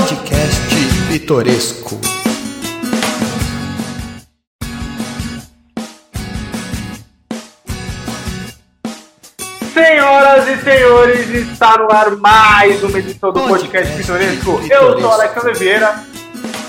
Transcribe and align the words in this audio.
Podcast 0.00 0.60
Pitoresco. 1.08 2.00
Senhoras 9.74 10.48
e 10.48 10.56
senhores, 10.64 11.28
está 11.28 11.76
no 11.76 11.92
ar 11.92 12.16
mais 12.16 12.82
uma 12.82 12.98
edição 12.98 13.30
do 13.30 13.40
Podcast, 13.40 13.94
Pitoresco. 13.94 14.58
Eu 14.70 14.98
sou 14.98 15.12
Alexandre 15.12 15.52
Vieira. 15.52 16.02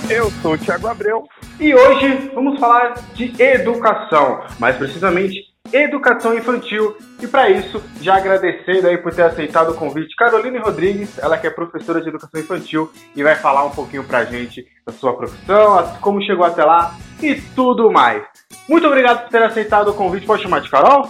Eu 0.09 0.29
sou 0.41 0.55
o 0.55 0.57
Thiago 0.57 0.88
Abreu. 0.88 1.23
E 1.57 1.73
hoje 1.73 2.32
vamos 2.34 2.59
falar 2.59 2.95
de 3.13 3.34
educação, 3.41 4.43
mais 4.59 4.75
precisamente 4.75 5.50
educação 5.71 6.34
infantil. 6.34 6.98
E 7.22 7.27
para 7.27 7.49
isso, 7.49 7.81
já 8.02 8.17
agradecendo 8.17 8.88
aí 8.88 8.98
por 8.98 9.13
ter 9.13 9.23
aceitado 9.23 9.72
o 9.72 9.76
convite, 9.76 10.16
Caroline 10.16 10.58
Rodrigues, 10.58 11.18
ela 11.20 11.38
que 11.38 11.48
é 11.48 11.49
professora 11.49 12.02
de 12.02 12.09
educação 12.09 12.40
infantil 12.40 12.91
e 13.16 13.23
vai 13.23 13.35
falar 13.35 13.66
um 13.66 13.71
pouquinho 13.71 14.04
pra 14.04 14.26
gente 14.26 14.68
da 14.85 14.91
sua 14.91 15.16
profissão, 15.16 15.98
como 16.02 16.21
chegou 16.21 16.45
até 16.45 16.63
lá 16.63 16.95
e 17.21 17.35
tudo 17.55 17.91
mais. 17.91 18.23
Muito 18.68 18.88
obrigado 18.88 19.23
por 19.23 19.30
ter 19.30 19.44
aceitado 19.44 19.90
o 19.90 19.94
convite. 19.94 20.26
Pode 20.26 20.44
chamar 20.44 20.62
de 20.62 20.70
Carol? 20.70 21.09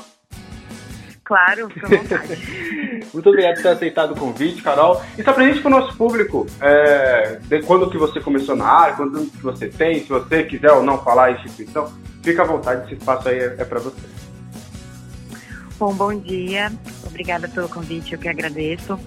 Claro, 1.24 1.70
fica 1.70 1.88
à 1.88 1.90
vontade. 1.90 3.02
Muito 3.14 3.30
obrigado 3.30 3.56
por 3.56 3.64
ter 3.64 3.70
aceitado 3.70 4.12
o 4.12 4.16
convite, 4.16 4.62
Carol. 4.62 5.02
E 5.18 5.24
só 5.24 5.32
pra 5.32 5.46
gente, 5.46 5.62
pro 5.62 5.70
nosso 5.70 5.96
público, 5.96 6.46
é, 6.60 7.40
de 7.42 7.62
quando 7.62 7.90
que 7.90 7.98
você 7.98 8.20
começou 8.20 8.56
na 8.56 8.66
área, 8.66 8.96
quando 8.96 9.26
que 9.26 9.42
você 9.42 9.70
tem, 9.70 10.02
se 10.02 10.10
você 10.10 10.44
quiser 10.44 10.74
ou 10.74 10.84
não 10.84 11.02
falar 11.02 11.26
a 11.26 11.32
instituição, 11.32 11.92
fica 12.22 12.42
à 12.42 12.46
vontade, 12.46 12.84
esse 12.84 12.96
espaço 12.96 13.30
aí 13.30 13.40
é, 13.40 13.56
é 13.60 13.64
para 13.64 13.80
você. 13.80 14.02
Bom, 15.82 15.96
bom 15.96 16.14
dia. 16.14 16.72
Obrigada 17.08 17.48
pelo 17.48 17.68
convite, 17.68 18.14
eu 18.14 18.20
que 18.20 18.30
agradeço. 18.30 19.00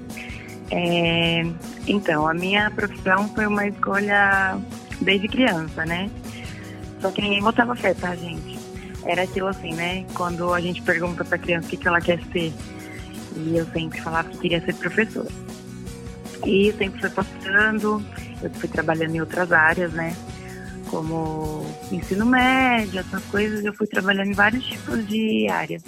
É, 0.72 1.44
então, 1.86 2.26
a 2.26 2.34
minha 2.34 2.68
profissão 2.68 3.32
foi 3.32 3.46
uma 3.46 3.64
escolha 3.68 4.58
desde 5.00 5.28
criança, 5.28 5.86
né? 5.86 6.10
Só 7.00 7.12
que 7.12 7.22
ninguém 7.22 7.40
botava 7.40 7.76
fé, 7.76 7.94
tá, 7.94 8.16
gente? 8.16 8.58
Era 9.04 9.22
aquilo 9.22 9.46
assim, 9.46 9.72
né? 9.72 10.04
Quando 10.14 10.52
a 10.52 10.60
gente 10.60 10.82
pergunta 10.82 11.24
pra 11.24 11.38
criança 11.38 11.68
o 11.68 11.70
que, 11.70 11.76
que 11.76 11.86
ela 11.86 12.00
quer 12.00 12.18
ser, 12.32 12.52
e 13.36 13.56
eu 13.56 13.66
sempre 13.66 14.00
falava 14.00 14.28
que 14.30 14.38
queria 14.38 14.60
ser 14.64 14.74
professora. 14.74 15.30
E 16.44 16.72
tempo 16.72 16.98
foi 16.98 17.10
passando, 17.10 18.04
eu 18.42 18.50
fui 18.50 18.68
trabalhando 18.68 19.14
em 19.14 19.20
outras 19.20 19.52
áreas, 19.52 19.92
né? 19.92 20.12
Como 20.90 21.64
ensino 21.92 22.26
médio, 22.26 22.98
essas 22.98 23.24
coisas, 23.26 23.64
eu 23.64 23.72
fui 23.74 23.86
trabalhando 23.86 24.30
em 24.30 24.34
vários 24.34 24.64
tipos 24.64 25.06
de 25.06 25.46
áreas. 25.46 25.84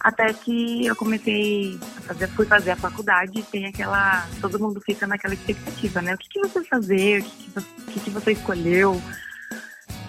Até 0.00 0.32
que 0.32 0.86
eu 0.86 0.96
comecei 0.96 1.78
a 1.98 2.00
fazer, 2.00 2.28
fui 2.28 2.46
fazer 2.46 2.70
a 2.70 2.76
faculdade 2.76 3.38
e 3.38 3.42
tem 3.42 3.66
aquela. 3.66 4.26
Todo 4.40 4.58
mundo 4.58 4.80
fica 4.80 5.06
naquela 5.06 5.34
expectativa, 5.34 6.00
né? 6.00 6.14
O 6.14 6.18
que, 6.18 6.28
que 6.30 6.40
você 6.40 6.64
fazer? 6.64 7.20
O 7.20 7.24
que, 7.24 7.30
que, 7.30 7.92
que, 7.92 8.00
que 8.00 8.10
você 8.10 8.32
escolheu? 8.32 9.00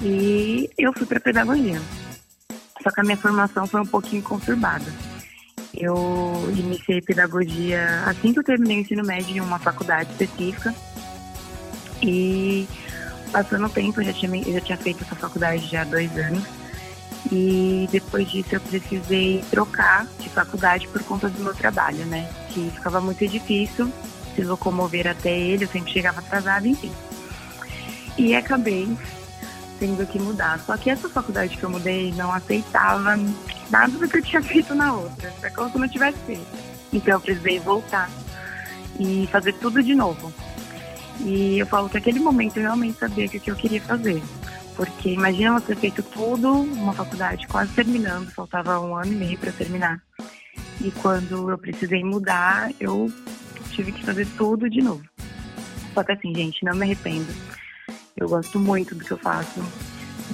E 0.02 0.70
eu 0.78 0.94
fui 0.94 1.06
para 1.06 1.20
pedagogia. 1.20 1.82
Só 2.82 2.90
que 2.90 3.02
a 3.02 3.04
minha 3.04 3.18
formação 3.18 3.68
foi 3.68 3.82
um 3.82 3.86
pouquinho 3.86 4.24
conturbada. 4.24 4.92
Eu 5.74 6.48
iniciei 6.58 7.02
pedagogia 7.02 8.04
assim 8.06 8.32
que 8.32 8.40
eu 8.40 8.44
terminei 8.44 8.78
o 8.78 8.82
ensino 8.82 9.04
médio 9.04 9.36
em 9.36 9.42
uma 9.42 9.60
faculdade 9.60 10.10
específica. 10.12 10.74
E 12.02 12.66
passando 13.32 13.66
o 13.66 13.70
tempo, 13.70 14.00
eu 14.02 14.06
já 14.06 14.14
tinha, 14.14 14.42
eu 14.42 14.54
já 14.54 14.62
tinha 14.62 14.78
feito 14.78 15.04
essa 15.04 15.16
faculdade 15.16 15.68
já 15.68 15.82
há 15.82 15.86
dois 15.86 16.18
anos. 16.18 16.61
E 17.30 17.88
depois 17.92 18.30
disso 18.30 18.56
eu 18.56 18.62
precisei 18.62 19.44
trocar 19.52 20.08
de 20.20 20.30
faculdade 20.30 20.88
por 20.88 21.04
conta 21.04 21.30
do 21.30 21.44
meu 21.44 21.54
trabalho, 21.54 22.06
né? 22.06 22.30
Que 22.50 22.72
ficava 22.72 23.02
muito 23.02 23.28
difícil 23.28 23.92
se 24.36 24.44
locomover 24.44 25.08
até 25.08 25.38
ele, 25.38 25.66
eu 25.66 25.68
sempre 25.68 25.92
chegava 25.92 26.20
atrasada, 26.20 26.68
enfim. 26.68 26.92
E 28.18 28.36
acabei 28.36 28.88
tendo 29.80 30.06
que 30.06 30.20
mudar. 30.20 30.60
Só 30.60 30.78
que 30.78 30.90
essa 30.90 31.10
faculdade 31.10 31.58
que 31.58 31.64
eu 31.64 31.70
mudei 31.70 32.14
não 32.14 32.32
aceitava 32.32 33.18
nada 33.70 33.98
do 33.98 34.08
que 34.08 34.18
eu 34.18 34.22
tinha 34.22 34.42
feito 34.44 34.74
na 34.76 34.94
outra. 34.94 35.34
É 35.42 35.50
como 35.50 35.70
se 35.70 35.76
eu 35.76 35.82
não 35.82 35.88
tivesse 35.88 36.18
feito. 36.26 36.46
Então 36.94 37.14
eu 37.16 37.22
precisei 37.22 37.60
voltar 37.60 38.10
e 39.00 39.28
fazer 39.32 39.54
tudo 39.54 39.82
de 39.82 39.96
novo. 39.96 40.34
E 41.20 41.60
eu 41.60 41.66
falo 41.66 41.88
que 41.88 41.96
naquele 41.96 42.20
momento 42.20 42.58
eu 42.58 42.64
realmente 42.64 43.00
sabia 43.00 43.26
o 43.26 43.30
que 43.30 43.50
eu 43.50 43.56
queria 43.56 43.82
fazer. 43.82 44.22
Porque 44.82 45.10
imagina 45.10 45.60
você 45.60 45.76
ter 45.76 45.76
feito 45.76 46.02
tudo, 46.02 46.52
uma 46.52 46.92
faculdade 46.92 47.48
quase 47.48 47.72
terminando, 47.72 48.32
faltava 48.32 48.80
um 48.80 48.96
ano 48.96 49.14
e 49.14 49.16
meio 49.16 49.38
para 49.38 49.52
terminar. 49.52 50.02
E 50.84 50.90
quando 50.90 51.52
eu 51.52 51.58
precisei 51.60 52.04
mudar, 52.04 52.72
eu 52.80 53.14
tive 53.70 53.92
que 53.92 54.04
fazer 54.04 54.28
tudo 54.36 54.68
de 54.68 54.82
novo. 54.82 55.04
Só 55.94 56.04
que 56.04 56.14
assim, 56.14 56.34
gente, 56.34 56.66
não 56.66 56.76
me 56.76 56.82
arrependo. 56.82 57.32
Eu 58.18 58.28
gosto 58.28 58.60
muito 58.60 58.96
do 58.96 59.06
que 59.06 59.12
eu 59.12 59.20
faço. 59.20 59.62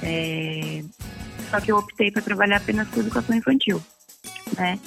É... 0.01 0.81
Só 1.49 1.59
que 1.59 1.69
eu 1.69 1.77
optei 1.77 2.09
para 2.09 2.21
trabalhar 2.21 2.55
apenas 2.55 2.87
com 2.87 3.01
educação 3.01 3.35
infantil, 3.35 3.83
né? 4.57 4.79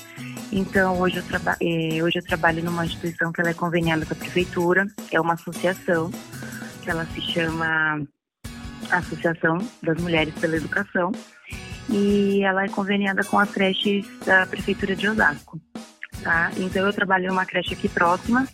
Então 0.51 0.99
hoje 0.99 1.19
eu, 1.19 1.23
traba... 1.23 1.59
É, 1.61 2.03
hoje 2.03 2.19
eu 2.19 2.25
trabalho 2.25 2.65
numa 2.65 2.87
instituição 2.87 3.31
que 3.31 3.43
ela 3.43 3.51
é 3.51 3.55
conveniada 3.55 4.07
com 4.07 4.15
a 4.15 4.17
prefeitura, 4.17 4.87
é 5.13 5.21
uma 5.21 5.35
associação 5.35 6.11
que 6.83 6.89
ela 6.89 7.05
se 7.05 7.21
chama 7.21 8.03
Associação 8.91 9.59
das 9.83 10.01
Mulheres 10.01 10.35
pela 10.35 10.57
Educação 10.57 11.13
e 11.89 12.43
ela 12.43 12.65
é 12.65 12.69
conveniada 12.69 13.25
com 13.25 13.39
as 13.39 13.51
creches 13.51 14.07
da 14.25 14.47
Prefeitura 14.47 14.95
de 14.95 15.09
Osasco. 15.09 15.61
Tá? 16.23 16.51
Então 16.57 16.87
eu 16.87 16.93
trabalho 16.93 17.27
em 17.27 17.31
uma 17.31 17.47
creche 17.47 17.75
aqui 17.75 17.89
próxima 17.89 18.47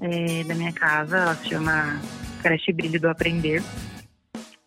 é, 0.00 0.44
da 0.44 0.54
minha 0.54 0.72
casa, 0.72 1.18
ela 1.18 1.34
se 1.34 1.48
chama 1.50 2.00
Creche 2.42 2.72
Brilho 2.72 3.00
do 3.00 3.08
Aprender. 3.08 3.62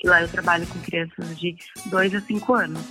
E 0.04 0.08
lá 0.08 0.22
eu 0.22 0.28
trabalho 0.28 0.68
com 0.68 0.80
crianças 0.80 1.38
de 1.40 1.56
2 1.86 2.16
a 2.16 2.22
5 2.22 2.54
anos. 2.54 2.84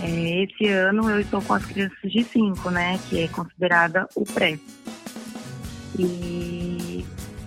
É, 0.00 0.44
esse 0.44 0.68
ano 0.68 1.10
eu 1.10 1.20
estou 1.20 1.42
com 1.42 1.54
as 1.54 1.64
crianças 1.66 2.10
de 2.10 2.22
5, 2.22 2.70
né? 2.70 2.98
Que 3.08 3.24
é 3.24 3.28
considerada 3.28 4.08
o 4.14 4.24
pré. 4.24 4.58
E 5.98 6.77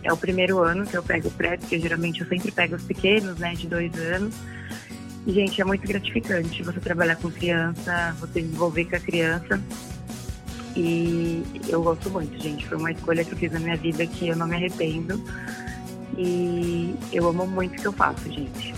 é 0.03 0.11
o 0.11 0.17
primeiro 0.17 0.59
ano 0.59 0.85
que 0.85 0.97
eu 0.97 1.03
pego 1.03 1.27
o 1.27 1.31
pré, 1.31 1.57
porque 1.57 1.79
geralmente 1.79 2.21
eu 2.21 2.27
sempre 2.27 2.51
pego 2.51 2.75
os 2.75 2.83
pequenos, 2.83 3.37
né, 3.37 3.53
de 3.53 3.67
dois 3.67 3.93
anos. 3.95 4.35
E, 5.25 5.33
gente, 5.33 5.61
é 5.61 5.65
muito 5.65 5.87
gratificante 5.87 6.63
você 6.63 6.79
trabalhar 6.79 7.15
com 7.17 7.29
criança, 7.29 8.15
você 8.19 8.41
desenvolver 8.41 8.85
com 8.85 8.95
a 8.95 8.99
criança. 8.99 9.61
E 10.75 11.43
eu 11.67 11.83
gosto 11.83 12.09
muito, 12.09 12.41
gente. 12.41 12.67
Foi 12.67 12.77
uma 12.77 12.91
escolha 12.91 13.23
que 13.23 13.33
eu 13.33 13.37
fiz 13.37 13.51
na 13.51 13.59
minha 13.59 13.77
vida 13.77 14.05
que 14.07 14.29
eu 14.29 14.35
não 14.35 14.47
me 14.47 14.55
arrependo. 14.55 15.23
E 16.17 16.95
eu 17.13 17.27
amo 17.27 17.45
muito 17.45 17.77
o 17.77 17.81
que 17.81 17.87
eu 17.87 17.93
faço, 17.93 18.31
gente. 18.31 18.73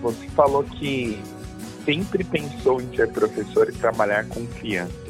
Você 0.00 0.28
falou 0.28 0.62
que 0.64 1.20
sempre 1.84 2.24
pensou 2.24 2.80
em 2.80 2.96
ser 2.96 3.08
professor 3.08 3.68
e 3.68 3.72
trabalhar 3.72 4.26
com 4.26 4.46
criança 4.46 5.05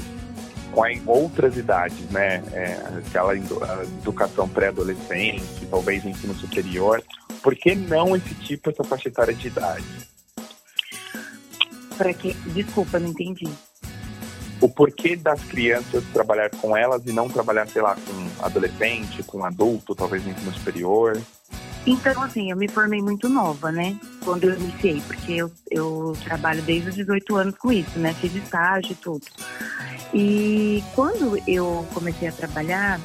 com 0.76 1.10
outras 1.10 1.56
idades, 1.56 2.10
né? 2.10 2.42
É, 2.53 2.78
aquela 2.98 3.34
educação 3.34 4.47
pré-adolescente, 4.47 5.66
talvez 5.70 6.04
ensino 6.04 6.34
superior. 6.34 7.03
Por 7.42 7.54
que 7.56 7.75
não 7.75 8.14
esse 8.14 8.34
tipo, 8.34 8.69
essa 8.69 8.84
faixa 8.84 9.09
etária 9.09 9.32
de 9.32 9.48
idade? 9.48 9.84
Para 11.97 12.12
que? 12.12 12.34
Desculpa, 12.53 12.98
não 12.98 13.09
entendi. 13.09 13.48
O 14.60 14.69
porquê 14.69 15.16
das 15.16 15.42
crianças 15.44 16.04
trabalhar 16.12 16.50
com 16.50 16.76
elas 16.76 17.06
e 17.06 17.12
não 17.12 17.28
trabalhar, 17.28 17.66
sei 17.69 17.81
lá, 17.81 17.94
com 17.94 18.44
adolescente, 18.44 19.22
com 19.22 19.44
adulto, 19.44 19.94
talvez 19.94 20.25
no 20.25 20.32
ensino 20.32 20.53
superior? 20.53 21.19
Então, 21.87 22.20
assim, 22.22 22.50
eu 22.50 22.56
me 22.56 22.69
formei 22.69 23.00
muito 23.00 23.28
nova, 23.28 23.70
né? 23.70 23.98
Quando 24.25 24.44
eu 24.44 24.55
iniciei, 24.55 25.00
porque 25.06 25.34
eu, 25.34 25.50
eu 25.70 26.14
trabalho 26.25 26.61
desde 26.62 26.90
os 26.90 26.96
18 26.96 27.37
anos 27.37 27.56
com 27.56 27.73
isso, 27.73 27.99
né? 27.99 28.12
Fiz 28.14 28.34
estágio 28.34 28.93
e 28.93 28.96
tudo. 28.96 29.25
E 30.18 30.82
quando 30.94 31.38
eu 31.46 31.86
comecei 31.92 32.26
a 32.26 32.32
trabalhar, 32.32 32.98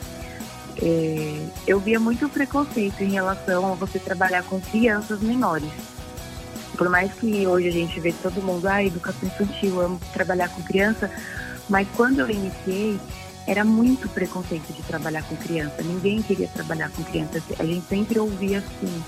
é, 0.82 1.46
eu 1.68 1.78
via 1.78 2.00
muito 2.00 2.30
preconceito 2.30 3.04
em 3.04 3.12
relação 3.12 3.70
a 3.70 3.76
você 3.76 4.00
trabalhar 4.00 4.44
com 4.44 4.62
crianças 4.62 5.20
menores. 5.20 5.70
Por 6.78 6.88
mais 6.88 7.12
que 7.12 7.46
hoje 7.46 7.68
a 7.68 7.72
gente 7.72 8.00
vê 8.00 8.14
todo 8.14 8.42
mundo, 8.42 8.66
ah, 8.66 8.82
educação 8.82 9.28
infantil, 9.28 9.82
amo 9.82 10.00
trabalhar 10.14 10.48
com 10.48 10.64
criança, 10.64 11.12
mas 11.70 11.86
quando 11.98 12.20
eu 12.20 12.30
iniciei, 12.30 12.98
era 13.46 13.66
muito 13.66 14.08
preconceito 14.08 14.72
de 14.72 14.82
trabalhar 14.84 15.24
com 15.24 15.36
criança. 15.36 15.84
Ninguém 15.84 16.22
queria 16.22 16.48
trabalhar 16.48 16.90
com 16.92 17.04
criança. 17.04 17.44
A 17.60 17.66
gente 17.66 17.86
sempre 17.88 18.20
ouvia 18.20 18.60
assim: 18.60 19.04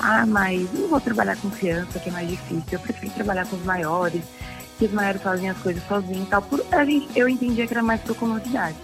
ah, 0.00 0.26
mas 0.26 0.68
não 0.72 0.88
vou 0.88 1.00
trabalhar 1.00 1.36
com 1.36 1.48
criança, 1.48 2.00
que 2.00 2.08
é 2.08 2.12
mais 2.12 2.28
difícil. 2.28 2.64
Eu 2.72 2.80
prefiro 2.80 3.12
trabalhar 3.14 3.46
com 3.46 3.54
os 3.54 3.64
maiores, 3.64 4.24
que 4.78 4.84
os 4.84 4.92
maiores 4.92 5.22
fazem 5.22 5.50
as 5.50 5.58
coisas 5.58 5.82
sozinhos 5.86 6.26
e 6.26 6.30
tal. 6.30 6.42
Por, 6.42 6.64
a 6.72 6.84
gente, 6.84 7.08
eu 7.18 7.28
entendia 7.28 7.66
que 7.66 7.72
era 7.72 7.82
mais 7.82 8.00
por 8.00 8.16
comodidade. 8.16 8.76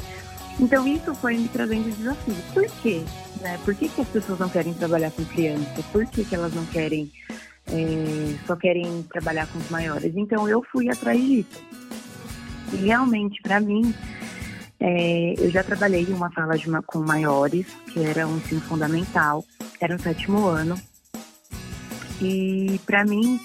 Então 0.59 0.87
isso 0.87 1.15
foi 1.15 1.37
me 1.37 1.49
trazendo 1.49 1.95
desafios. 1.97 2.39
Por 2.53 2.67
quê? 2.83 3.03
Né? 3.41 3.59
Por 3.65 3.75
que, 3.75 3.89
que 3.89 4.01
as 4.01 4.09
pessoas 4.09 4.39
não 4.39 4.49
querem 4.49 4.75
trabalhar 4.75 5.11
com 5.11 5.25
criança? 5.25 5.83
Por 5.93 6.07
que, 6.07 6.25
que 6.25 6.35
elas 6.35 6.55
não 6.55 6.65
querem, 6.67 7.11
é, 7.67 8.35
só 8.47 8.57
querem 8.57 9.03
trabalhar 9.05 9.47
com 9.49 9.59
os 9.59 9.71
maiores? 9.71 10.13
Então 10.17 10.49
eu 10.49 10.63
fui 10.71 10.89
atrás 10.89 11.21
disso. 11.21 11.63
E 12.73 12.77
realmente, 12.77 13.41
para 13.43 13.61
mim, 13.61 13.95
É, 14.85 15.35
eu 15.39 15.49
já 15.49 15.63
trabalhei 15.63 16.03
em 16.03 16.13
uma 16.13 16.29
sala 16.33 16.59
de, 16.59 16.67
com 16.89 16.99
maiores, 16.99 17.67
que 17.93 18.01
era 18.03 18.27
um 18.27 18.39
ensino 18.39 18.61
fundamental, 18.63 19.45
era 19.81 19.95
o 19.95 19.99
sétimo 20.01 20.45
ano. 20.45 20.75
E 22.21 22.81
para 22.85 23.05
mim 23.05 23.39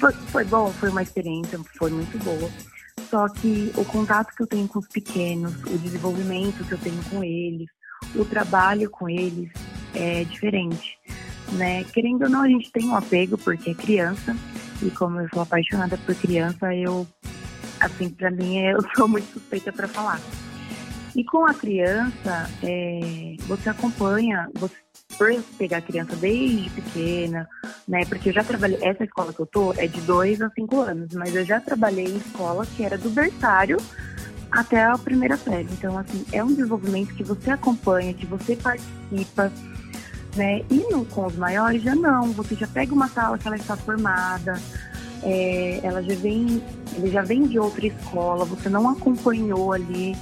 foi, 0.00 0.12
foi 0.12 0.44
bom, 0.44 0.72
foi 0.72 0.88
uma 0.88 1.02
experiência, 1.02 1.60
foi 1.78 1.90
muito 1.90 2.18
boa. 2.24 2.50
Só 3.10 3.28
que 3.28 3.70
o 3.76 3.84
contato 3.84 4.34
que 4.34 4.42
eu 4.42 4.46
tenho 4.46 4.66
com 4.66 4.78
os 4.78 4.88
pequenos, 4.88 5.54
o 5.64 5.78
desenvolvimento 5.78 6.64
que 6.64 6.72
eu 6.72 6.78
tenho 6.78 7.02
com 7.04 7.22
eles, 7.22 7.68
o 8.14 8.24
trabalho 8.24 8.88
com 8.90 9.08
eles 9.08 9.50
é 9.94 10.24
diferente, 10.24 10.98
né? 11.52 11.84
Querendo 11.84 12.22
ou 12.22 12.30
não, 12.30 12.42
a 12.42 12.48
gente 12.48 12.72
tem 12.72 12.86
um 12.88 12.96
apego 12.96 13.36
porque 13.36 13.70
é 13.70 13.74
criança 13.74 14.34
e 14.82 14.90
como 14.90 15.20
eu 15.20 15.28
sou 15.28 15.42
apaixonada 15.42 15.98
por 15.98 16.14
criança, 16.14 16.74
eu 16.74 17.06
assim, 17.78 18.08
para 18.08 18.30
mim 18.30 18.58
eu 18.58 18.78
sou 18.96 19.06
muito 19.06 19.30
suspeita 19.32 19.72
para 19.72 19.88
falar. 19.88 20.20
E 21.14 21.24
com 21.24 21.44
a 21.44 21.52
criança, 21.52 22.48
é, 22.62 23.34
você 23.40 23.68
acompanha, 23.68 24.48
você, 24.54 24.76
por 25.16 25.32
pegar 25.58 25.78
a 25.78 25.82
criança 25.82 26.16
desde 26.16 26.70
pequena, 26.70 27.48
né? 27.86 28.04
Porque 28.06 28.30
eu 28.30 28.32
já 28.32 28.44
trabalhei, 28.44 28.78
essa 28.82 29.04
escola 29.04 29.32
que 29.32 29.40
eu 29.40 29.46
tô 29.46 29.72
é 29.74 29.86
de 29.86 30.00
2 30.02 30.40
a 30.42 30.50
5 30.50 30.80
anos, 30.80 31.14
mas 31.14 31.34
eu 31.34 31.44
já 31.44 31.60
trabalhei 31.60 32.06
em 32.06 32.16
escola 32.16 32.66
que 32.66 32.82
era 32.84 32.96
do 32.96 33.10
berçário 33.10 33.76
até 34.50 34.82
a 34.82 34.96
primeira 34.98 35.36
série. 35.36 35.68
Então, 35.72 35.96
assim, 35.96 36.24
é 36.32 36.42
um 36.42 36.48
desenvolvimento 36.48 37.14
que 37.14 37.22
você 37.22 37.50
acompanha, 37.50 38.14
que 38.14 38.26
você 38.26 38.56
participa, 38.56 39.52
né? 40.36 40.62
E 40.70 40.86
no, 40.90 41.04
com 41.04 41.26
os 41.26 41.36
maiores 41.36 41.82
já 41.82 41.94
não, 41.94 42.32
você 42.32 42.54
já 42.54 42.66
pega 42.66 42.94
uma 42.94 43.08
sala 43.08 43.38
que 43.38 43.46
ela 43.46 43.56
está 43.56 43.76
formada, 43.76 44.60
é, 45.22 45.80
ela 45.82 46.02
já 46.02 46.14
vem, 46.14 46.62
ele 46.96 47.10
já 47.10 47.22
vem 47.22 47.46
de 47.46 47.58
outra 47.58 47.86
escola, 47.86 48.44
você 48.44 48.68
não 48.68 48.88
acompanhou 48.88 49.72
ali. 49.72 50.16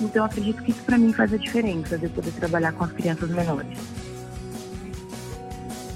Então, 0.00 0.24
acredito 0.24 0.62
que 0.62 0.72
isso 0.72 0.82
para 0.82 0.98
mim 0.98 1.12
faz 1.12 1.32
a 1.32 1.36
diferença 1.36 1.96
de 1.96 2.08
poder 2.08 2.32
trabalhar 2.32 2.72
com 2.72 2.84
as 2.84 2.92
crianças 2.92 3.30
menores. 3.30 3.78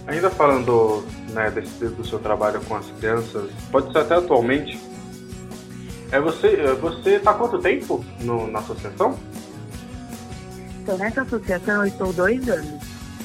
Ainda 0.06 0.30
falando 0.30 1.04
né, 1.32 1.50
desse, 1.50 1.86
do 1.88 2.06
seu 2.06 2.18
trabalho 2.18 2.60
com 2.62 2.76
as 2.76 2.86
crianças, 2.92 3.50
pode 3.70 3.92
ser 3.92 3.98
até 3.98 4.14
atualmente. 4.14 4.78
É 6.12 6.20
você, 6.20 6.46
é, 6.48 6.74
você 6.74 7.16
está 7.16 7.34
quanto 7.34 7.58
tempo 7.58 8.04
no, 8.20 8.46
na 8.46 8.60
associação? 8.60 9.18
Então, 10.82 10.96
nessa 10.96 11.22
associação 11.22 11.82
eu 11.82 11.86
estou 11.86 12.12
dois 12.12 12.48
anos. 12.48 12.84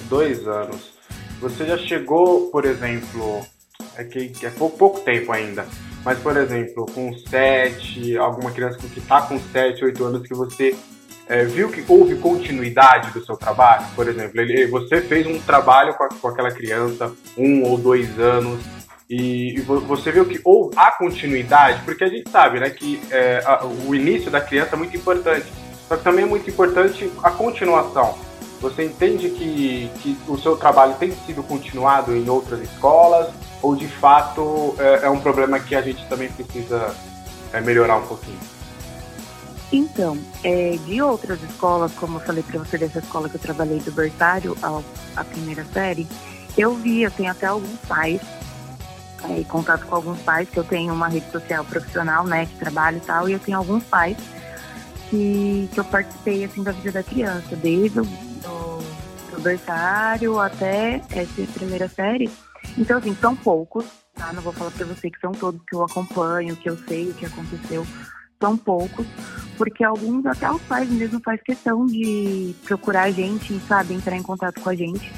Dois 0.10 0.48
anos. 0.48 0.92
Você 1.40 1.66
já 1.66 1.78
chegou, 1.78 2.50
por 2.50 2.66
exemplo, 2.66 3.46
é 3.96 4.04
que, 4.04 4.34
é 4.44 4.50
pouco, 4.50 4.78
pouco 4.78 5.00
tempo 5.02 5.32
ainda, 5.32 5.68
mas 6.04 6.18
por 6.20 6.36
exemplo, 6.36 6.86
com 6.88 7.16
sete, 7.18 8.18
alguma 8.18 8.52
criança 8.52 8.80
que 8.80 9.00
está 9.00 9.22
com 9.22 9.40
sete, 9.40 9.84
oito 9.86 10.04
anos 10.04 10.28
que 10.28 10.34
você 10.34 10.76
é, 11.32 11.46
viu 11.46 11.70
que 11.70 11.82
houve 11.88 12.16
continuidade 12.18 13.10
do 13.12 13.26
seu 13.26 13.38
trabalho? 13.38 13.86
Por 13.96 14.06
exemplo, 14.06 14.42
ele, 14.42 14.68
você 14.68 15.00
fez 15.00 15.26
um 15.26 15.40
trabalho 15.40 15.94
com, 15.94 16.04
a, 16.04 16.10
com 16.10 16.28
aquela 16.28 16.52
criança 16.52 17.10
um 17.38 17.64
ou 17.64 17.78
dois 17.78 18.20
anos 18.20 18.62
e, 19.10 19.58
e 19.58 19.62
você 19.62 20.12
viu 20.12 20.26
que 20.26 20.42
houve 20.44 20.76
a 20.78 20.92
continuidade, 20.92 21.84
porque 21.86 22.04
a 22.04 22.10
gente 22.10 22.30
sabe 22.30 22.60
né, 22.60 22.70
que 22.70 23.02
é, 23.10 23.42
a, 23.46 23.64
o 23.66 23.96
início 23.96 24.30
da 24.30 24.42
criança 24.42 24.76
é 24.76 24.78
muito 24.78 24.96
importante, 24.98 25.46
só 25.88 25.96
que 25.96 26.04
também 26.04 26.26
é 26.26 26.28
muito 26.28 26.50
importante 26.50 27.10
a 27.24 27.32
continuação. 27.32 28.18
Você 28.60 28.84
entende 28.84 29.30
que, 29.30 29.90
que 30.02 30.18
o 30.28 30.38
seu 30.38 30.58
trabalho 30.58 30.96
tem 30.96 31.12
sido 31.12 31.42
continuado 31.44 32.14
em 32.14 32.28
outras 32.28 32.60
escolas 32.60 33.30
ou 33.62 33.74
de 33.74 33.88
fato 33.88 34.76
é, 34.78 35.06
é 35.06 35.10
um 35.10 35.22
problema 35.22 35.62
que 35.62 35.76
a 35.76 35.82
gente 35.82 36.06
também 36.10 36.30
precisa 36.30 36.94
é, 37.54 37.62
melhorar 37.62 37.96
um 37.96 38.06
pouquinho? 38.06 38.51
Então, 39.72 40.18
é, 40.44 40.78
de 40.86 41.02
outras 41.02 41.42
escolas, 41.44 41.94
como 41.94 42.18
eu 42.18 42.22
falei 42.22 42.44
para 42.44 42.60
você 42.60 42.78
dessa 42.78 43.00
escola 43.00 43.30
que 43.30 43.36
eu 43.36 43.40
trabalhei 43.40 43.80
do 43.80 43.92
berçário, 43.92 44.56
a, 44.62 44.82
a 45.16 45.24
primeira 45.24 45.64
série, 45.66 46.08
eu 46.58 46.76
vi, 46.76 47.04
eu 47.04 47.12
tenho 47.12 47.32
até 47.32 47.46
alguns 47.46 47.80
pais, 47.88 48.22
é, 49.30 49.44
contato 49.46 49.86
com 49.86 49.96
alguns 49.96 50.20
pais, 50.22 50.50
que 50.50 50.58
eu 50.58 50.64
tenho 50.64 50.94
uma 50.94 51.08
rede 51.08 51.32
social 51.32 51.64
profissional, 51.64 52.26
né, 52.26 52.46
que 52.48 52.56
trabalho 52.58 52.98
e 52.98 53.02
tal, 53.02 53.30
e 53.30 53.34
eu 53.34 53.40
tenho 53.40 53.58
alguns 53.58 53.84
pais 53.86 54.18
que, 55.10 55.70
que 55.72 55.80
eu 55.80 55.86
participei, 55.86 56.44
assim, 56.44 56.64
da 56.64 56.74
vida 56.74 56.92
da 56.92 57.04
criança, 57.04 57.56
desde 57.56 58.02
o 58.02 58.04
do, 58.04 58.78
do 59.36 59.42
berçário 59.42 60.38
até 60.40 61.02
essa 61.12 61.52
primeira 61.54 61.88
série. 61.88 62.30
Então, 62.78 62.98
assim, 62.98 63.16
são 63.16 63.36
poucos, 63.36 63.86
tá? 64.16 64.34
Não 64.34 64.42
vou 64.42 64.52
falar 64.52 64.72
para 64.72 64.86
você 64.86 65.10
que 65.10 65.20
são 65.20 65.32
todos 65.32 65.62
que 65.68 65.76
eu 65.76 65.84
acompanho, 65.84 66.56
que 66.56 66.70
eu 66.70 66.78
sei 66.88 67.10
o 67.10 67.14
que 67.14 67.26
aconteceu, 67.26 67.86
são 68.42 68.58
poucos, 68.58 69.06
porque 69.58 69.84
alguns, 69.84 70.26
até 70.26 70.52
os 70.52 70.62
pais 70.64 70.90
mesmo, 70.90 71.22
faz 71.24 71.40
questão 71.42 71.86
de 71.86 72.56
procurar 72.66 73.04
a 73.04 73.12
gente, 73.12 73.58
sabe, 73.68 73.94
entrar 73.94 74.18
em 74.18 74.24
contato 74.24 74.60
com 74.60 74.70
a 74.70 74.76
gente. 74.76 75.14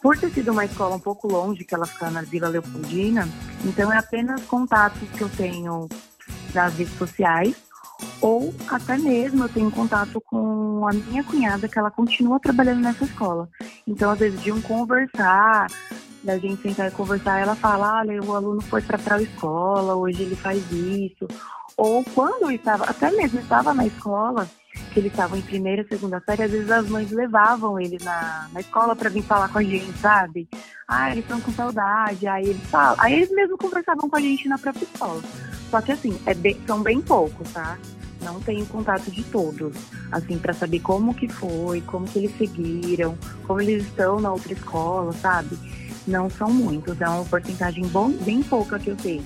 Por 0.00 0.16
ter 0.16 0.30
sido 0.30 0.52
uma 0.52 0.64
escola 0.64 0.94
um 0.94 1.00
pouco 1.00 1.26
longe, 1.26 1.64
que 1.64 1.74
ela 1.74 1.86
fica 1.86 2.08
na 2.08 2.22
Vila 2.22 2.48
Leopoldina, 2.48 3.28
então 3.64 3.92
é 3.92 3.98
apenas 3.98 4.42
contatos 4.42 5.08
que 5.10 5.20
eu 5.20 5.28
tenho 5.28 5.88
nas 6.54 6.74
redes 6.74 6.96
sociais, 6.96 7.56
ou 8.20 8.54
até 8.68 8.96
mesmo 8.96 9.44
eu 9.44 9.48
tenho 9.48 9.70
contato 9.70 10.20
com 10.20 10.86
a 10.88 10.92
minha 10.92 11.24
cunhada, 11.24 11.68
que 11.68 11.78
ela 11.78 11.90
continua 11.90 12.40
trabalhando 12.40 12.80
nessa 12.80 13.04
escola. 13.04 13.48
Então, 13.86 14.10
às 14.10 14.18
vezes, 14.18 14.40
de 14.42 14.52
um 14.52 14.60
conversar, 14.60 15.66
da 16.22 16.38
gente 16.38 16.62
sentar 16.62 16.88
e 16.88 16.94
conversar, 16.94 17.40
ela 17.40 17.54
fala, 17.54 18.00
olha, 18.00 18.22
o 18.22 18.34
aluno 18.34 18.60
foi 18.62 18.82
para 18.82 18.98
tal 18.98 19.20
escola, 19.20 19.94
hoje 19.94 20.22
ele 20.22 20.36
faz 20.36 20.60
isso, 20.72 21.26
ou 21.76 22.02
quando 22.14 22.50
estava, 22.50 22.84
até 22.84 23.10
mesmo 23.10 23.38
estava 23.38 23.74
na 23.74 23.86
escola, 23.86 24.48
que 24.92 25.00
eles 25.00 25.12
estavam 25.12 25.38
em 25.38 25.42
primeira, 25.42 25.86
segunda 25.88 26.20
série, 26.20 26.42
às 26.42 26.50
vezes 26.50 26.70
as 26.70 26.88
mães 26.88 27.10
levavam 27.10 27.78
ele 27.80 27.98
na, 28.02 28.48
na 28.52 28.60
escola 28.60 28.96
para 28.96 29.10
vir 29.10 29.22
falar 29.22 29.48
com 29.48 29.58
a 29.58 29.62
gente, 29.62 29.96
sabe? 29.98 30.48
Ah, 30.88 31.10
eles 31.10 31.24
estão 31.24 31.40
com 31.40 31.52
saudade, 31.52 32.26
aí 32.26 32.44
eles 32.44 32.62
falam. 32.70 32.96
Aí 32.98 33.14
eles 33.14 33.30
mesmo 33.30 33.58
conversavam 33.58 34.08
com 34.08 34.16
a 34.16 34.20
gente 34.20 34.48
na 34.48 34.58
própria 34.58 34.84
escola. 34.84 35.22
Só 35.70 35.80
que 35.80 35.92
assim, 35.92 36.18
é 36.26 36.34
bem, 36.34 36.56
são 36.66 36.82
bem 36.82 37.00
poucos, 37.00 37.50
tá? 37.52 37.78
Não 38.22 38.40
tenho 38.40 38.64
contato 38.66 39.10
de 39.10 39.22
todos, 39.24 39.74
assim, 40.10 40.38
para 40.38 40.54
saber 40.54 40.80
como 40.80 41.14
que 41.14 41.28
foi, 41.28 41.80
como 41.82 42.06
que 42.06 42.18
eles 42.18 42.36
seguiram, 42.38 43.16
como 43.46 43.60
eles 43.60 43.84
estão 43.84 44.20
na 44.20 44.32
outra 44.32 44.52
escola, 44.52 45.12
sabe? 45.12 45.58
Não 46.06 46.30
são 46.30 46.50
muitos, 46.50 47.00
é 47.00 47.08
uma 47.08 47.24
porcentagem 47.24 47.86
bom, 47.88 48.10
bem 48.10 48.42
pouca 48.42 48.78
que 48.78 48.88
eu 48.88 48.96
tenho 48.96 49.24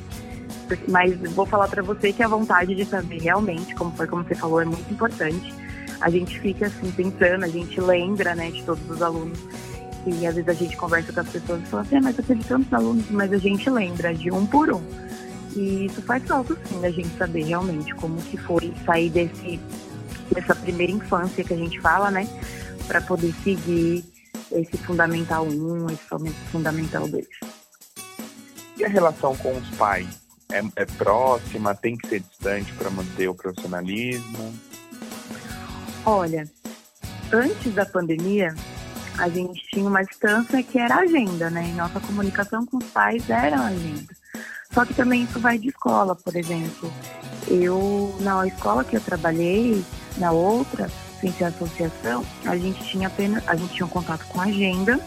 mas 0.88 1.18
vou 1.32 1.47
falar 1.47 1.68
para 1.68 1.82
você 1.82 2.12
que 2.12 2.23
a 2.23 2.28
vontade 2.28 2.75
de 2.75 2.85
saber 2.85 3.20
realmente, 3.20 3.75
como 3.75 3.92
foi 3.92 4.06
como 4.06 4.25
você 4.25 4.35
falou, 4.35 4.61
é 4.61 4.64
muito 4.64 4.92
importante. 4.92 5.52
A 6.00 6.11
gente 6.11 6.38
fica 6.40 6.66
assim 6.66 6.90
pensando, 6.92 7.44
a 7.44 7.49
gente 7.49 7.80
lembra, 7.80 8.35
né, 8.35 8.50
de 8.50 8.62
todos 8.64 8.88
os 8.88 9.02
alunos. 9.02 9.38
E 10.06 10.26
às 10.26 10.35
vezes 10.35 10.49
a 10.49 10.54
gente 10.54 10.76
conversa 10.76 11.12
com 11.12 11.20
as 11.20 11.28
pessoas 11.28 11.61
e 11.62 11.66
fala 11.66 11.82
assim, 11.82 11.97
ah, 11.97 12.00
mas 12.02 12.18
eu 12.18 12.25
tenho 12.25 12.42
tantos 12.44 12.73
alunos, 12.73 13.11
mas 13.11 13.32
a 13.32 13.38
gente 13.38 13.68
lembra 13.68 14.14
de 14.14 14.30
um 14.30 14.47
por 14.47 14.73
um. 14.73 14.82
E 15.57 15.87
isso 15.87 16.00
faz 16.02 16.23
falta 16.25 16.57
sim 16.66 16.80
da 16.80 16.90
gente 16.90 17.16
saber 17.16 17.45
realmente 17.45 17.95
como 17.95 18.21
que 18.23 18.37
foi 18.37 18.73
sair 18.85 19.11
desse 19.11 19.61
dessa 20.33 20.54
primeira 20.54 20.92
infância 20.92 21.42
que 21.42 21.52
a 21.52 21.57
gente 21.57 21.80
fala, 21.80 22.09
né, 22.09 22.28
para 22.87 23.00
poder 23.00 23.35
seguir 23.42 24.04
esse 24.52 24.76
fundamental 24.78 25.45
1, 25.45 25.87
esse 25.87 26.04
fundamental 26.52 27.09
2. 27.09 27.26
E 28.76 28.85
a 28.85 28.88
relação 28.88 29.37
com 29.37 29.52
os 29.57 29.69
pais? 29.71 30.21
é, 30.50 30.62
é 30.76 30.85
próxima, 30.85 31.75
tem 31.75 31.97
que 31.97 32.09
ser 32.09 32.21
distante 32.21 32.73
para 32.75 32.90
manter 32.90 33.28
o 33.28 33.35
profissionalismo? 33.35 34.52
Olha, 36.04 36.49
antes 37.33 37.75
da 37.75 37.87
pandemia, 37.87 38.54
a 39.19 39.28
gente 39.28 39.66
tinha 39.69 39.88
uma 39.88 40.02
distância 40.02 40.62
que 40.62 40.78
era 40.78 40.97
agenda, 40.97 41.50
né? 41.50 41.69
E 41.69 41.73
nossa 41.73 42.00
comunicação 42.00 42.66
com 42.66 42.78
os 42.78 42.87
pais 42.87 43.28
era 43.28 43.61
agenda. 43.66 44.19
Só 44.72 44.84
que 44.84 44.94
também 44.94 45.24
isso 45.24 45.40
vai 45.40 45.58
de 45.58 45.68
escola, 45.68 46.14
por 46.14 46.36
exemplo. 46.36 46.92
Eu, 47.48 48.14
na 48.20 48.46
escola 48.46 48.84
que 48.84 48.96
eu 48.96 49.00
trabalhei, 49.00 49.84
na 50.16 50.30
outra, 50.30 50.90
sem 51.20 51.32
ser 51.32 51.44
associação, 51.44 52.24
a 52.44 52.56
gente 52.56 52.82
tinha 52.84 53.08
apenas, 53.08 53.46
a 53.48 53.56
gente 53.56 53.74
tinha 53.74 53.86
um 53.86 53.90
contato 53.90 54.24
com 54.26 54.40
a 54.40 54.44
agenda 54.44 55.00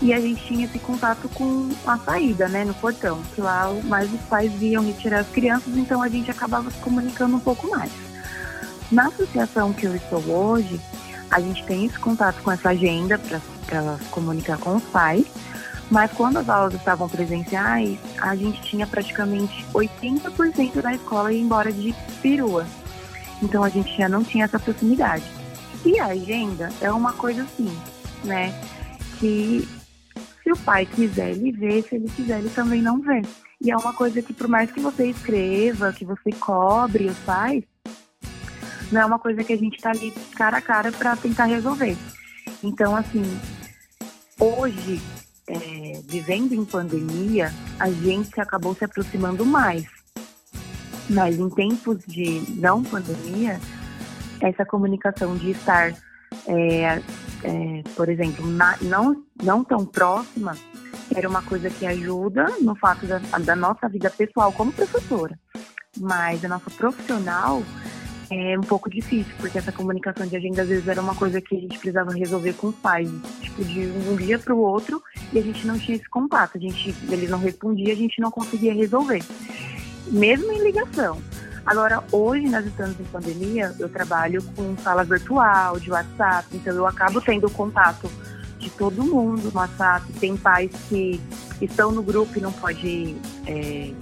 e 0.00 0.12
a 0.12 0.20
gente 0.20 0.44
tinha 0.46 0.64
esse 0.64 0.78
contato 0.78 1.28
com 1.28 1.68
a 1.86 1.98
saída, 1.98 2.48
né, 2.48 2.64
no 2.64 2.74
portão, 2.74 3.20
que 3.34 3.40
lá 3.40 3.72
mais 3.84 4.12
os 4.12 4.20
pais 4.22 4.52
iam 4.60 4.84
retirar 4.84 5.20
as 5.20 5.28
crianças, 5.28 5.76
então 5.76 6.02
a 6.02 6.08
gente 6.08 6.30
acabava 6.30 6.70
se 6.70 6.78
comunicando 6.78 7.36
um 7.36 7.40
pouco 7.40 7.68
mais. 7.68 7.90
Na 8.90 9.08
associação 9.08 9.72
que 9.72 9.86
eu 9.86 9.94
estou 9.94 10.20
hoje, 10.28 10.80
a 11.30 11.40
gente 11.40 11.64
tem 11.64 11.84
esse 11.84 11.98
contato 11.98 12.40
com 12.42 12.50
essa 12.50 12.70
agenda 12.70 13.18
para 13.18 13.98
comunicar 14.10 14.56
com 14.58 14.76
os 14.76 14.84
pais, 14.84 15.26
mas 15.90 16.12
quando 16.12 16.38
as 16.38 16.48
aulas 16.48 16.74
estavam 16.74 17.08
presenciais, 17.08 17.98
a 18.20 18.36
gente 18.36 18.60
tinha 18.62 18.86
praticamente 18.86 19.64
80% 19.72 20.82
da 20.82 20.94
escola 20.94 21.32
ir 21.32 21.40
embora 21.40 21.72
de 21.72 21.94
perua. 22.20 22.66
Então 23.42 23.64
a 23.64 23.68
gente 23.68 23.96
já 23.96 24.08
não 24.08 24.22
tinha 24.22 24.44
essa 24.44 24.58
proximidade. 24.58 25.24
E 25.84 25.98
a 25.98 26.06
agenda 26.06 26.70
é 26.80 26.90
uma 26.90 27.12
coisa 27.12 27.42
assim, 27.42 27.70
né? 28.24 28.52
Que 29.18 29.66
se 30.42 30.52
o 30.52 30.56
pai 30.56 30.84
quiser 30.84 31.30
ele 31.30 31.52
vê, 31.52 31.82
se 31.82 31.94
ele 31.94 32.08
quiser 32.08 32.40
ele 32.40 32.50
também 32.50 32.82
não 32.82 33.00
vê. 33.00 33.22
E 33.60 33.70
é 33.70 33.76
uma 33.76 33.92
coisa 33.92 34.20
que 34.20 34.32
por 34.32 34.48
mais 34.48 34.70
que 34.70 34.80
você 34.80 35.08
escreva, 35.08 35.92
que 35.92 36.04
você 36.04 36.30
cobre 36.32 37.06
os 37.06 37.18
pais, 37.18 37.64
não 38.92 39.00
é 39.00 39.06
uma 39.06 39.18
coisa 39.18 39.42
que 39.42 39.52
a 39.52 39.56
gente 39.56 39.76
está 39.76 39.90
ali 39.90 40.10
cara 40.36 40.58
a 40.58 40.62
cara 40.62 40.92
para 40.92 41.16
tentar 41.16 41.44
resolver. 41.44 41.96
Então, 42.62 42.96
assim, 42.96 43.22
hoje, 44.38 45.00
é, 45.48 46.00
vivendo 46.04 46.52
em 46.52 46.64
pandemia, 46.64 47.52
a 47.78 47.90
gente 47.90 48.38
acabou 48.40 48.74
se 48.74 48.84
aproximando 48.84 49.44
mais. 49.44 49.86
Mas 51.08 51.38
em 51.38 51.48
tempos 51.48 51.98
de 52.06 52.42
não 52.56 52.82
pandemia, 52.82 53.58
essa 54.40 54.64
comunicação 54.64 55.36
de 55.36 55.52
estar, 55.52 55.92
é, 56.46 57.02
é, 57.44 57.82
por 57.96 58.08
exemplo, 58.08 58.46
na, 58.46 58.76
não, 58.82 59.24
não 59.42 59.64
tão 59.64 59.86
próxima, 59.86 60.54
era 61.14 61.28
uma 61.28 61.42
coisa 61.42 61.70
que 61.70 61.86
ajuda 61.86 62.46
no 62.60 62.74
fato 62.76 63.06
da, 63.06 63.18
da 63.18 63.56
nossa 63.56 63.88
vida 63.88 64.10
pessoal 64.10 64.52
como 64.52 64.72
professora. 64.72 65.38
Mas 65.98 66.44
a 66.44 66.48
nossa 66.48 66.70
profissional 66.70 67.62
é 68.30 68.58
um 68.58 68.62
pouco 68.62 68.90
difícil, 68.90 69.32
porque 69.38 69.58
essa 69.58 69.72
comunicação 69.72 70.26
de 70.26 70.36
agenda 70.36 70.62
às 70.62 70.68
vezes 70.68 70.86
era 70.86 71.00
uma 71.00 71.14
coisa 71.14 71.40
que 71.40 71.56
a 71.56 71.60
gente 71.60 71.78
precisava 71.78 72.12
resolver 72.12 72.52
com 72.54 72.68
os 72.68 72.74
pais, 72.76 73.10
tipo, 73.40 73.64
de 73.64 73.80
um 74.08 74.16
dia 74.16 74.38
para 74.38 74.54
o 74.54 74.58
outro, 74.58 75.02
e 75.32 75.38
a 75.38 75.42
gente 75.42 75.66
não 75.66 75.78
tinha 75.78 75.96
esse 75.96 76.08
contato, 76.08 76.56
a 76.56 76.60
gente, 76.60 76.94
eles 77.10 77.30
não 77.30 77.38
respondiam, 77.38 77.92
a 77.92 77.96
gente 77.96 78.20
não 78.20 78.30
conseguia 78.30 78.74
resolver, 78.74 79.22
mesmo 80.06 80.52
em 80.52 80.62
ligação. 80.62 81.18
Agora, 81.64 82.02
hoje 82.10 82.48
nós 82.48 82.64
estamos 82.64 82.98
em 82.98 83.04
pandemia, 83.04 83.74
eu 83.78 83.88
trabalho 83.88 84.42
com 84.56 84.76
sala 84.78 85.04
virtual, 85.04 85.78
de 85.78 85.90
WhatsApp, 85.90 86.48
então 86.54 86.74
eu 86.74 86.86
acabo 86.86 87.20
tendo 87.20 87.50
contato 87.50 88.10
de 88.58 88.70
todo 88.70 89.04
mundo 89.04 89.50
no 89.52 89.60
WhatsApp. 89.60 90.10
Tem 90.14 90.34
pais 90.34 90.70
que 90.88 91.20
estão 91.60 91.92
no 91.92 92.02
grupo 92.02 92.38
e 92.38 92.40
não 92.40 92.52
pode 92.52 93.16
é, 93.46 93.92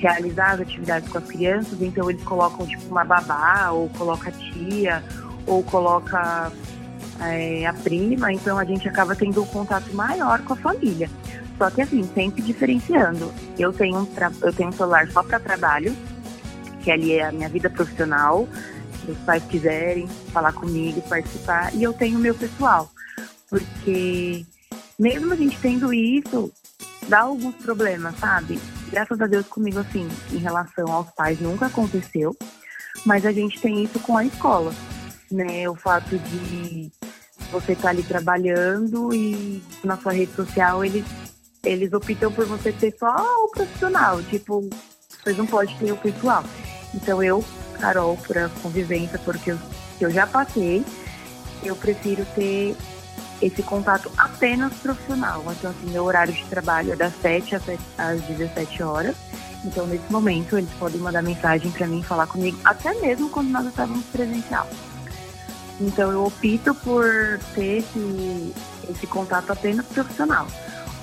realizar 0.00 0.52
as 0.52 0.60
atividades 0.60 1.08
com 1.08 1.18
as 1.18 1.24
crianças, 1.24 1.80
então 1.80 2.08
eles 2.10 2.22
colocam 2.24 2.66
tipo 2.66 2.84
uma 2.86 3.04
babá, 3.04 3.70
ou 3.70 3.88
coloca 3.90 4.30
a 4.30 4.32
tia, 4.32 5.04
ou 5.46 5.62
coloca 5.62 6.50
é, 7.20 7.66
a 7.66 7.72
prima, 7.72 8.32
então 8.32 8.58
a 8.58 8.64
gente 8.64 8.88
acaba 8.88 9.14
tendo 9.14 9.42
um 9.42 9.46
contato 9.46 9.92
maior 9.94 10.40
com 10.42 10.54
a 10.54 10.56
família. 10.56 11.08
Só 11.58 11.70
que 11.70 11.82
assim, 11.82 12.02
sempre 12.14 12.40
diferenciando. 12.40 13.30
Eu 13.58 13.72
tenho 13.72 13.98
um, 13.98 14.08
eu 14.42 14.52
tenho 14.52 14.70
um 14.70 14.72
celular 14.72 15.06
só 15.10 15.22
para 15.22 15.38
trabalho, 15.38 15.94
que 16.82 16.90
ali 16.90 17.12
é 17.12 17.26
a 17.26 17.32
minha 17.32 17.48
vida 17.50 17.68
profissional, 17.68 18.48
se 19.04 19.10
os 19.10 19.18
pais 19.18 19.42
quiserem 19.44 20.08
falar 20.32 20.52
comigo, 20.54 21.02
participar, 21.02 21.74
e 21.74 21.82
eu 21.82 21.92
tenho 21.92 22.16
o 22.16 22.20
meu 22.20 22.34
pessoal. 22.34 22.90
Porque 23.50 24.46
mesmo 24.98 25.32
a 25.32 25.36
gente 25.36 25.58
tendo 25.58 25.92
isso, 25.92 26.50
dá 27.10 27.20
alguns 27.20 27.56
problemas, 27.56 28.16
sabe? 28.18 28.58
graças 28.90 29.20
a 29.20 29.26
Deus 29.26 29.46
comigo, 29.46 29.78
assim, 29.78 30.08
em 30.32 30.38
relação 30.38 30.90
aos 30.90 31.10
pais, 31.10 31.40
nunca 31.40 31.66
aconteceu. 31.66 32.36
Mas 33.06 33.24
a 33.24 33.32
gente 33.32 33.60
tem 33.60 33.84
isso 33.84 33.98
com 34.00 34.16
a 34.16 34.24
escola, 34.24 34.74
né? 35.30 35.68
O 35.68 35.74
fato 35.74 36.18
de 36.18 36.90
você 37.50 37.72
estar 37.72 37.84
tá 37.84 37.88
ali 37.90 38.02
trabalhando 38.02 39.14
e 39.14 39.62
na 39.82 39.96
sua 39.96 40.12
rede 40.12 40.32
social 40.34 40.84
eles, 40.84 41.04
eles 41.64 41.92
optam 41.92 42.30
por 42.32 42.46
você 42.46 42.72
ter 42.72 42.94
só 42.98 43.14
o 43.44 43.50
profissional. 43.50 44.22
Tipo, 44.24 44.68
vocês 45.22 45.36
não 45.36 45.46
pode 45.46 45.74
ter 45.76 45.92
o 45.92 45.96
pessoal. 45.96 46.44
Então 46.94 47.22
eu, 47.22 47.44
Carol, 47.80 48.16
por 48.16 48.36
a 48.36 48.48
convivência, 48.62 49.18
porque 49.20 49.52
eu, 49.52 49.58
eu 50.00 50.10
já 50.10 50.26
passei, 50.26 50.84
eu 51.62 51.76
prefiro 51.76 52.26
ter 52.34 52.76
esse 53.42 53.62
contato 53.62 54.10
apenas 54.16 54.72
profissional. 54.74 55.42
Então, 55.50 55.70
assim, 55.70 55.90
meu 55.90 56.04
horário 56.04 56.32
de 56.32 56.44
trabalho 56.44 56.92
é 56.92 56.96
das 56.96 57.12
7 57.20 57.54
às 57.98 58.20
17 58.22 58.82
horas. 58.82 59.16
Então, 59.64 59.86
nesse 59.86 60.10
momento, 60.10 60.56
eles 60.56 60.70
podem 60.78 61.00
mandar 61.00 61.22
mensagem 61.22 61.70
para 61.70 61.86
mim, 61.86 62.02
falar 62.02 62.26
comigo, 62.26 62.58
até 62.64 62.94
mesmo 62.94 63.28
quando 63.28 63.48
nós 63.48 63.66
estávamos 63.66 64.04
presencial. 64.06 64.66
Então, 65.80 66.10
eu 66.10 66.24
opto 66.24 66.74
por 66.76 67.06
ter 67.54 67.78
esse, 67.78 68.54
esse 68.88 69.06
contato 69.06 69.50
apenas 69.50 69.86
profissional. 69.86 70.46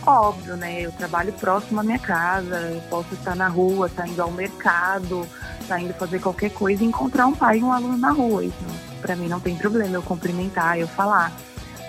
Óbvio, 0.06 0.56
né? 0.56 0.82
Eu 0.82 0.92
trabalho 0.92 1.34
próximo 1.34 1.82
à 1.82 1.84
minha 1.84 2.00
casa, 2.00 2.56
eu 2.72 2.82
posso 2.90 3.14
estar 3.14 3.36
na 3.36 3.48
rua, 3.48 3.88
estar 3.88 4.08
indo 4.08 4.22
ao 4.22 4.32
mercado, 4.32 5.28
estar 5.60 5.82
indo 5.82 5.94
fazer 5.96 6.20
qualquer 6.20 6.52
coisa 6.52 6.84
e 6.84 6.88
encontrar 6.88 7.28
um 7.28 7.36
pai 7.36 7.58
e 7.58 7.64
um 7.64 7.74
aluno 7.74 7.98
na 7.98 8.12
rua. 8.12 8.46
Isso, 8.46 8.56
para 9.02 9.16
mim, 9.16 9.28
não 9.28 9.40
tem 9.40 9.56
problema 9.56 9.96
eu 9.96 10.02
cumprimentar, 10.02 10.80
eu 10.80 10.88
falar. 10.88 11.32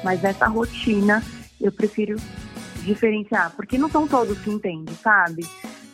Mas 0.02 0.22
essa 0.24 0.46
rotina 0.46 1.22
eu 1.60 1.72
prefiro 1.72 2.16
diferenciar, 2.82 3.52
porque 3.56 3.76
não 3.76 3.90
são 3.90 4.06
todos 4.06 4.38
que 4.38 4.50
entendem, 4.50 4.94
sabe? 5.02 5.46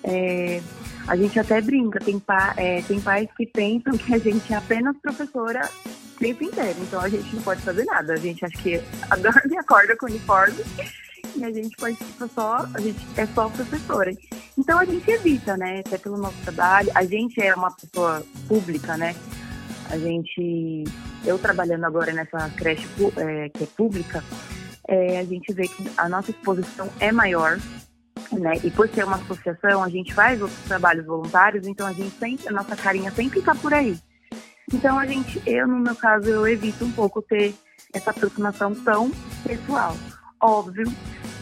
É, 0.02 0.60
a 1.06 1.16
gente 1.16 1.38
até 1.38 1.60
brinca, 1.60 1.98
tem, 1.98 2.18
pa, 2.18 2.54
é, 2.56 2.82
tem 2.82 3.00
pais 3.00 3.28
que 3.36 3.46
pensam 3.46 3.96
que 3.96 4.14
a 4.14 4.18
gente 4.18 4.52
é 4.52 4.56
apenas 4.56 4.96
professora 4.98 5.68
o 5.86 6.18
tempo 6.18 6.44
inteiro, 6.44 6.78
então 6.82 7.00
a 7.00 7.08
gente 7.08 7.34
não 7.34 7.42
pode 7.42 7.62
fazer 7.62 7.84
nada. 7.84 8.12
A 8.12 8.16
gente 8.16 8.44
acha 8.44 8.56
que 8.58 8.78
dorme 9.20 9.54
e 9.54 9.56
acorda 9.58 9.96
com 9.96 10.06
uniforme 10.06 10.62
e 11.36 11.44
a 11.44 11.50
gente 11.50 11.76
participa 11.76 12.28
só, 12.28 12.66
a 12.72 12.80
gente 12.80 13.04
é 13.16 13.26
só 13.26 13.48
professora. 13.48 14.12
Então 14.56 14.78
a 14.78 14.84
gente 14.84 15.10
evita, 15.10 15.56
né? 15.56 15.80
Até 15.80 15.98
pelo 15.98 16.16
nosso 16.16 16.36
trabalho. 16.42 16.90
A 16.94 17.04
gente 17.04 17.40
é 17.40 17.54
uma 17.54 17.70
pessoa 17.70 18.24
pública, 18.46 18.96
né? 18.96 19.14
A 19.94 19.98
gente 19.98 20.82
eu 21.24 21.38
trabalhando 21.38 21.84
agora 21.84 22.12
nessa 22.12 22.50
creche 22.50 22.84
é, 23.16 23.48
que 23.48 23.62
é 23.62 23.66
pública, 23.66 24.24
é, 24.88 25.20
a 25.20 25.24
gente 25.24 25.52
vê 25.54 25.68
que 25.68 25.88
a 25.96 26.08
nossa 26.08 26.32
exposição 26.32 26.90
é 26.98 27.12
maior, 27.12 27.58
né? 28.32 28.54
E 28.64 28.72
por 28.72 28.88
ser 28.88 29.04
uma 29.04 29.14
associação, 29.14 29.84
a 29.84 29.88
gente 29.88 30.12
faz 30.12 30.42
outros 30.42 30.60
trabalhos 30.64 31.06
voluntários, 31.06 31.64
então 31.68 31.86
a 31.86 31.92
gente 31.92 32.10
sempre, 32.18 32.48
a 32.48 32.52
nossa 32.52 32.74
carinha 32.74 33.12
sempre 33.12 33.38
está 33.38 33.54
por 33.54 33.72
aí. 33.72 33.96
Então 34.72 34.98
a 34.98 35.06
gente, 35.06 35.40
eu 35.46 35.68
no 35.68 35.78
meu 35.78 35.94
caso, 35.94 36.28
eu 36.28 36.44
evito 36.48 36.84
um 36.84 36.90
pouco 36.90 37.22
ter 37.22 37.54
essa 37.92 38.10
aproximação 38.10 38.74
tão 38.74 39.12
pessoal. 39.46 39.96
Óbvio 40.40 40.92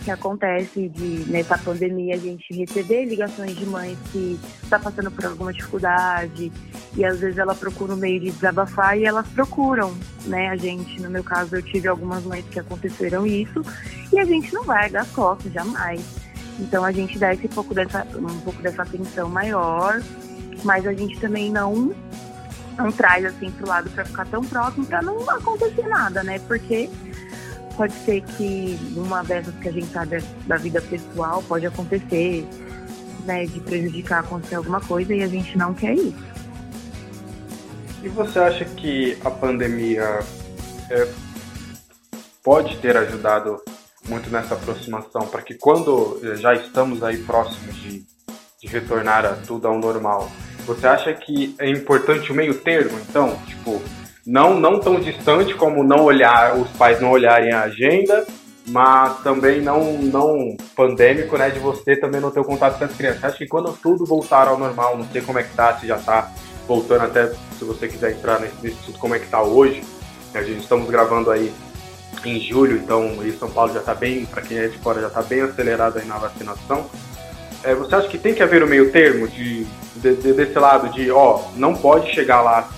que 0.02 0.11
acontece 0.11 0.88
de 0.88 1.30
nessa 1.30 1.56
pandemia 1.56 2.14
a 2.14 2.18
gente 2.18 2.52
receber 2.54 3.04
ligações 3.04 3.56
de 3.56 3.64
mães 3.64 3.97
que 4.11 4.38
está 4.62 4.78
passando 4.78 5.11
por 5.11 5.25
alguma 5.25 5.52
dificuldade 5.52 6.52
e 6.97 7.04
às 7.04 7.21
vezes 7.21 7.38
ela 7.38 7.54
procura 7.54 7.94
um 7.94 7.97
meio 7.97 8.21
de 8.21 8.30
desabafar 8.30 8.99
e 8.99 9.04
elas 9.04 9.26
procuram, 9.28 9.94
né, 10.26 10.49
a 10.49 10.56
gente. 10.56 11.00
No 11.00 11.11
meu 11.11 11.25
caso 11.25 11.56
eu 11.56 11.62
tive 11.62 11.88
algumas 11.88 12.25
mães 12.25 12.44
que 12.50 12.59
aconteceram 12.59 13.26
isso 13.26 13.62
e 14.12 14.18
a 14.18 14.25
gente 14.25 14.52
não 14.52 14.64
vai 14.64 14.90
dar 14.90 15.06
costas 15.09 15.52
jamais. 15.52 16.02
Então 16.59 16.85
a 16.85 16.92
gente 16.92 17.18
dá 17.18 17.32
esse 17.32 17.49
pouco 17.49 17.73
dessa 17.73 18.06
um 18.14 18.40
pouco 18.40 18.61
dessa 18.61 18.82
atenção 18.82 19.28
maior, 19.28 20.02
mas 20.64 20.87
a 20.87 20.92
gente 20.92 21.18
também 21.18 21.50
não 21.50 21.94
não 22.76 22.90
traz 22.90 23.25
assim 23.25 23.50
pro 23.50 23.68
lado 23.68 23.90
para 23.90 24.04
ficar 24.04 24.26
tão 24.26 24.42
próximo 24.42 24.87
para 24.87 25.02
não 25.02 25.28
acontecer 25.30 25.87
nada, 25.87 26.23
né? 26.23 26.38
Porque 26.40 26.88
pode 27.73 27.93
ser 28.05 28.23
que 28.23 28.79
numa 28.93 29.23
dessas 29.23 29.55
que 29.57 29.69
a 29.69 29.73
gente 29.73 29.87
sabe 29.87 30.23
da 30.47 30.57
vida 30.57 30.81
pessoal 30.81 31.43
pode 31.43 31.67
acontecer, 31.67 32.47
né, 33.25 33.47
de 33.47 33.61
prejudicar, 33.61 34.21
acontecer 34.21 34.57
alguma 34.57 34.81
coisa 34.81 35.14
e 35.14 35.23
a 35.23 35.29
gente 35.29 35.57
não 35.57 35.75
quer 35.75 35.95
isso. 35.95 36.33
E 38.02 38.09
você 38.09 38.38
acha 38.38 38.64
que 38.64 39.17
a 39.25 39.31
pandemia 39.31 40.21
é, 40.91 41.09
pode 42.43 42.76
ter 42.79 42.97
ajudado 42.97 43.61
muito 44.09 44.29
nessa 44.31 44.55
aproximação 44.55 45.26
para 45.29 45.43
que 45.43 45.55
quando 45.55 46.21
já 46.37 46.55
estamos 46.55 47.02
aí 47.02 47.19
próximos 47.19 47.76
de, 47.76 48.05
de 48.61 48.67
retornar 48.67 49.25
a 49.25 49.35
tudo 49.35 49.69
ao 49.69 49.79
normal, 49.79 50.31
você 50.67 50.87
acha 50.87 51.12
que 51.12 51.55
é 51.59 51.69
importante 51.69 52.31
o 52.33 52.35
meio 52.35 52.55
termo, 52.55 52.99
então? 53.09 53.37
Tipo, 53.47 53.81
não, 54.26 54.59
não 54.59 54.79
tão 54.79 55.00
distante 55.00 55.55
como 55.55 55.83
não 55.83 56.05
olhar, 56.05 56.57
os 56.57 56.69
pais 56.71 57.00
não 57.00 57.11
olharem 57.11 57.52
a 57.52 57.62
agenda, 57.62 58.26
mas 58.69 59.19
também 59.23 59.61
não, 59.61 59.95
não 59.99 60.57
pandêmico, 60.76 61.37
né, 61.37 61.50
de 61.50 61.59
você 61.59 61.97
também 61.97 62.21
não 62.21 62.31
ter 62.31 62.41
o 62.41 62.45
contato 62.45 62.79
com 62.79 62.85
as 62.85 62.95
crianças. 62.95 63.25
Acho 63.25 63.38
que 63.38 63.47
quando 63.47 63.73
tudo 63.83 64.07
voltar 64.07 64.47
ao 64.47 64.59
normal, 64.59 64.97
não 64.97 65.07
sei 65.11 65.21
como 65.23 65.38
é 65.38 65.43
que 65.43 65.55
tá, 65.55 65.76
se 65.79 65.87
já 65.87 65.99
tá 65.99 66.31
voltando 66.67 67.02
até, 67.02 67.33
se 67.59 67.64
você 67.64 67.88
quiser 67.88 68.12
entrar 68.12 68.41
nesse, 68.41 68.55
nesse 68.62 68.76
tudo 68.85 68.99
como 68.99 69.14
é 69.14 69.19
que 69.19 69.26
tá 69.26 69.43
hoje, 69.43 69.83
a 70.35 70.43
gente 70.43 70.61
estamos 70.61 70.88
gravando 70.88 71.31
aí 71.31 71.52
em 72.25 72.38
julho, 72.38 72.76
então 72.76 73.05
em 73.25 73.33
São 73.33 73.50
Paulo 73.50 73.73
já 73.73 73.81
está 73.81 73.95
bem, 73.95 74.25
para 74.25 74.43
quem 74.43 74.59
é 74.59 74.69
de 74.69 74.79
fora 74.79 75.00
já 75.00 75.09
está 75.09 75.23
bem 75.23 75.41
acelerado 75.41 75.99
aí 75.99 76.07
na 76.07 76.19
vacinação. 76.19 76.87
É, 77.64 77.75
você 77.75 77.95
acha 77.95 78.09
que 78.09 78.19
tem 78.19 78.35
que 78.35 78.43
haver 78.43 78.62
o 78.62 78.67
um 78.67 78.69
meio 78.69 78.91
termo 78.91 79.26
de, 79.29 79.64
de, 79.97 80.14
de, 80.17 80.33
desse 80.33 80.59
lado 80.59 80.88
de, 80.91 81.11
ó, 81.11 81.43
não 81.57 81.75
pode 81.75 82.12
chegar 82.12 82.41
lá 82.41 82.69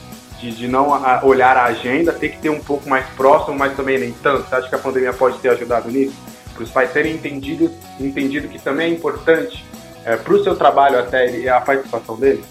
de, 0.45 0.57
de 0.57 0.69
não 0.69 0.93
a, 0.93 1.25
olhar 1.25 1.57
a 1.57 1.65
agenda, 1.65 2.13
tem 2.13 2.31
que 2.31 2.39
ter 2.39 2.51
um 2.51 2.61
pouco 2.61 2.89
mais 2.89 3.07
próximo, 3.11 3.57
mas 3.57 3.75
também 3.75 3.99
nem 3.99 4.13
tanto. 4.13 4.49
Você 4.49 4.55
acha 4.55 4.69
que 4.69 4.75
a 4.75 4.79
pandemia 4.79 5.13
pode 5.13 5.39
ter 5.39 5.51
ajudado 5.51 5.91
nisso? 5.91 6.15
Para 6.53 6.63
os 6.63 6.71
pais 6.71 6.93
terem 6.93 7.15
entendido, 7.15 7.71
entendido 7.99 8.49
que 8.49 8.59
também 8.59 8.91
é 8.93 8.95
importante 8.95 9.65
é, 10.05 10.17
para 10.17 10.35
o 10.35 10.45
seu 10.45 10.55
trabalho 10.55 10.99
até 10.99 11.49
a 11.49 11.61
participação 11.61 12.17
deles? 12.17 12.45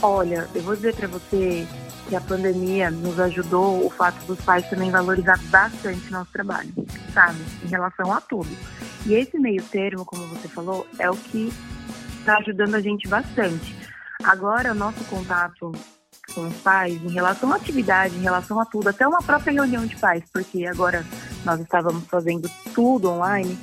Olha, 0.00 0.48
eu 0.54 0.62
vou 0.62 0.76
dizer 0.76 0.94
para 0.94 1.08
você 1.08 1.66
que 2.08 2.14
a 2.14 2.20
pandemia 2.20 2.90
nos 2.90 3.18
ajudou 3.18 3.84
o 3.84 3.90
fato 3.90 4.24
dos 4.26 4.40
pais 4.42 4.68
também 4.68 4.90
valorizar 4.90 5.38
bastante 5.46 6.10
nosso 6.12 6.30
trabalho, 6.30 6.72
sabe? 7.12 7.38
Em 7.64 7.68
relação 7.68 8.12
a 8.12 8.20
tudo. 8.20 8.48
E 9.04 9.14
esse 9.14 9.38
meio 9.38 9.62
termo, 9.64 10.04
como 10.04 10.26
você 10.28 10.46
falou, 10.46 10.86
é 10.98 11.10
o 11.10 11.16
que 11.16 11.52
está 12.20 12.38
ajudando 12.38 12.76
a 12.76 12.80
gente 12.80 13.08
bastante. 13.08 13.74
Agora, 14.22 14.72
o 14.72 14.74
nosso 14.74 15.04
contato 15.04 15.72
com 16.36 16.46
os 16.46 16.56
pais 16.58 17.02
em 17.02 17.08
relação 17.08 17.50
à 17.50 17.56
atividade, 17.56 18.14
em 18.14 18.20
relação 18.20 18.60
a 18.60 18.66
tudo, 18.66 18.90
até 18.90 19.08
uma 19.08 19.22
própria 19.22 19.54
reunião 19.54 19.86
de 19.86 19.96
pais, 19.96 20.22
porque 20.30 20.66
agora 20.66 21.02
nós 21.46 21.58
estávamos 21.58 22.04
fazendo 22.04 22.50
tudo 22.74 23.08
online, 23.08 23.58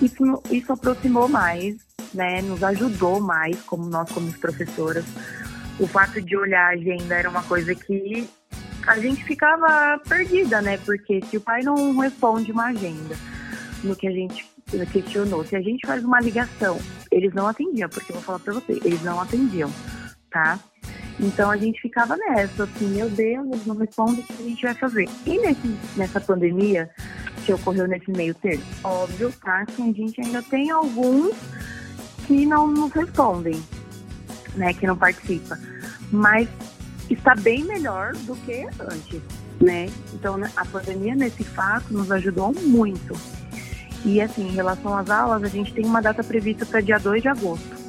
isso, 0.00 0.42
isso 0.50 0.72
aproximou 0.72 1.28
mais, 1.28 1.76
né? 2.14 2.40
Nos 2.40 2.64
ajudou 2.64 3.20
mais, 3.20 3.60
como 3.62 3.84
nós, 3.84 4.10
como 4.10 4.32
professoras. 4.32 5.04
O 5.78 5.86
fato 5.86 6.22
de 6.22 6.34
olhar 6.36 6.70
a 6.70 6.72
agenda 6.72 7.14
era 7.14 7.28
uma 7.28 7.42
coisa 7.42 7.74
que 7.74 8.26
a 8.86 8.98
gente 8.98 9.22
ficava 9.24 10.00
perdida, 10.08 10.62
né? 10.62 10.78
Porque 10.78 11.20
se 11.28 11.36
o 11.36 11.40
pai 11.40 11.62
não 11.62 11.98
responde 11.98 12.50
uma 12.50 12.66
agenda 12.66 13.14
no 13.82 13.94
que 13.94 14.08
a 14.08 14.12
gente 14.12 14.48
questionou, 14.90 15.44
se 15.44 15.54
a 15.54 15.60
gente 15.60 15.86
faz 15.86 16.02
uma 16.02 16.18
ligação, 16.18 16.78
eles 17.12 17.34
não 17.34 17.46
atendiam, 17.46 17.90
porque 17.90 18.10
eu 18.10 18.16
vou 18.16 18.24
falar 18.24 18.38
pra 18.38 18.54
você, 18.54 18.80
eles 18.84 19.02
não 19.02 19.20
atendiam, 19.20 19.70
tá? 20.30 20.58
Então 21.18 21.50
a 21.50 21.56
gente 21.56 21.80
ficava 21.80 22.16
nessa, 22.16 22.64
assim, 22.64 22.88
meu 22.88 23.08
Deus, 23.08 23.46
eles 23.46 23.66
não 23.66 23.76
respondem, 23.76 24.20
o 24.20 24.22
que 24.22 24.32
a 24.32 24.46
gente 24.46 24.62
vai 24.62 24.74
fazer? 24.74 25.08
E 25.24 25.38
nesse, 25.38 25.76
nessa 25.96 26.20
pandemia 26.20 26.90
que 27.44 27.52
ocorreu 27.52 27.86
nesse 27.86 28.10
meio 28.10 28.34
termo, 28.34 28.64
óbvio, 28.82 29.32
tá? 29.42 29.64
Que 29.66 29.82
a 29.82 29.92
gente 29.92 30.20
ainda 30.20 30.42
tem 30.42 30.70
alguns 30.70 31.36
que 32.26 32.46
não 32.46 32.66
nos 32.66 32.92
respondem, 32.92 33.62
né? 34.56 34.72
Que 34.74 34.86
não 34.86 34.96
participa. 34.96 35.58
Mas 36.10 36.48
está 37.08 37.34
bem 37.34 37.64
melhor 37.64 38.12
do 38.12 38.34
que 38.36 38.66
antes, 38.80 39.20
né? 39.60 39.88
Então 40.12 40.36
a 40.56 40.64
pandemia 40.64 41.14
nesse 41.14 41.44
fato 41.44 41.92
nos 41.92 42.10
ajudou 42.10 42.52
muito. 42.52 43.14
E 44.04 44.20
assim, 44.20 44.48
em 44.48 44.52
relação 44.52 44.96
às 44.96 45.08
aulas, 45.08 45.42
a 45.42 45.48
gente 45.48 45.72
tem 45.72 45.86
uma 45.86 46.02
data 46.02 46.22
prevista 46.24 46.66
para 46.66 46.80
dia 46.80 46.98
2 46.98 47.22
de 47.22 47.28
agosto. 47.28 47.83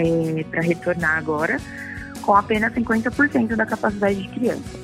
É, 0.00 0.44
para 0.44 0.62
retornar 0.62 1.18
agora, 1.18 1.60
com 2.22 2.32
apenas 2.32 2.72
50% 2.72 3.56
da 3.56 3.66
capacidade 3.66 4.22
de 4.22 4.28
criança. 4.28 4.78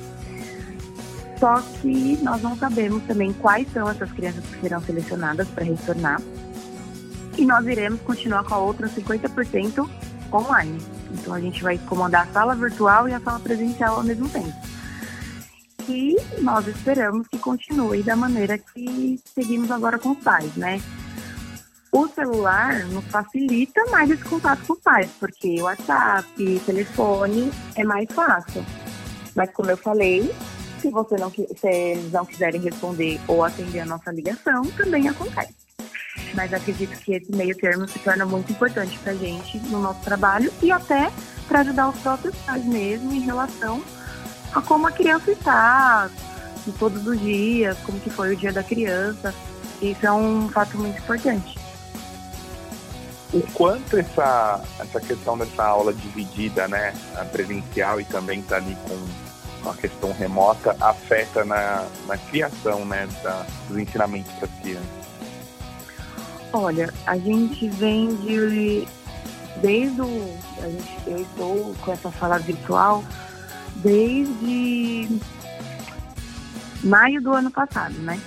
Só 1.39 1.61
que 1.81 2.17
nós 2.21 2.41
não 2.41 2.57
sabemos 2.57 3.01
também 3.03 3.31
quais 3.31 3.71
são 3.71 3.89
essas 3.89 4.11
crianças 4.11 4.43
que 4.45 4.59
serão 4.59 4.81
selecionadas 4.81 5.47
para 5.47 5.63
retornar. 5.63 6.21
E 7.37 7.45
nós 7.45 7.65
iremos 7.65 8.01
continuar 8.01 8.43
com 8.43 8.55
a 8.55 8.57
outra 8.57 8.89
50% 8.89 9.89
online. 10.33 10.81
Então 11.11 11.33
a 11.33 11.39
gente 11.39 11.63
vai 11.63 11.77
comandar 11.77 12.27
a 12.27 12.33
sala 12.33 12.53
virtual 12.53 13.07
e 13.07 13.13
a 13.13 13.19
sala 13.21 13.39
presencial 13.39 13.95
ao 13.95 14.03
mesmo 14.03 14.27
tempo 14.27 14.53
que 15.85 16.15
nós 16.41 16.67
esperamos 16.67 17.27
que 17.27 17.37
continue 17.37 18.01
da 18.01 18.15
maneira 18.15 18.57
que 18.57 19.19
seguimos 19.23 19.69
agora 19.69 19.99
com 19.99 20.09
os 20.09 20.17
pais, 20.17 20.55
né? 20.55 20.81
O 21.95 22.09
celular 22.09 22.83
nos 22.87 23.05
facilita 23.05 23.85
mais 23.85 24.11
esse 24.11 24.25
contato 24.25 24.67
com 24.67 24.73
os 24.73 24.79
pais, 24.79 25.09
porque 25.17 25.61
WhatsApp, 25.61 26.27
telefone 26.65 27.49
é 27.73 27.85
mais 27.85 28.11
fácil. 28.11 28.65
Mas 29.33 29.49
como 29.51 29.71
eu 29.71 29.77
falei, 29.77 30.29
se 30.81 30.89
você 30.89 31.15
não 31.15 31.31
se 31.31 31.47
eles 31.63 32.11
não 32.11 32.25
quiserem 32.25 32.59
responder 32.59 33.17
ou 33.29 33.45
atender 33.45 33.79
a 33.79 33.85
nossa 33.85 34.11
ligação, 34.11 34.63
também 34.71 35.07
acontece. 35.07 35.55
Mas 36.33 36.53
acredito 36.53 36.99
que 36.99 37.13
esse 37.13 37.33
meio 37.33 37.55
termo 37.55 37.87
se 37.87 37.97
torna 37.99 38.25
muito 38.25 38.51
importante 38.51 38.99
para 38.99 39.13
a 39.13 39.15
gente 39.15 39.57
no 39.69 39.79
nosso 39.79 40.01
trabalho 40.01 40.51
e 40.61 40.73
até 40.73 41.09
para 41.47 41.61
ajudar 41.61 41.87
os 41.87 41.99
próprios 41.99 42.35
pais 42.39 42.65
mesmo 42.65 43.13
em 43.13 43.21
relação 43.21 43.81
a 44.53 44.61
como 44.61 44.85
a 44.85 44.91
criança 44.91 45.31
está, 45.31 46.09
em 46.67 46.71
todos 46.73 47.07
os 47.07 47.17
dias, 47.21 47.77
como 47.85 48.01
que 48.01 48.09
foi 48.09 48.33
o 48.33 48.35
dia 48.35 48.51
da 48.51 48.63
criança. 48.63 49.33
Isso 49.81 50.05
é 50.05 50.11
um 50.11 50.49
fato 50.49 50.77
muito 50.77 50.99
importante. 50.99 51.64
O 53.35 53.41
quanto 53.51 53.97
essa, 53.97 54.63
essa 54.79 55.01
questão 55.01 55.37
dessa 55.37 55.61
aula 55.61 55.93
dividida, 55.93 56.69
né, 56.69 56.93
presencial 57.33 57.99
e 57.99 58.05
também 58.05 58.39
está 58.39 58.55
ali 58.55 58.77
com 59.61 59.69
a 59.69 59.73
questão 59.73 60.13
remota, 60.13 60.73
afeta 60.79 61.43
na, 61.43 61.85
na 62.07 62.17
criação 62.17 62.85
né, 62.85 63.05
da, 63.21 63.45
dos 63.67 63.77
ensinamentos 63.77 64.31
para 64.35 64.47
as 64.47 64.59
crianças? 64.61 65.05
Olha, 66.53 66.93
a 67.05 67.17
gente 67.17 67.67
vem 67.67 68.15
de. 68.15 68.87
Desde 69.61 69.99
o. 69.99 70.37
A 70.63 70.69
gente, 70.69 70.97
eu 71.05 71.21
estou 71.21 71.75
com 71.83 71.91
essa 71.91 72.09
sala 72.11 72.39
virtual 72.39 73.03
desde 73.75 75.19
maio 76.81 77.21
do 77.21 77.33
ano 77.33 77.51
passado, 77.51 77.95
né? 77.95 78.17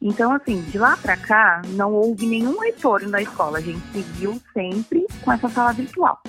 Então, 0.00 0.32
assim, 0.32 0.62
de 0.62 0.78
lá 0.78 0.96
para 0.96 1.16
cá, 1.16 1.62
não 1.68 1.92
houve 1.92 2.26
nenhum 2.26 2.58
retorno 2.60 3.10
da 3.10 3.20
escola. 3.20 3.58
A 3.58 3.60
gente 3.60 3.82
seguiu 3.92 4.40
sempre 4.52 5.06
com 5.22 5.32
essa 5.32 5.48
sala 5.48 5.72
virtual. 5.72 6.20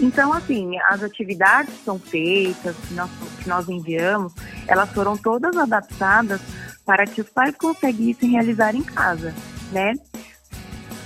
Então, 0.00 0.32
assim, 0.32 0.78
as 0.88 1.02
atividades 1.02 1.74
que 1.74 1.84
são 1.84 1.98
feitas, 1.98 2.74
que 2.76 2.94
nós, 2.94 3.10
que 3.42 3.48
nós 3.48 3.68
enviamos, 3.68 4.32
elas 4.66 4.90
foram 4.90 5.16
todas 5.16 5.56
adaptadas 5.56 6.40
para 6.86 7.04
que 7.04 7.20
os 7.20 7.28
pais 7.28 7.54
conseguissem 7.56 8.30
realizar 8.30 8.74
em 8.74 8.82
casa, 8.82 9.34
né? 9.72 9.94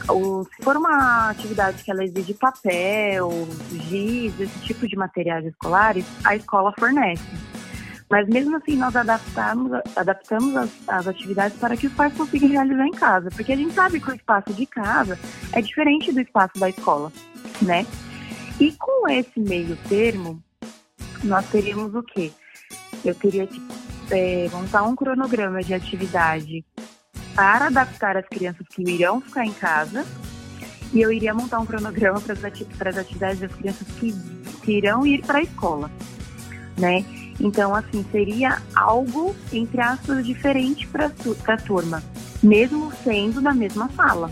Se 0.06 0.62
for 0.62 0.76
uma 0.76 1.30
atividade 1.30 1.82
que 1.82 1.90
ela 1.90 2.04
exige 2.04 2.34
papel, 2.34 3.30
giz, 3.70 4.38
esse 4.38 4.58
tipo 4.60 4.86
de 4.86 4.96
materiais 4.96 5.46
escolares, 5.46 6.04
a 6.22 6.36
escola 6.36 6.74
fornece. 6.78 7.24
Mas 8.10 8.28
mesmo 8.28 8.56
assim, 8.56 8.76
nós 8.76 8.94
adaptamos, 8.94 9.72
adaptamos 9.96 10.56
as, 10.56 10.70
as, 10.86 11.08
atividades 11.08 11.58
para 11.58 11.76
que 11.76 11.86
os 11.86 11.92
pais 11.94 12.14
consigam 12.14 12.48
realizar 12.48 12.86
em 12.86 12.92
casa. 12.92 13.30
Porque 13.30 13.52
a 13.52 13.56
gente 13.56 13.74
sabe 13.74 14.00
que 14.00 14.10
o 14.10 14.14
espaço 14.14 14.52
de 14.52 14.66
casa 14.66 15.18
é 15.52 15.60
diferente 15.60 16.12
do 16.12 16.20
espaço 16.20 16.58
da 16.58 16.68
escola, 16.68 17.10
né? 17.62 17.86
E 18.60 18.72
com 18.72 19.08
esse 19.08 19.40
meio 19.40 19.76
termo, 19.88 20.42
nós 21.24 21.48
teríamos 21.50 21.94
o 21.94 22.02
quê? 22.02 22.30
Eu 23.04 23.14
teria 23.14 23.46
que 23.46 23.60
é, 24.10 24.48
montar 24.52 24.84
um 24.84 24.94
cronograma 24.94 25.62
de 25.62 25.74
atividade 25.74 26.64
para 27.34 27.66
adaptar 27.66 28.16
as 28.16 28.26
crianças 28.28 28.66
que 28.68 28.82
irão 28.82 29.20
ficar 29.20 29.44
em 29.44 29.52
casa 29.52 30.04
e 30.92 31.00
eu 31.00 31.10
iria 31.10 31.34
montar 31.34 31.58
um 31.58 31.66
cronograma 31.66 32.20
para 32.20 32.34
as 32.90 32.96
atividades 32.96 33.40
das 33.40 33.52
crianças 33.52 33.88
que, 33.98 34.14
que 34.62 34.72
irão 34.72 35.04
ir 35.04 35.24
para 35.26 35.38
a 35.38 35.42
escola, 35.42 35.90
né? 36.78 37.04
Então, 37.40 37.74
assim, 37.74 38.04
seria 38.12 38.62
algo, 38.74 39.34
entre 39.52 39.80
aspas, 39.80 40.24
diferente 40.24 40.86
para 40.86 41.10
a 41.46 41.56
turma, 41.56 42.02
mesmo 42.42 42.92
sendo 43.02 43.40
na 43.40 43.52
mesma 43.52 43.90
sala. 43.96 44.30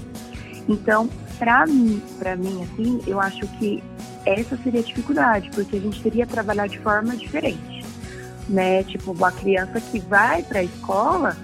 Então, 0.69 1.09
para 1.39 1.67
mim, 1.67 2.01
para 2.19 2.37
mim, 2.37 2.63
assim, 2.63 3.01
eu 3.07 3.21
acho 3.21 3.41
que 3.59 3.83
essa 4.25 4.57
seria 4.59 4.81
a 4.81 4.85
dificuldade, 4.85 5.51
porque 5.53 5.77
a 5.77 5.81
gente 5.81 6.01
teria 6.01 6.25
que 6.25 6.33
trabalhar 6.33 6.69
de 6.69 6.79
forma 6.79 7.17
diferente, 7.17 7.85
né? 8.49 8.85
Tipo, 8.85 9.13
uma 9.13 9.33
criança 9.33 9.81
que 9.81 9.99
vai 9.99 10.45
para 10.45 10.61
a 10.61 10.65
escola, 10.65 11.37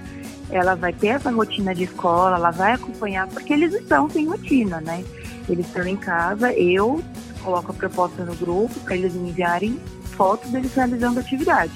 ela 0.51 0.77
vai 0.77 0.92
ter 0.92 1.09
essa 1.09 1.31
rotina 1.31 1.75
de 1.75 1.85
escola, 1.85 2.37
ela 2.37 2.53
vai 2.53 2.73
acompanhar, 2.73 3.27
porque 3.27 3.53
eles 3.53 3.75
estão 3.75 4.09
sem 4.09 4.27
rotina, 4.27 4.81
né? 4.81 5.05
Eles 5.49 5.66
estão 5.66 5.87
em 5.87 5.97
casa, 5.97 6.53
eu 6.53 7.03
coloco 7.42 7.73
a 7.73 7.75
proposta 7.75 8.25
no 8.25 8.35
grupo 8.37 8.79
para 8.81 8.97
eles 8.97 9.14
me 9.14 9.31
enviarem 9.31 9.81
fotos 10.18 10.50
deles 10.50 10.74
realizando 10.74 11.20
atividade. 11.20 11.72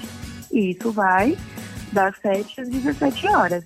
E 0.51 0.71
isso 0.71 0.91
vai 0.91 1.35
das 1.91 2.15
7 2.21 2.61
às 2.61 2.69
17 2.69 3.27
horas. 3.29 3.63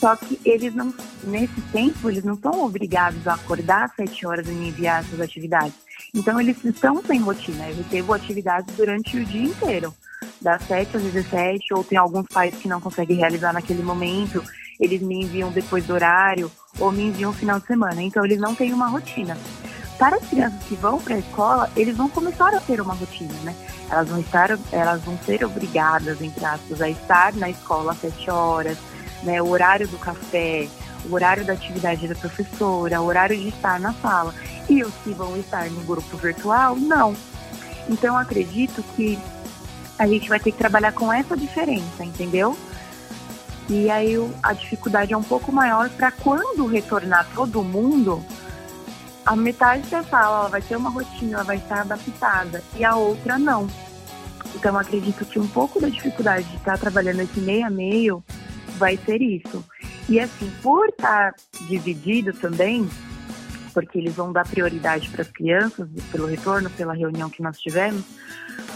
Só 0.00 0.16
que 0.16 0.40
eles 0.46 0.74
não, 0.74 0.94
nesse 1.24 1.60
tempo, 1.72 2.08
eles 2.08 2.24
não 2.24 2.36
são 2.36 2.64
obrigados 2.64 3.28
a 3.28 3.34
acordar 3.34 3.84
às 3.84 3.94
7 3.94 4.26
horas 4.26 4.48
e 4.48 4.52
enviar 4.52 5.04
essas 5.04 5.20
atividades. 5.20 5.74
Então 6.14 6.40
eles 6.40 6.56
estão 6.64 7.02
sem 7.04 7.20
rotina. 7.20 7.68
Eu 7.68 7.76
recebo 7.76 8.14
atividades 8.14 8.74
durante 8.74 9.18
o 9.18 9.24
dia 9.24 9.44
inteiro 9.44 9.94
das 10.40 10.62
7 10.62 10.96
às 10.96 11.02
17, 11.02 11.74
ou 11.74 11.84
tem 11.84 11.98
alguns 11.98 12.26
pais 12.26 12.54
que 12.54 12.68
não 12.68 12.80
conseguem 12.80 13.16
realizar 13.16 13.52
naquele 13.52 13.82
momento, 13.82 14.42
eles 14.78 15.02
me 15.02 15.22
enviam 15.22 15.50
depois 15.50 15.84
do 15.86 15.92
horário, 15.92 16.50
ou 16.78 16.90
me 16.90 17.02
enviam 17.02 17.32
final 17.32 17.60
de 17.60 17.66
semana. 17.66 18.02
Então, 18.02 18.24
eles 18.24 18.40
não 18.40 18.54
têm 18.54 18.72
uma 18.72 18.88
rotina. 18.88 19.36
Para 20.00 20.16
as 20.16 20.26
crianças 20.26 20.62
que 20.62 20.74
vão 20.76 20.98
para 20.98 21.16
a 21.16 21.18
escola, 21.18 21.70
eles 21.76 21.94
vão 21.94 22.08
começar 22.08 22.54
a 22.54 22.60
ter 22.60 22.80
uma 22.80 22.94
rotina, 22.94 23.34
né? 23.44 23.54
Elas 23.90 24.08
vão 24.08 24.18
estar, 24.18 24.58
elas 24.72 25.02
vão 25.02 25.18
ser 25.26 25.44
obrigadas, 25.44 26.22
entre 26.22 26.42
aspas, 26.42 26.80
a 26.80 26.88
estar 26.88 27.34
na 27.34 27.50
escola 27.50 27.92
às 27.92 28.00
7 28.00 28.30
horas, 28.30 28.78
né? 29.22 29.42
O 29.42 29.50
horário 29.50 29.86
do 29.86 29.98
café, 29.98 30.66
o 31.04 31.14
horário 31.14 31.44
da 31.44 31.52
atividade 31.52 32.08
da 32.08 32.14
professora, 32.14 32.98
o 33.02 33.04
horário 33.04 33.36
de 33.36 33.48
estar 33.48 33.78
na 33.78 33.92
sala. 33.92 34.34
E 34.70 34.82
os 34.82 34.94
que 35.04 35.12
vão 35.12 35.36
estar 35.36 35.68
no 35.70 35.82
grupo 35.82 36.16
virtual, 36.16 36.76
não. 36.76 37.14
Então, 37.86 38.16
acredito 38.16 38.82
que 38.96 39.18
a 39.98 40.06
gente 40.06 40.30
vai 40.30 40.40
ter 40.40 40.52
que 40.52 40.56
trabalhar 40.56 40.92
com 40.92 41.12
essa 41.12 41.36
diferença, 41.36 42.02
entendeu? 42.02 42.56
E 43.68 43.90
aí 43.90 44.16
a 44.42 44.54
dificuldade 44.54 45.12
é 45.12 45.16
um 45.16 45.22
pouco 45.22 45.52
maior 45.52 45.90
para 45.90 46.10
quando 46.10 46.64
retornar 46.66 47.28
todo 47.34 47.62
mundo, 47.62 48.24
a 49.24 49.36
metade 49.36 49.88
da 49.88 50.02
sala 50.02 50.48
vai 50.48 50.62
ter 50.62 50.76
uma 50.76 50.90
rotina, 50.90 51.34
ela 51.34 51.44
vai 51.44 51.56
estar 51.56 51.80
adaptada 51.80 52.62
e 52.76 52.84
a 52.84 52.96
outra 52.96 53.38
não. 53.38 53.68
Então 54.54 54.76
acredito 54.76 55.24
que 55.24 55.38
um 55.38 55.46
pouco 55.46 55.80
da 55.80 55.88
dificuldade 55.88 56.48
de 56.48 56.56
estar 56.56 56.78
trabalhando 56.78 57.20
esse 57.20 57.40
meio 57.40 57.66
a 57.66 57.70
meio 57.70 58.24
vai 58.78 58.96
ser 58.96 59.20
isso. 59.22 59.64
E 60.08 60.18
assim, 60.18 60.50
por 60.62 60.88
estar 60.88 61.34
dividido 61.68 62.32
também, 62.32 62.88
porque 63.72 63.98
eles 63.98 64.14
vão 64.14 64.32
dar 64.32 64.46
prioridade 64.46 65.08
para 65.10 65.22
as 65.22 65.30
crianças, 65.30 65.88
pelo 66.10 66.26
retorno, 66.26 66.68
pela 66.70 66.94
reunião 66.94 67.30
que 67.30 67.42
nós 67.42 67.58
tivemos, 67.58 68.02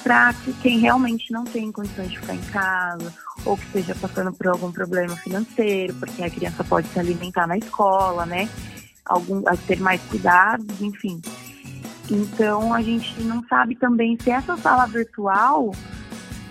para 0.02 0.32
que 0.34 0.52
quem 0.54 0.78
realmente 0.78 1.32
não 1.32 1.44
tem 1.44 1.72
condições 1.72 2.10
de 2.10 2.18
ficar 2.18 2.34
em 2.34 2.42
casa, 2.42 3.12
ou 3.44 3.56
que 3.56 3.64
esteja 3.64 3.94
passando 3.94 4.32
por 4.32 4.46
algum 4.48 4.70
problema 4.70 5.16
financeiro, 5.16 5.94
porque 5.94 6.22
a 6.22 6.30
criança 6.30 6.62
pode 6.62 6.86
se 6.88 6.98
alimentar 7.00 7.46
na 7.46 7.56
escola, 7.56 8.24
né? 8.26 8.48
Algum, 9.06 9.42
ter 9.66 9.80
mais 9.80 10.00
cuidados, 10.02 10.80
enfim. 10.80 11.20
Então 12.10 12.72
a 12.72 12.82
gente 12.82 13.22
não 13.22 13.42
sabe 13.48 13.76
também 13.76 14.16
se 14.20 14.30
essa 14.30 14.56
sala 14.56 14.86
virtual 14.86 15.72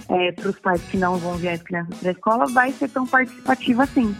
é, 0.09 0.31
para 0.31 0.49
os 0.49 0.59
pais 0.59 0.81
que 0.83 0.97
não 0.97 1.17
vão 1.17 1.35
ver 1.35 1.49
as 1.49 1.63
crianças 1.63 1.97
para 1.97 2.09
a 2.09 2.11
escola 2.11 2.45
vai 2.47 2.71
ser 2.71 2.89
tão 2.89 3.05
participativa 3.05 3.83
assim. 3.83 4.15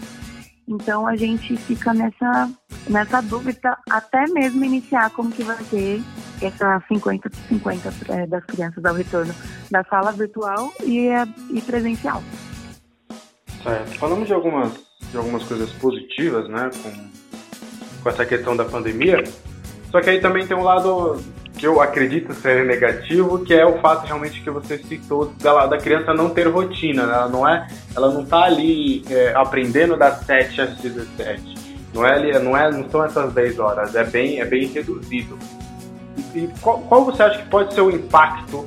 Então 0.68 1.06
a 1.06 1.16
gente 1.16 1.58
fica 1.58 1.94
nessa, 1.94 2.50
nessa 2.90 3.22
dúvida 3.22 3.78
até 3.90 4.26
mesmo 4.28 4.64
iniciar 4.64 5.10
como 5.12 5.32
que 5.32 5.44
vai 5.44 5.62
ser 5.66 6.02
essa 6.42 6.82
50 6.88 7.30
50 7.50 7.94
é, 8.10 8.28
das 8.28 8.46
crianças 8.46 8.84
ao 8.86 8.96
retorno 8.96 9.34
da 9.70 9.84
sala 9.84 10.12
virtual 10.12 10.72
e, 10.84 11.10
e 11.52 11.62
presencial. 11.62 12.24
Certo. 13.62 13.98
Falamos 13.98 14.28
de 14.28 14.34
algumas, 14.34 14.74
de 15.12 15.18
algumas 15.18 15.44
coisas 15.44 15.72
positivas, 15.74 16.48
né, 16.50 16.70
com, 16.82 17.23
com 18.04 18.10
essa 18.10 18.26
questão 18.26 18.56
da 18.56 18.66
pandemia. 18.66 19.24
Só 19.90 20.02
que 20.02 20.10
aí 20.10 20.20
também 20.20 20.46
tem 20.46 20.58
um 20.58 20.64
lado 20.64 21.24
que 21.58 21.68
eu 21.68 21.82
acredito 21.82 22.34
ser 22.34 22.66
negativo, 22.66 23.40
que 23.40 23.54
é 23.54 23.66
o 23.66 23.80
fato 23.80 24.06
realmente 24.06 24.42
que 24.42 24.50
você 24.50 24.78
citou 24.78 25.34
da, 25.42 25.66
da 25.68 25.78
criança 25.78 26.14
não 26.14 26.30
ter 26.30 26.48
rotina, 26.48 27.06
né? 27.06 27.14
ela 27.14 27.30
não 27.30 27.48
é, 27.48 27.68
ela 27.96 28.12
não 28.12 28.24
está 28.24 28.44
ali 28.44 29.06
é, 29.10 29.34
aprendendo 29.36 29.96
das 29.96 30.26
7 30.26 30.62
às 30.62 30.78
17. 30.78 31.54
Não 31.94 32.06
é, 32.06 32.40
não 32.40 32.58
é, 32.58 32.72
não 32.72 32.90
são 32.90 33.06
essas 33.06 33.32
10 33.34 33.60
horas, 33.60 33.96
é 33.96 34.04
bem, 34.04 34.42
é 34.42 34.46
bem 34.46 34.66
reduzido. 34.66 35.38
E, 36.34 36.40
e 36.40 36.50
qual, 36.60 36.80
qual, 36.80 37.06
você 37.06 37.22
acha 37.22 37.40
que 37.40 37.48
pode 37.48 37.74
ser 37.74 37.82
o 37.82 37.92
impacto 37.92 38.66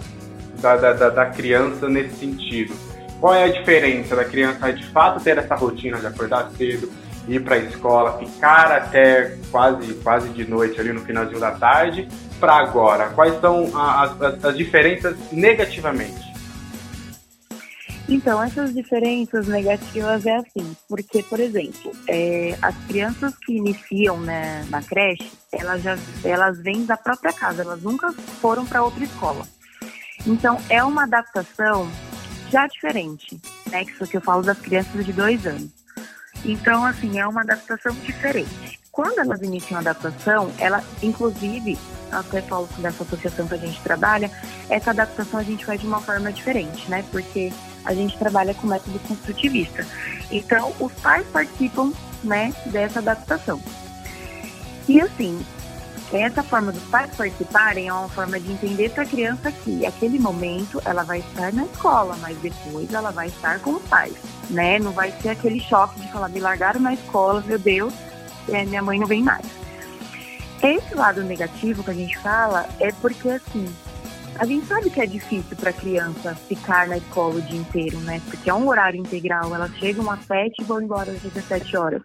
da, 0.61 0.77
da, 0.77 0.93
da, 0.93 1.11
da 1.11 1.27
criança 1.27 1.89
nesse 1.89 2.21
sentido? 2.21 2.73
Qual 3.21 3.35
é 3.35 3.45
a 3.45 3.49
diferença 3.49 4.15
da 4.15 4.25
criança 4.25 4.73
de 4.73 4.85
fato 4.87 5.23
ter 5.23 5.39
essa 5.39 5.57
rotina 5.57 5.99
de 5.99 6.07
acordar 6.07 6.51
cedo, 6.57 6.89
ir 7.29 7.43
para 7.43 7.57
a 7.57 7.59
escola, 7.59 8.19
ficar 8.19 8.71
até 8.73 9.37
quase, 9.51 9.95
quase 9.95 10.29
de 10.31 10.49
noite 10.49 10.81
ali 10.81 10.93
no 10.93 11.01
finalzinho 11.01 11.41
da 11.41 11.53
tarde, 11.53 12.09
para 12.39 12.55
agora? 12.55 13.09
Quais 13.11 13.41
são 13.41 13.77
as, 13.77 14.21
as, 14.21 14.45
as 14.45 14.57
diferenças 14.57 15.17
negativamente? 15.33 16.27
Então, 18.09 18.41
essas 18.41 18.73
diferenças 18.73 19.49
negativas 19.49 20.25
é 20.25 20.37
assim, 20.37 20.77
porque, 20.89 21.25
por 21.25 21.41
exemplo, 21.41 21.91
é, 22.07 22.57
as 22.63 22.77
crianças 22.87 23.37
que 23.37 23.57
iniciam 23.57 24.21
né, 24.21 24.65
na 24.71 24.81
creche, 24.81 25.29
elas, 25.51 25.83
já, 25.83 25.99
elas 26.23 26.61
vêm 26.61 26.87
da 26.87 26.97
própria 26.97 27.33
casa, 27.33 27.63
elas 27.63 27.83
nunca 27.83 28.13
foram 28.13 28.65
para 28.65 28.85
outra 28.85 29.03
escola. 29.03 29.45
Então, 30.25 30.57
é 30.71 30.85
uma 30.85 31.03
adaptação 31.03 31.91
já 32.49 32.69
diferente, 32.69 33.41
né? 33.71 33.85
Que 33.85 33.91
isso 33.91 34.07
que 34.07 34.17
eu 34.17 34.21
falo 34.21 34.43
das 34.43 34.59
crianças 34.59 35.05
de 35.05 35.13
dois 35.13 35.45
anos. 35.45 35.86
Então, 36.47 36.85
assim, 36.85 37.19
é 37.19 37.27
uma 37.27 37.41
adaptação 37.41 37.93
diferente. 37.97 38.79
Quando 38.93 39.19
elas 39.19 39.43
iniciam 39.43 39.77
a 39.77 39.81
adaptação, 39.81 40.51
ela, 40.59 40.83
inclusive, 41.03 41.77
até 42.11 42.41
falo 42.41 42.69
dessa 42.79 43.03
associação 43.03 43.47
que 43.47 43.55
a 43.55 43.59
gente 43.59 43.81
trabalha, 43.83 44.31
essa 44.71 44.91
adaptação 44.91 45.41
a 45.41 45.43
gente 45.43 45.67
faz 45.67 45.81
de 45.81 45.87
uma 45.87 46.01
forma 46.01 46.33
diferente, 46.33 46.89
né? 46.89 47.05
Porque 47.11 47.53
a 47.85 47.93
gente 47.93 48.17
trabalha 48.17 48.55
com 48.55 48.67
método 48.69 48.99
construtivista. 49.01 49.85
Então, 50.31 50.73
os 50.81 50.93
pais 50.95 51.27
participam, 51.27 51.93
né, 52.25 52.55
dessa 52.67 53.01
adaptação. 53.01 53.61
E 54.89 55.01
assim, 55.01 55.45
essa 56.13 56.43
forma 56.43 56.71
dos 56.71 56.83
pais 56.85 57.15
participarem 57.17 57.89
é 57.89 57.93
uma 57.93 58.09
forma 58.09 58.39
de 58.39 58.53
entender 58.53 58.91
para 58.91 59.03
a 59.03 59.07
criança 59.07 59.51
que 59.51 59.85
aquele 59.85 60.19
momento 60.19 60.81
ela 60.85 61.03
vai 61.03 61.19
estar 61.19 61.53
na 61.53 61.65
escola, 61.65 62.17
mas 62.21 62.39
depois 62.39 62.93
ela 62.93 63.11
vai 63.11 63.27
estar 63.27 63.59
com 63.61 63.73
os 63.73 63.83
pais, 63.83 64.15
né? 64.51 64.79
Não 64.79 64.93
vai 64.93 65.11
ser 65.21 65.31
aquele 65.31 65.61
choque 65.61 66.01
de 66.01 66.11
falar, 66.13 66.29
me 66.29 66.41
largaram 66.41 66.81
na 66.81 66.95
escola, 66.95 67.43
meu 67.47 67.59
Deus, 67.59 67.93
é, 68.49 68.65
minha 68.65 68.83
mãe 68.83 68.99
não 68.99 69.07
vem 69.07 69.23
mais. 69.23 69.45
Esse 70.63 70.95
lado 70.95 71.23
negativo 71.23 71.83
que 71.83 71.91
a 71.91 71.95
gente 71.95 72.17
fala 72.19 72.67
é 72.81 72.91
porque, 72.93 73.29
assim, 73.29 73.67
a 74.39 74.47
gente 74.47 74.67
sabe 74.67 74.91
que 74.91 75.01
é 75.01 75.07
difícil 75.07 75.57
para 75.57 75.71
a 75.71 75.73
criança 75.73 76.35
ficar 76.35 76.87
na 76.87 76.99
escola 76.99 77.37
o 77.37 77.43
dia 77.43 77.59
inteiro, 77.59 77.99
né? 78.01 78.21
Porque 78.27 78.49
é 78.49 78.55
um 78.55 78.69
horário 78.69 79.01
integral, 79.01 79.55
elas 79.55 79.75
chegam 79.77 80.11
às 80.11 80.25
7 80.25 80.55
e 80.61 80.65
vão 80.65 80.81
embora 80.81 81.11
às 81.11 81.21
17 81.21 81.77
horas. 81.77 82.03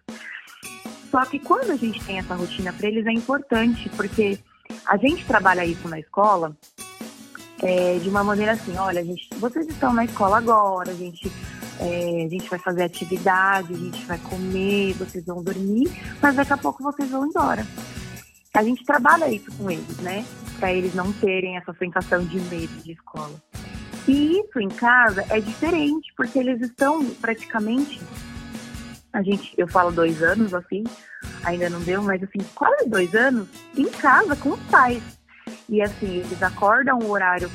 Só 1.12 1.26
que 1.26 1.38
quando 1.38 1.70
a 1.70 1.76
gente 1.76 2.02
tem 2.02 2.18
essa 2.18 2.34
rotina 2.34 2.72
para 2.72 2.88
eles 2.88 3.06
é 3.06 3.12
importante, 3.12 3.86
porque 3.90 4.38
a 4.86 4.96
gente 4.96 5.26
trabalha 5.26 5.62
isso 5.62 5.86
na 5.86 6.00
escola 6.00 6.56
é, 7.62 7.98
de 7.98 8.08
uma 8.08 8.24
maneira 8.24 8.52
assim, 8.52 8.74
olha, 8.78 9.04
gente, 9.04 9.28
vocês 9.34 9.68
estão 9.68 9.92
na 9.92 10.06
escola 10.06 10.38
agora, 10.38 10.90
a 10.90 10.94
gente, 10.94 11.30
é, 11.78 12.24
a 12.24 12.28
gente 12.30 12.48
vai 12.48 12.58
fazer 12.58 12.84
atividade, 12.84 13.74
a 13.74 13.76
gente 13.76 14.06
vai 14.06 14.16
comer, 14.20 14.94
vocês 14.94 15.22
vão 15.26 15.42
dormir, 15.42 15.92
mas 16.22 16.34
daqui 16.34 16.54
a 16.54 16.56
pouco 16.56 16.82
vocês 16.82 17.10
vão 17.10 17.26
embora. 17.26 17.66
A 18.54 18.62
gente 18.62 18.82
trabalha 18.82 19.30
isso 19.30 19.52
com 19.52 19.70
eles, 19.70 19.98
né? 19.98 20.24
Para 20.58 20.72
eles 20.72 20.94
não 20.94 21.12
terem 21.12 21.58
essa 21.58 21.74
sensação 21.74 22.24
de 22.24 22.40
medo 22.40 22.82
de 22.82 22.92
escola. 22.92 23.34
E 24.08 24.40
isso 24.40 24.58
em 24.58 24.68
casa 24.68 25.26
é 25.28 25.40
diferente, 25.40 26.10
porque 26.16 26.38
eles 26.38 26.62
estão 26.62 27.04
praticamente 27.16 28.00
a 29.12 29.22
gente, 29.22 29.52
eu 29.58 29.68
falo 29.68 29.92
dois 29.92 30.22
anos, 30.22 30.54
assim, 30.54 30.84
ainda 31.44 31.68
não 31.68 31.80
deu, 31.80 32.02
mas 32.02 32.22
assim, 32.22 32.38
quase 32.54 32.88
dois 32.88 33.14
anos 33.14 33.46
em 33.76 33.88
casa 33.90 34.34
com 34.36 34.50
os 34.50 34.60
pais. 34.64 35.02
E 35.68 35.82
assim, 35.82 36.18
eles 36.18 36.42
acordam 36.42 36.98
o 36.98 37.10
horário 37.10 37.50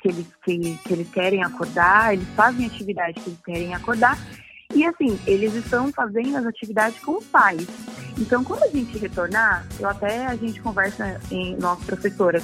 que, 0.00 0.08
eles, 0.08 0.26
que, 0.44 0.78
que 0.84 0.92
eles 0.92 1.08
querem 1.10 1.42
acordar, 1.42 2.14
eles 2.14 2.28
fazem 2.34 2.64
a 2.64 2.68
atividade 2.68 3.20
que 3.20 3.30
eles 3.30 3.40
querem 3.44 3.74
acordar. 3.74 4.18
E 4.74 4.84
assim, 4.84 5.18
eles 5.26 5.54
estão 5.54 5.92
fazendo 5.92 6.36
as 6.36 6.46
atividades 6.46 6.98
com 7.00 7.18
os 7.18 7.24
pais. 7.26 7.66
Então, 8.18 8.42
quando 8.42 8.64
a 8.64 8.68
gente 8.68 8.98
retornar, 8.98 9.64
eu 9.78 9.88
até 9.88 10.26
a 10.26 10.34
gente 10.34 10.60
conversa 10.60 11.20
em 11.30 11.56
nossas 11.56 11.84
professoras, 11.84 12.42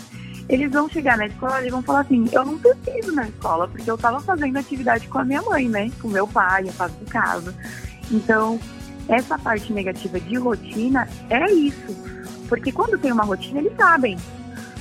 eles 0.48 0.70
vão 0.70 0.88
chegar 0.88 1.16
na 1.16 1.26
escola 1.26 1.66
e 1.66 1.70
vão 1.70 1.82
falar 1.82 2.00
assim, 2.00 2.28
eu 2.30 2.44
não 2.44 2.58
preciso 2.58 3.12
na 3.12 3.26
escola, 3.26 3.66
porque 3.66 3.90
eu 3.90 3.94
estava 3.94 4.20
fazendo 4.20 4.58
atividade 4.58 5.08
com 5.08 5.18
a 5.18 5.24
minha 5.24 5.42
mãe, 5.42 5.68
né? 5.68 5.90
Com 6.00 6.08
meu 6.08 6.26
pai, 6.26 6.68
eu 6.68 6.72
faço 6.72 6.94
em 7.00 7.06
casa. 7.06 7.54
Então, 8.12 8.60
essa 9.08 9.38
parte 9.38 9.72
negativa 9.72 10.20
de 10.20 10.36
rotina 10.36 11.08
é 11.30 11.50
isso. 11.52 11.96
Porque 12.48 12.70
quando 12.70 12.98
tem 12.98 13.10
uma 13.10 13.24
rotina, 13.24 13.60
eles 13.60 13.74
sabem. 13.76 14.16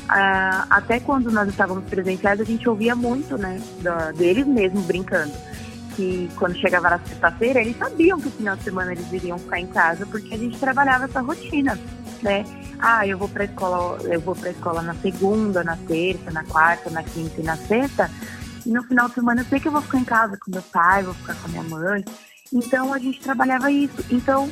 Ah, 0.09 0.65
até 0.69 0.99
quando 0.99 1.31
nós 1.31 1.47
estávamos 1.47 1.85
presenciais, 1.85 2.41
a 2.41 2.43
gente 2.43 2.67
ouvia 2.67 2.95
muito, 2.95 3.37
né, 3.37 3.61
da, 3.81 4.11
deles 4.11 4.45
mesmos 4.45 4.85
brincando. 4.85 5.31
Que 5.95 6.29
quando 6.35 6.55
chegava 6.57 6.89
na 6.89 6.99
sexta-feira, 6.99 7.61
eles 7.61 7.77
sabiam 7.77 8.19
que 8.19 8.25
no 8.25 8.31
final 8.31 8.55
de 8.55 8.63
semana 8.63 8.91
eles 8.91 9.11
iriam 9.11 9.39
ficar 9.39 9.59
em 9.59 9.67
casa, 9.67 10.05
porque 10.05 10.33
a 10.33 10.37
gente 10.37 10.59
trabalhava 10.59 11.05
essa 11.05 11.21
rotina, 11.21 11.79
né? 12.21 12.45
Ah, 12.79 13.05
eu 13.05 13.17
vou 13.17 13.29
para 13.29 13.45
escola, 13.45 13.97
eu 14.03 14.19
vou 14.19 14.35
para 14.35 14.49
escola 14.49 14.81
na 14.81 14.95
segunda, 14.95 15.63
na 15.63 15.77
terça, 15.77 16.31
na 16.31 16.43
quarta, 16.43 16.89
na 16.89 17.03
quinta 17.03 17.39
e 17.39 17.43
na 17.43 17.55
sexta. 17.55 18.09
E 18.65 18.69
no 18.69 18.83
final 18.83 19.07
de 19.07 19.15
semana 19.15 19.41
eu 19.41 19.45
sei 19.45 19.59
que 19.59 19.67
eu 19.67 19.71
vou 19.71 19.81
ficar 19.81 19.97
em 19.97 20.03
casa 20.03 20.37
com 20.37 20.51
meu 20.51 20.61
pai, 20.61 21.03
vou 21.03 21.13
ficar 21.13 21.35
com 21.35 21.47
minha 21.49 21.63
mãe. 21.63 22.03
Então 22.53 22.93
a 22.93 22.99
gente 22.99 23.19
trabalhava 23.19 23.71
isso. 23.71 24.03
Então 24.09 24.49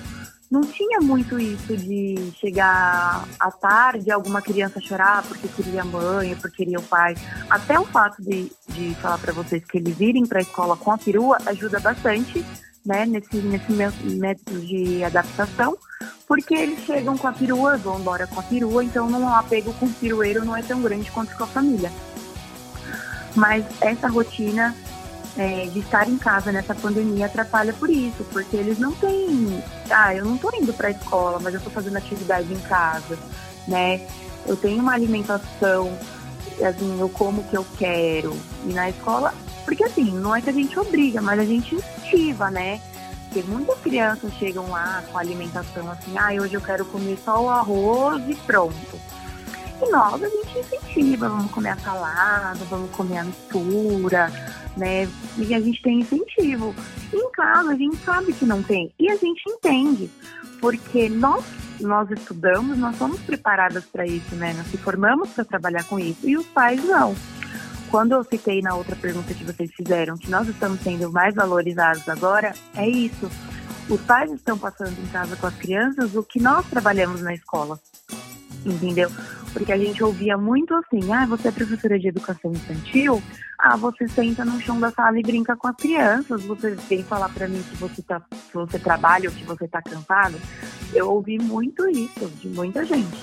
não 0.50 0.62
tinha 0.62 1.00
muito 1.00 1.40
isso 1.40 1.78
de 1.78 2.32
chegar 2.40 3.24
à 3.40 3.52
tarde 3.52 4.10
alguma 4.10 4.42
criança 4.42 4.82
chorar 4.82 5.22
porque 5.24 5.48
queria 5.48 5.82
a 5.82 5.86
mãe, 5.86 6.36
porque 6.36 6.58
queria 6.58 6.80
o 6.80 6.84
pai. 6.84 7.16
Até 7.50 7.80
o 7.80 7.86
fato 7.86 8.22
de, 8.24 8.52
de 8.70 8.96
falar 8.96 9.20
para 9.20 9.32
vocês 9.32 9.64
que 9.66 9.78
eles 9.78 10.00
irem 10.00 10.26
para 10.26 10.40
a 10.40 10.42
escola 10.42 10.76
com 10.76 10.92
a 10.92 10.98
perua 10.98 11.38
ajuda 11.46 11.80
bastante, 11.80 12.44
né, 12.84 13.06
nesse, 13.06 13.38
nesse 13.38 13.72
método 13.72 14.60
de 14.62 15.04
adaptação, 15.04 15.78
porque 16.28 16.56
eles 16.56 16.80
chegam 16.80 17.16
com 17.16 17.28
a 17.28 17.32
perua, 17.32 17.78
vão 17.78 18.00
embora 18.00 18.26
com 18.26 18.40
a 18.40 18.44
perua, 18.44 18.84
então 18.84 19.08
não, 19.08 19.26
o 19.26 19.36
apego 19.36 19.72
com 19.74 19.86
o 19.86 19.94
pirueiro 19.94 20.44
não 20.44 20.56
é 20.56 20.64
tão 20.64 20.82
grande 20.82 21.12
quanto 21.12 21.36
com 21.36 21.44
a 21.44 21.48
família. 21.48 21.92
Mas 23.36 23.64
essa 23.82 24.08
rotina 24.08 24.76
é, 25.38 25.66
de 25.68 25.80
estar 25.80 26.08
em 26.08 26.18
casa 26.18 26.52
nessa 26.52 26.74
pandemia 26.76 27.28
atrapalha 27.28 27.74
por 27.74 27.90
isso, 27.90 28.24
porque 28.32 28.58
eles 28.58 28.80
não 28.80 28.92
têm. 28.94 29.64
Ah, 29.90 30.14
eu 30.14 30.26
não 30.26 30.36
estou 30.36 30.52
indo 30.54 30.74
para 30.74 30.88
a 30.90 30.92
escola, 30.92 31.40
mas 31.40 31.54
eu 31.54 31.60
estou 31.60 31.72
fazendo 31.72 31.98
atividade 31.98 32.52
em 32.52 32.60
casa, 32.60 33.18
né? 33.68 34.06
Eu 34.46 34.56
tenho 34.56 34.82
uma 34.82 34.94
alimentação, 34.94 35.98
assim, 36.64 37.00
eu 37.00 37.10
como 37.10 37.42
o 37.42 37.44
que 37.46 37.56
eu 37.56 37.66
quero. 37.78 38.36
E 38.66 38.74
na 38.74 38.90
escola, 38.90 39.34
porque 39.66 39.84
assim, 39.84 40.12
não 40.12 40.36
é 40.36 40.42
que 40.42 40.50
a 40.50 40.54
gente 40.54 40.78
obriga, 40.80 41.22
mas 41.22 41.40
a 41.40 41.46
gente 41.46 41.76
incentiva, 41.76 42.50
né? 42.50 42.82
Porque 43.26 43.44
muitas 43.44 43.80
crianças 43.80 44.34
chegam 44.34 44.70
lá 44.72 45.04
com 45.12 45.18
alimentação 45.18 45.90
assim, 45.92 46.18
ah, 46.18 46.32
hoje 46.42 46.56
eu 46.56 46.62
quero 46.62 46.84
comer 46.86 47.18
só 47.24 47.44
o 47.44 47.50
arroz 47.50 48.24
e 48.28 48.36
pronto. 48.36 49.00
E 49.82 49.90
nós 49.90 50.22
a 50.22 50.28
gente 50.28 50.60
incentiva, 50.60 51.30
vamos 51.30 51.52
comer 51.52 51.70
a 51.70 51.78
salada, 51.78 52.60
vamos 52.70 52.90
comer 52.92 53.20
a 53.20 53.24
mistura, 53.24 54.32
né? 54.78 55.08
E 55.38 55.54
a 55.54 55.60
gente 55.60 55.82
tem 55.82 56.00
incentivo. 56.00 56.76
Em 57.14 57.32
casa 57.32 57.72
a 57.72 57.76
gente 57.76 57.98
sabe 57.98 58.34
que 58.34 58.46
não 58.46 58.62
tem. 58.64 58.92
E 59.00 59.10
a 59.10 59.16
gente 59.16 59.42
entende, 59.48 60.10
porque 60.60 61.10
nós 61.10 61.44
nós 61.82 62.12
estudamos, 62.12 62.78
nós 62.78 62.98
somos 62.98 63.22
preparadas 63.22 63.86
para 63.86 64.06
isso, 64.06 64.36
né? 64.36 64.54
Nós 64.54 64.68
se 64.68 64.78
formamos 64.78 65.30
para 65.30 65.46
trabalhar 65.46 65.84
com 65.86 65.98
isso 65.98 66.28
e 66.28 66.36
os 66.36 66.46
pais 66.48 66.84
não. 66.84 67.16
Quando 67.90 68.12
eu 68.12 68.24
citei 68.24 68.62
na 68.62 68.76
outra 68.76 68.96
pergunta 68.96 69.34
que 69.34 69.44
vocês 69.44 69.72
fizeram 69.74 70.18
que 70.18 70.30
nós 70.30 70.48
estamos 70.48 70.80
sendo 70.82 71.12
mais 71.12 71.34
valorizados 71.34 72.08
agora, 72.08 72.54
é 72.76 72.88
isso. 72.88 73.30
Os 73.90 74.00
pais 74.02 74.32
estão 74.32 74.58
passando 74.58 74.96
em 75.00 75.08
casa 75.08 75.36
com 75.36 75.48
as 75.48 75.56
crianças 75.56 76.16
o 76.16 76.22
que 76.22 76.40
nós 76.40 76.66
trabalhamos 76.68 77.22
na 77.22 77.34
escola. 77.34 77.80
Entendeu? 78.66 79.10
Porque 79.54 79.72
a 79.72 79.78
gente 79.78 80.04
ouvia 80.04 80.38
muito 80.38 80.74
assim: 80.76 81.12
ah, 81.12 81.26
você 81.26 81.48
é 81.48 81.52
professora 81.52 82.00
de 82.00 82.08
educação 82.08 82.52
infantil? 82.52 83.22
Ah, 83.58 83.76
você 83.76 84.08
senta 84.08 84.46
no 84.46 84.60
chão 84.62 84.80
da 84.80 84.92
sala 84.92 85.20
e 85.20 85.24
brinca 85.24 85.56
com 85.56 85.68
as 85.68 85.76
crianças. 85.76 86.44
Você 86.46 86.72
vem 86.72 87.04
falar 87.04 87.30
para 87.30 87.48
mim 87.48 87.62
que 87.62 87.76
você, 87.78 88.02
tá, 88.02 88.22
que 88.22 88.54
você 88.54 88.80
trabalha 88.80 89.30
ou 89.30 89.36
que 89.36 89.44
você 89.44 89.68
tá 89.68 89.82
cansado. 89.82 90.36
Eu 90.94 91.10
ouvi 91.12 91.38
muito 91.38 91.90
isso 91.90 92.28
de 92.42 92.48
muita 92.50 92.86
gente. 92.86 93.18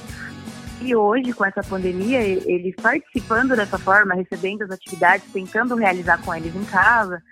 E 0.81 0.95
hoje, 0.95 1.33
com 1.33 1.45
essa 1.45 1.63
pandemia, 1.63 2.21
eles 2.21 2.75
participando 2.77 3.57
dessa 3.57 3.79
forma, 3.79 4.15
recebendo 4.15 4.63
as 4.63 4.71
atividades, 4.71 5.27
tentando 5.33 5.75
realizar 5.75 6.21
com 6.23 6.35
eles 6.35 6.55
em 6.55 6.65
casa, 6.65 7.23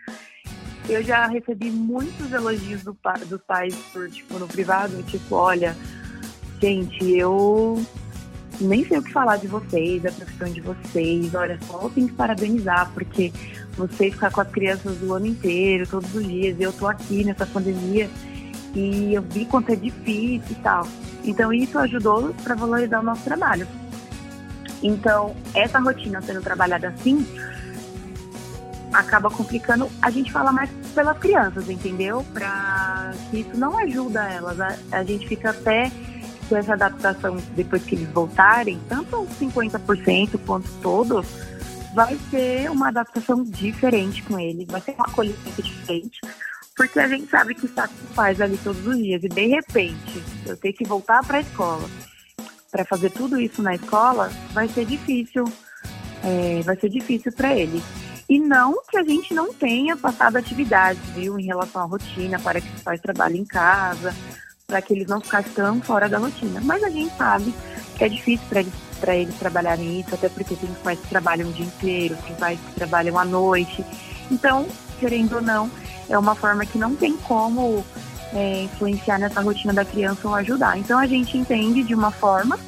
eu 0.88 1.02
já 1.02 1.26
recebi 1.26 1.70
muitos 1.70 2.32
elogios 2.32 2.82
do, 2.82 2.96
dos 3.26 3.42
pais 3.42 3.74
por, 3.92 4.08
tipo, 4.10 4.38
no 4.38 4.48
privado, 4.48 5.02
tipo, 5.04 5.34
olha, 5.34 5.76
gente, 6.60 7.10
eu 7.10 7.84
nem 8.60 8.84
sei 8.86 8.98
o 8.98 9.02
que 9.02 9.12
falar 9.12 9.36
de 9.36 9.46
vocês, 9.46 10.02
da 10.02 10.12
profissão 10.12 10.48
de 10.48 10.60
vocês, 10.60 11.34
olha, 11.34 11.58
só 11.66 11.88
tenho 11.88 12.08
que 12.08 12.14
parabenizar, 12.14 12.90
porque 12.92 13.32
vocês 13.76 14.14
ficar 14.14 14.30
com 14.30 14.40
as 14.40 14.50
crianças 14.50 15.02
o 15.02 15.12
ano 15.12 15.26
inteiro, 15.26 15.86
todos 15.86 16.14
os 16.14 16.26
dias, 16.26 16.56
eu 16.60 16.72
tô 16.72 16.86
aqui 16.86 17.24
nessa 17.24 17.46
pandemia 17.46 18.08
e 18.74 19.14
eu 19.14 19.22
vi 19.22 19.44
quanto 19.46 19.72
é 19.72 19.76
difícil 19.76 20.50
e 20.50 20.62
tal. 20.62 20.86
Então 21.24 21.52
isso 21.52 21.78
ajudou 21.78 22.34
para 22.42 22.54
valorizar 22.54 23.00
o 23.00 23.02
nosso 23.02 23.22
trabalho. 23.22 23.66
Então, 24.82 25.34
essa 25.54 25.78
rotina 25.78 26.20
sendo 26.20 26.42
trabalhada 26.42 26.88
assim, 26.88 27.26
acaba 28.92 29.30
complicando. 29.30 29.90
A 30.00 30.10
gente 30.10 30.30
fala 30.30 30.52
mais 30.52 30.70
pelas 30.94 31.18
crianças, 31.18 31.68
entendeu? 31.68 32.24
Para 32.32 33.12
que 33.30 33.40
isso 33.40 33.56
não 33.56 33.78
ajuda 33.78 34.22
elas. 34.24 34.60
A, 34.60 34.76
a, 34.92 35.02
gente 35.02 35.26
fica 35.26 35.50
até 35.50 35.90
com 36.48 36.56
essa 36.56 36.74
adaptação 36.74 37.36
depois 37.54 37.82
que 37.82 37.94
eles 37.94 38.08
voltarem, 38.10 38.80
tanto 38.88 39.22
os 39.22 39.30
50% 39.38 40.38
quanto 40.46 40.70
todos, 40.80 41.26
vai 41.94 42.18
ser 42.30 42.70
uma 42.70 42.88
adaptação 42.88 43.44
diferente 43.44 44.22
com 44.22 44.38
eles, 44.38 44.66
vai 44.66 44.80
ser 44.80 44.92
uma 44.92 45.06
acolhimento 45.06 45.62
diferente 45.62 46.20
porque 46.76 46.98
a 46.98 47.06
gente 47.06 47.30
sabe 47.30 47.54
que 47.54 47.66
está 47.66 47.86
com 47.86 48.14
pais 48.14 48.40
ali 48.40 48.58
todos 48.58 48.84
os 48.84 48.96
dias 48.96 49.22
e 49.22 49.28
de 49.28 49.46
repente 49.46 50.22
eu 50.44 50.56
ter 50.56 50.72
que 50.72 50.84
voltar 50.84 51.24
para 51.24 51.38
a 51.38 51.40
escola 51.40 51.88
para 52.74 52.84
fazer 52.84 53.10
tudo 53.10 53.40
isso 53.40 53.62
na 53.62 53.76
escola 53.76 54.32
vai 54.52 54.66
ser 54.66 54.84
difícil, 54.84 55.44
é, 56.24 56.60
vai 56.62 56.74
ser 56.74 56.88
difícil 56.88 57.30
para 57.30 57.54
ele. 57.54 57.80
E 58.28 58.40
não 58.40 58.82
que 58.90 58.96
a 58.96 59.04
gente 59.04 59.32
não 59.32 59.54
tenha 59.54 59.96
passado 59.96 60.36
atividades, 60.36 61.00
viu, 61.10 61.38
em 61.38 61.44
relação 61.44 61.82
à 61.82 61.84
rotina, 61.84 62.40
para 62.40 62.60
que 62.60 62.66
os 62.74 62.82
pais 62.82 63.00
trabalhem 63.00 63.42
em 63.42 63.44
casa, 63.44 64.12
para 64.66 64.80
que 64.80 64.94
eles 64.94 65.06
não 65.06 65.20
ficassem 65.20 65.52
tão 65.52 65.80
fora 65.80 66.08
da 66.08 66.18
rotina. 66.18 66.60
Mas 66.62 66.82
a 66.82 66.90
gente 66.90 67.14
sabe 67.16 67.54
que 67.96 68.04
é 68.04 68.08
difícil 68.08 68.46
para 68.48 68.60
eles, 68.60 68.72
eles 69.08 69.34
trabalharem 69.38 70.00
isso, 70.00 70.14
até 70.14 70.28
porque 70.28 70.56
tem 70.56 70.70
pais 70.82 70.98
que 70.98 71.08
trabalham 71.08 71.48
o 71.48 71.52
dia 71.52 71.66
inteiro, 71.66 72.16
tem 72.26 72.34
pais 72.36 72.58
que 72.58 72.74
trabalham 72.74 73.18
à 73.18 73.24
noite. 73.24 73.84
Então, 74.30 74.66
querendo 74.98 75.36
ou 75.36 75.42
não, 75.42 75.70
é 76.08 76.18
uma 76.18 76.34
forma 76.34 76.64
que 76.64 76.78
não 76.78 76.94
tem 76.94 77.16
como 77.18 77.84
é, 78.32 78.62
influenciar 78.62 79.18
nessa 79.18 79.40
rotina 79.40 79.72
da 79.72 79.84
criança 79.84 80.26
ou 80.26 80.34
ajudar. 80.34 80.78
Então 80.78 80.98
a 80.98 81.06
gente 81.06 81.36
entende 81.36 81.82
de 81.82 81.94
uma 81.94 82.10
forma, 82.10 82.58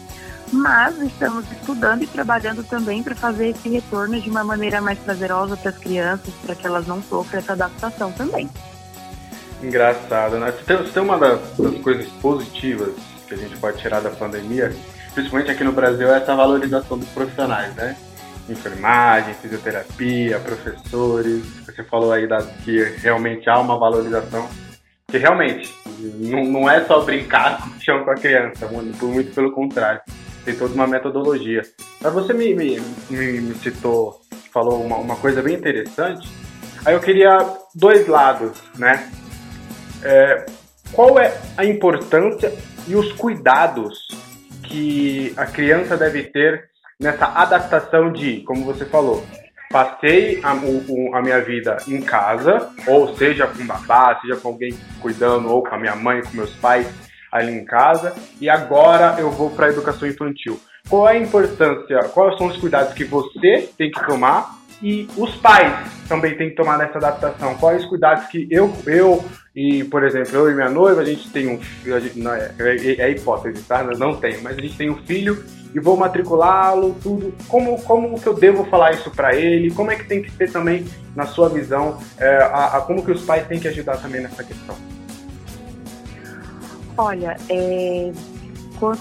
mas 0.53 1.01
estamos 1.01 1.51
estudando 1.51 2.03
e 2.03 2.07
trabalhando 2.07 2.63
também 2.63 3.03
para 3.03 3.15
fazer 3.15 3.49
esse 3.49 3.69
retorno 3.69 4.21
de 4.21 4.29
uma 4.31 4.45
maneira 4.45 4.81
mais 4.81 4.99
prazerosa 4.99 5.57
para 5.57 5.71
as 5.71 5.79
crianças, 5.79 6.33
para 6.45 6.55
que 6.55 6.67
elas 6.67 6.87
não 6.87 7.03
sofram 7.03 7.41
essa 7.41 7.53
adaptação 7.53 8.13
também. 8.13 8.49
Engraçado, 9.62 10.38
né? 10.38 10.53
Tem, 10.66 10.77
tem 10.83 11.03
uma 11.03 11.19
das, 11.19 11.40
das 11.57 11.79
coisas 11.83 12.07
positivas 12.21 12.95
que 13.27 13.35
a 13.35 13.37
gente 13.37 13.57
pode 13.57 13.79
tirar 13.79 14.01
da 14.01 14.11
pandemia, 14.11 14.75
principalmente 15.14 15.51
aqui 15.51 15.64
no 15.64 15.73
Brasil, 15.73 16.12
é 16.12 16.19
essa 16.19 16.35
valorização 16.35 16.99
dos 16.99 17.09
profissionais, 17.09 17.75
né? 17.75 17.97
enfermagem, 18.49 19.35
fisioterapia, 19.35 20.38
professores. 20.38 21.45
Você 21.64 21.83
falou 21.85 22.12
aí 22.12 22.27
da, 22.27 22.42
que 22.64 22.83
realmente 22.99 23.49
há 23.49 23.59
uma 23.59 23.79
valorização. 23.79 24.49
Que 25.09 25.19
realmente 25.19 25.73
não, 26.19 26.45
não 26.45 26.71
é 26.71 26.85
só 26.85 27.01
brincar 27.01 27.66
no 27.66 27.81
chão 27.81 28.05
com 28.05 28.11
a 28.11 28.14
criança, 28.14 28.66
muito 28.66 29.35
pelo 29.35 29.53
contrário. 29.53 30.01
Tem 30.45 30.55
toda 30.55 30.75
uma 30.75 30.87
metodologia. 30.87 31.62
Mas 32.01 32.12
você 32.12 32.33
me, 32.33 32.55
me, 32.55 32.81
me, 33.11 33.40
me 33.40 33.55
citou, 33.57 34.21
falou 34.53 34.85
uma, 34.85 34.97
uma 34.97 35.16
coisa 35.16 35.42
bem 35.42 35.55
interessante. 35.55 36.29
Aí 36.85 36.95
eu 36.95 37.01
queria 37.01 37.37
dois 37.75 38.07
lados, 38.07 38.53
né? 38.77 39.11
É, 40.07 40.47
qual 40.92 41.19
é 41.19 41.37
a 41.57 41.64
importância 41.64 42.53
e 42.87 42.95
os 42.95 43.12
cuidados 43.14 44.07
que 44.62 45.35
a 45.37 45.47
criança 45.47 45.97
deve 45.97 46.23
ter 46.23 46.71
nessa 46.99 47.27
adaptação 47.27 48.12
de, 48.12 48.42
como 48.42 48.64
você 48.64 48.85
falou, 48.85 49.27
passei 49.69 50.40
a, 50.45 50.55
o, 50.55 51.12
a, 51.12 51.21
minha 51.21 51.40
vida 51.40 51.77
em 51.88 52.01
casa, 52.01 52.71
ou 52.87 53.16
seja 53.16 53.49
com 53.49 53.66
babá, 53.66 54.19
seja 54.21 54.37
com 54.37 54.49
alguém 54.49 54.79
cuidando, 55.01 55.51
ou 55.51 55.62
com 55.62 55.75
a 55.75 55.79
minha 55.79 55.97
mãe, 55.97 56.23
com 56.23 56.37
meus 56.37 56.55
pais 56.55 56.88
ali 57.33 57.53
em 57.53 57.64
casa, 57.64 58.14
e 58.40 58.49
agora 58.49 59.16
eu 59.19 59.29
vou 59.31 59.51
para 59.51 59.66
a 59.66 59.71
educação 59.71 60.09
infantil. 60.09 60.61
Qual 60.88 61.09
é 61.09 61.16
a 61.16 61.19
importância, 61.19 61.99
quais 62.14 62.38
são 62.38 62.47
os 62.47 62.57
cuidados 62.59 62.95
que 62.95 63.05
você 63.05 63.69
tem 63.77 63.90
que 63.90 64.07
tomar 64.07 64.55
e 64.83 65.09
os 65.17 65.35
pais 65.37 65.73
também 66.09 66.37
têm 66.37 66.51
que 66.51 66.57
tomar 66.57 66.79
nessa 66.79 66.99
adaptação? 66.99 67.55
Quais 67.57 67.83
os 67.83 67.89
cuidados 67.89 68.27
que 68.27 68.47
eu, 68.51 68.73
eu 68.87 69.25
e, 69.55 69.85
por 69.85 70.05
exemplo, 70.05 70.37
eu 70.37 70.51
e 70.51 70.55
minha 70.55 70.69
noiva, 70.69 71.01
a 71.01 71.05
gente 71.05 71.31
tem 71.31 71.49
um 71.49 71.59
filho, 71.59 71.97
é, 71.97 72.53
é, 72.59 73.01
é 73.01 73.11
hipótese, 73.11 73.62
tá? 73.62 73.83
Não 73.83 74.15
tem, 74.17 74.39
mas 74.43 74.59
a 74.59 74.61
gente 74.61 74.77
tem 74.77 74.91
um 74.91 74.97
filho 74.99 75.43
e 75.75 75.81
vou 75.81 75.97
matriculá-lo, 75.97 76.97
tudo. 77.03 77.35
Como, 77.49 77.81
como 77.83 78.21
que 78.21 78.27
eu 78.27 78.35
devo 78.35 78.65
falar 78.65 78.93
isso 78.93 79.11
para 79.11 79.35
ele? 79.35 79.71
Como 79.71 79.91
é 79.91 79.97
que 79.97 80.05
tem 80.05 80.23
que 80.23 80.31
ser 80.31 80.51
também, 80.51 80.87
na 81.15 81.27
sua 81.27 81.49
visão, 81.49 81.99
é, 82.19 82.37
a, 82.37 82.77
a, 82.77 82.81
como 82.83 83.05
que 83.05 83.11
os 83.11 83.25
pais 83.25 83.47
têm 83.47 83.59
que 83.59 83.69
ajudar 83.69 83.97
também 83.97 84.21
nessa 84.21 84.45
questão? 84.45 84.77
Olha, 86.99 87.37
é, 87.49 88.12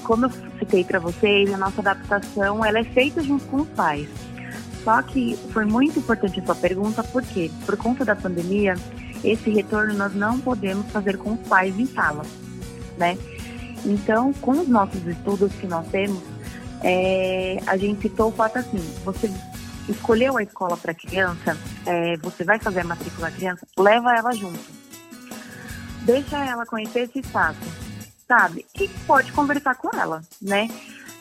como 0.03 0.25
eu 0.25 0.31
citei 0.59 0.83
para 0.83 0.99
vocês, 0.99 1.53
a 1.53 1.57
nossa 1.57 1.81
adaptação 1.81 2.63
ela 2.63 2.79
é 2.79 2.83
feita 2.83 3.21
junto 3.21 3.45
com 3.45 3.57
os 3.57 3.69
pais. 3.69 4.24
Só 4.85 5.01
que 5.01 5.35
foi 5.51 5.65
muito 5.65 5.97
importante 5.97 6.39
a 6.39 6.45
sua 6.45 6.55
pergunta, 6.55 7.03
porque 7.03 7.49
por 7.65 7.75
conta 7.75 8.05
da 8.05 8.15
pandemia, 8.15 8.75
esse 9.23 9.49
retorno 9.49 9.95
nós 9.95 10.13
não 10.13 10.39
podemos 10.39 10.85
fazer 10.91 11.17
com 11.17 11.33
os 11.33 11.47
pais 11.47 11.77
em 11.79 11.87
sala, 11.87 12.23
né? 12.95 13.17
Então, 13.83 14.31
com 14.33 14.51
os 14.51 14.67
nossos 14.67 15.05
estudos 15.07 15.51
que 15.53 15.65
nós 15.65 15.87
temos, 15.87 16.21
é, 16.83 17.57
a 17.65 17.75
gente 17.77 18.03
citou 18.03 18.29
o 18.29 18.31
fato 18.31 18.59
assim, 18.59 18.77
você 19.03 19.31
escolheu 19.89 20.37
a 20.37 20.43
escola 20.43 20.77
para 20.77 20.93
criança, 20.93 21.57
é, 21.87 22.15
você 22.17 22.43
vai 22.43 22.59
fazer 22.59 22.81
a 22.81 22.85
matrícula 22.85 23.31
da 23.31 23.35
criança, 23.35 23.67
leva 23.75 24.15
ela 24.15 24.31
junto. 24.33 24.59
Deixa 26.03 26.37
ela 26.45 26.63
conhecer 26.63 27.01
esse 27.01 27.19
espaço, 27.19 27.57
sabe? 28.27 28.63
E 28.79 28.87
pode 29.07 29.31
conversar 29.31 29.73
com 29.75 29.89
ela, 29.97 30.21
né? 30.39 30.67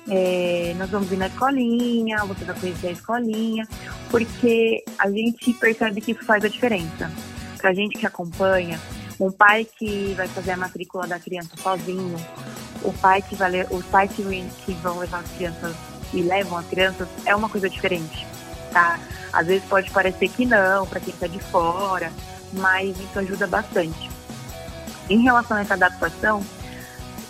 É, 0.09 0.75
nós 0.77 0.91
vamos 0.91 1.11
ir 1.11 1.17
na 1.17 1.29
escolinha, 1.29 2.25
você 2.25 2.45
vai 2.45 2.55
conhecer 2.59 2.89
a 2.89 2.93
escolinha, 2.93 3.67
porque 4.11 4.85
a 4.99 5.11
gente 5.11 5.53
percebe 5.55 6.01
que 6.01 6.13
isso 6.13 6.25
faz 6.25 6.45
a 6.45 6.49
diferença. 6.49 7.11
Pra 7.59 7.73
gente 7.73 7.97
que 7.97 8.07
acompanha, 8.07 8.79
um 9.19 9.31
pai 9.31 9.65
que 9.65 10.13
vai 10.15 10.29
fazer 10.29 10.53
a 10.53 10.57
matrícula 10.57 11.07
da 11.07 11.19
criança 11.19 11.57
sozinho, 11.57 12.17
o 12.83 12.93
pai 12.93 13.23
que 13.23 13.35
vai, 13.35 13.63
os 13.71 13.85
pais 13.87 14.11
que, 14.13 14.23
que 14.65 14.73
vão 14.75 14.99
levar 14.99 15.21
as 15.21 15.31
crianças 15.31 15.75
e 16.13 16.21
levam 16.21 16.59
as 16.59 16.67
crianças 16.67 17.09
é 17.25 17.35
uma 17.35 17.49
coisa 17.49 17.69
diferente, 17.69 18.27
tá? 18.73 19.01
Às 19.33 19.47
vezes 19.47 19.65
pode 19.69 19.91
parecer 19.91 20.29
que 20.29 20.45
não, 20.45 20.87
para 20.87 21.01
quem 21.01 21.15
está 21.15 21.27
de 21.27 21.39
fora, 21.39 22.13
mas 22.53 22.99
isso 23.01 23.19
ajuda 23.19 23.47
bastante. 23.47 24.11
Em 25.09 25.23
relação 25.23 25.57
a 25.57 25.61
essa 25.61 25.75
adaptação, 25.75 26.45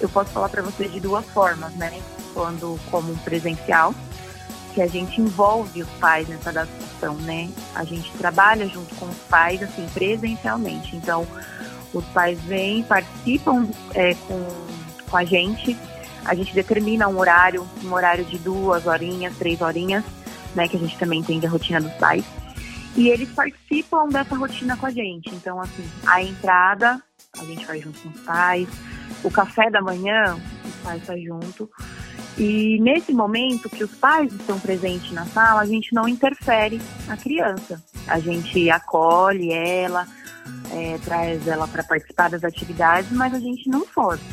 eu 0.01 0.09
posso 0.09 0.31
falar 0.31 0.49
para 0.49 0.63
vocês 0.63 0.93
de 0.93 1.01
duas 1.01 1.25
formas, 1.27 1.73
né? 1.75 2.03
Quando 2.35 2.79
como 2.91 3.17
presencial, 3.19 3.95
que 4.75 4.83
a 4.83 4.87
gente 4.87 5.21
envolve 5.21 5.83
os 5.83 5.91
pais 6.01 6.29
nessa 6.29 6.51
adaptação, 6.51 7.15
né? 7.15 7.49
A 7.75 7.85
gente 7.85 8.11
trabalha 8.19 8.67
junto 8.69 8.95
com 8.97 9.07
os 9.07 9.19
pais, 9.31 9.63
assim, 9.63 9.87
presencialmente. 9.95 10.97
Então, 10.97 11.27
os 11.93 12.05
pais 12.07 12.41
vêm, 12.43 12.83
participam 12.83 13.69
é, 13.95 14.15
com 14.15 14.45
com 15.15 15.19
a 15.19 15.25
gente. 15.25 15.77
A 16.25 16.35
gente 16.35 16.53
determina 16.53 17.07
um 17.07 17.17
horário, 17.19 17.69
um 17.85 17.93
horário 17.93 18.25
de 18.25 18.37
duas 18.37 18.85
horinhas, 18.85 19.37
três 19.37 19.61
horinhas, 19.61 20.03
né? 20.57 20.67
Que 20.67 20.77
a 20.77 20.81
gente 20.81 20.99
também 20.99 21.21
entende 21.21 21.47
a 21.47 21.51
rotina 21.51 21.81
dos 21.81 21.93
pais. 21.95 22.25
E 22.97 23.09
eles 23.09 23.31
participam 23.31 24.09
dessa 24.09 24.35
rotina 24.35 24.77
com 24.77 24.87
a 24.87 24.91
gente. 24.91 25.33
Então, 25.33 25.61
assim, 25.61 25.89
a 26.05 26.21
entrada, 26.21 27.01
a 27.39 27.45
gente 27.45 27.65
vai 27.65 27.81
junto 27.81 28.01
com 28.01 28.09
os 28.09 28.21
pais. 28.23 28.69
O 29.23 29.31
café 29.31 29.71
da 29.71 29.81
manhã, 29.81 30.37
os 30.65 30.75
pais 30.83 31.01
está 31.01 31.17
junto. 31.17 31.71
E 32.37 32.81
nesse 32.81 33.13
momento 33.13 33.71
que 33.71 33.85
os 33.85 33.95
pais 33.95 34.33
estão 34.33 34.59
presentes 34.59 35.13
na 35.13 35.25
sala, 35.27 35.61
a 35.61 35.67
gente 35.67 35.95
não 35.95 36.09
interfere 36.09 36.81
na 37.07 37.17
criança. 37.17 37.83
A 38.09 38.19
gente 38.19 38.69
acolhe 38.71 39.53
ela, 39.53 40.07
é, 40.73 40.99
traz 40.99 41.47
ela 41.47 41.69
para 41.69 41.85
participar 41.85 42.31
das 42.31 42.43
atividades, 42.43 43.11
mas 43.13 43.33
a 43.33 43.39
gente 43.39 43.69
não 43.69 43.87
força. 43.87 44.25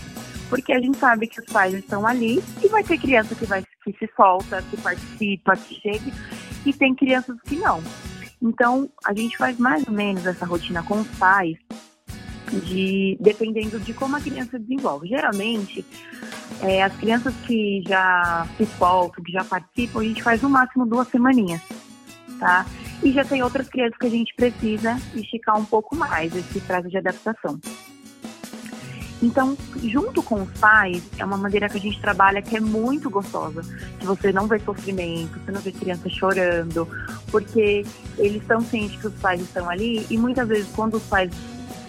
Porque 0.50 0.74
a 0.74 0.80
gente 0.80 0.98
sabe 0.98 1.28
que 1.28 1.40
os 1.40 1.46
pais 1.46 1.74
estão 1.74 2.06
ali 2.06 2.44
e 2.62 2.68
vai 2.68 2.84
ter 2.84 2.98
criança 2.98 3.36
que, 3.36 3.46
vai, 3.46 3.64
que 3.84 3.94
se 3.94 4.10
solta, 4.16 4.62
que 4.64 4.78
participa, 4.78 5.56
que 5.56 5.76
chega, 5.76 6.12
e 6.66 6.74
tem 6.74 6.96
crianças 6.96 7.38
que 7.46 7.56
não. 7.56 7.82
Então, 8.42 8.90
a 9.06 9.14
gente 9.14 9.38
faz 9.38 9.58
mais 9.58 9.88
ou 9.88 9.94
menos 9.94 10.26
essa 10.26 10.46
rotina 10.46 10.82
com 10.84 11.00
os 11.00 11.08
pais, 11.20 11.58
de, 12.52 13.18
dependendo 13.22 13.80
de 13.80 13.94
como 13.94 14.16
a 14.16 14.20
criança 14.20 14.60
desenvolve. 14.60 15.08
Geralmente, 15.08 15.86
é, 16.62 16.84
as 16.84 16.96
crianças 16.96 17.34
que 17.48 17.84
já 17.88 18.48
se 18.58 18.66
soltam, 18.78 19.24
que 19.24 19.32
já 19.32 19.44
participam, 19.44 20.02
a 20.02 20.04
gente 20.04 20.22
faz 20.22 20.42
no 20.42 20.50
máximo 20.50 20.86
duas 20.86 21.08
semaninhas, 21.08 21.62
tá? 22.40 22.66
E 23.04 23.12
já 23.12 23.26
tem 23.26 23.42
outras 23.42 23.68
crianças 23.68 23.98
que 23.98 24.08
a 24.08 24.12
gente 24.12 24.34
precisa 24.36 25.00
esticar 25.16 25.58
um 25.58 25.66
pouco 25.66 25.96
mais 25.96 26.36
esse 26.36 26.60
prazo 26.62 26.90
de 26.90 26.98
adaptação. 26.98 27.60
Então, 29.22 29.56
junto 29.84 30.24
com 30.24 30.42
os 30.42 30.50
pais, 30.60 31.04
é 31.20 31.24
uma 31.24 31.38
maneira 31.38 31.70
que 31.70 31.78
a 31.78 31.80
gente 31.80 32.02
trabalha 32.02 32.42
que 32.42 32.58
é 32.58 32.60
muito 32.60 33.08
gostosa. 33.08 33.62
Que 34.00 34.06
você 34.06 34.32
não 34.32 34.48
vê 34.48 34.58
sofrimento, 34.60 35.40
você 35.40 35.52
não 35.52 35.62
vê 35.62 35.72
criança 35.72 36.10
chorando, 36.10 36.88
porque 37.30 37.86
eles 38.18 38.42
estão 38.42 38.62
cientes 38.62 39.00
que 39.00 39.08
os 39.08 39.14
pais 39.16 39.40
estão 39.42 39.70
ali 39.70 40.08
e 40.10 40.18
muitas 40.18 40.48
vezes 40.48 40.68
quando 40.76 40.96
os 40.96 41.04
pais 41.04 41.32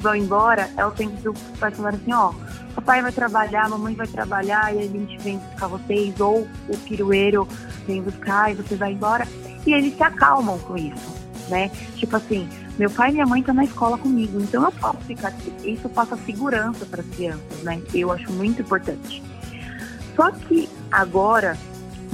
vão 0.03 0.15
embora, 0.17 0.69
é 0.77 0.85
o 0.85 0.91
tempo 0.91 1.17
que 1.17 1.29
os 1.29 1.39
pais 1.59 1.77
falarem 1.77 2.01
assim, 2.01 2.13
ó, 2.13 2.33
papai 2.75 3.01
vai 3.01 3.13
trabalhar, 3.13 3.69
mamãe 3.69 3.95
vai 3.95 4.07
trabalhar 4.07 4.75
e 4.75 4.81
a 4.81 4.83
gente 4.83 5.19
vem 5.19 5.39
buscar 5.39 5.69
vocês, 5.69 6.19
ou 6.21 6.49
o 6.69 6.77
pirueiro 6.79 7.47
vem 7.87 8.03
buscar 8.03 8.51
e 8.51 8.55
você 8.55 8.75
vai 8.75 8.93
embora. 8.93 9.27
E 9.65 9.73
eles 9.73 9.97
se 9.97 10.03
acalmam 10.03 10.59
com 10.59 10.77
isso, 10.77 11.15
né? 11.49 11.71
Tipo 11.97 12.17
assim, 12.17 12.49
meu 12.79 12.91
pai 12.91 13.11
e 13.11 13.13
minha 13.13 13.27
mãe 13.27 13.41
estão 13.41 13.55
na 13.55 13.65
escola 13.65 13.97
comigo, 13.97 14.41
então 14.41 14.65
eu 14.65 14.73
posso 14.73 14.99
ficar 14.99 15.29
aqui. 15.29 15.53
Isso 15.65 15.89
passa 15.89 16.17
segurança 16.27 16.85
para 16.85 17.01
as 17.01 17.09
crianças, 17.09 17.63
né? 17.63 17.81
Eu 17.95 18.11
acho 18.11 18.31
muito 18.33 18.63
importante. 18.63 19.23
Só 20.17 20.31
que 20.31 20.69
agora 20.91 21.57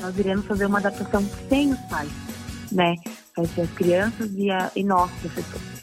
nós 0.01 0.17
iremos 0.19 0.47
fazer 0.47 0.67
uma 0.67 0.79
adaptação 0.79 1.25
sem 1.49 1.73
os 1.73 1.81
pais, 1.83 2.11
né? 2.71 2.95
Vai 3.35 3.47
ser 3.47 3.63
as 3.63 3.71
crianças 3.71 4.31
e, 4.35 4.51
a, 4.51 4.71
e 4.77 4.85
nós, 4.85 5.11
professores. 5.21 5.78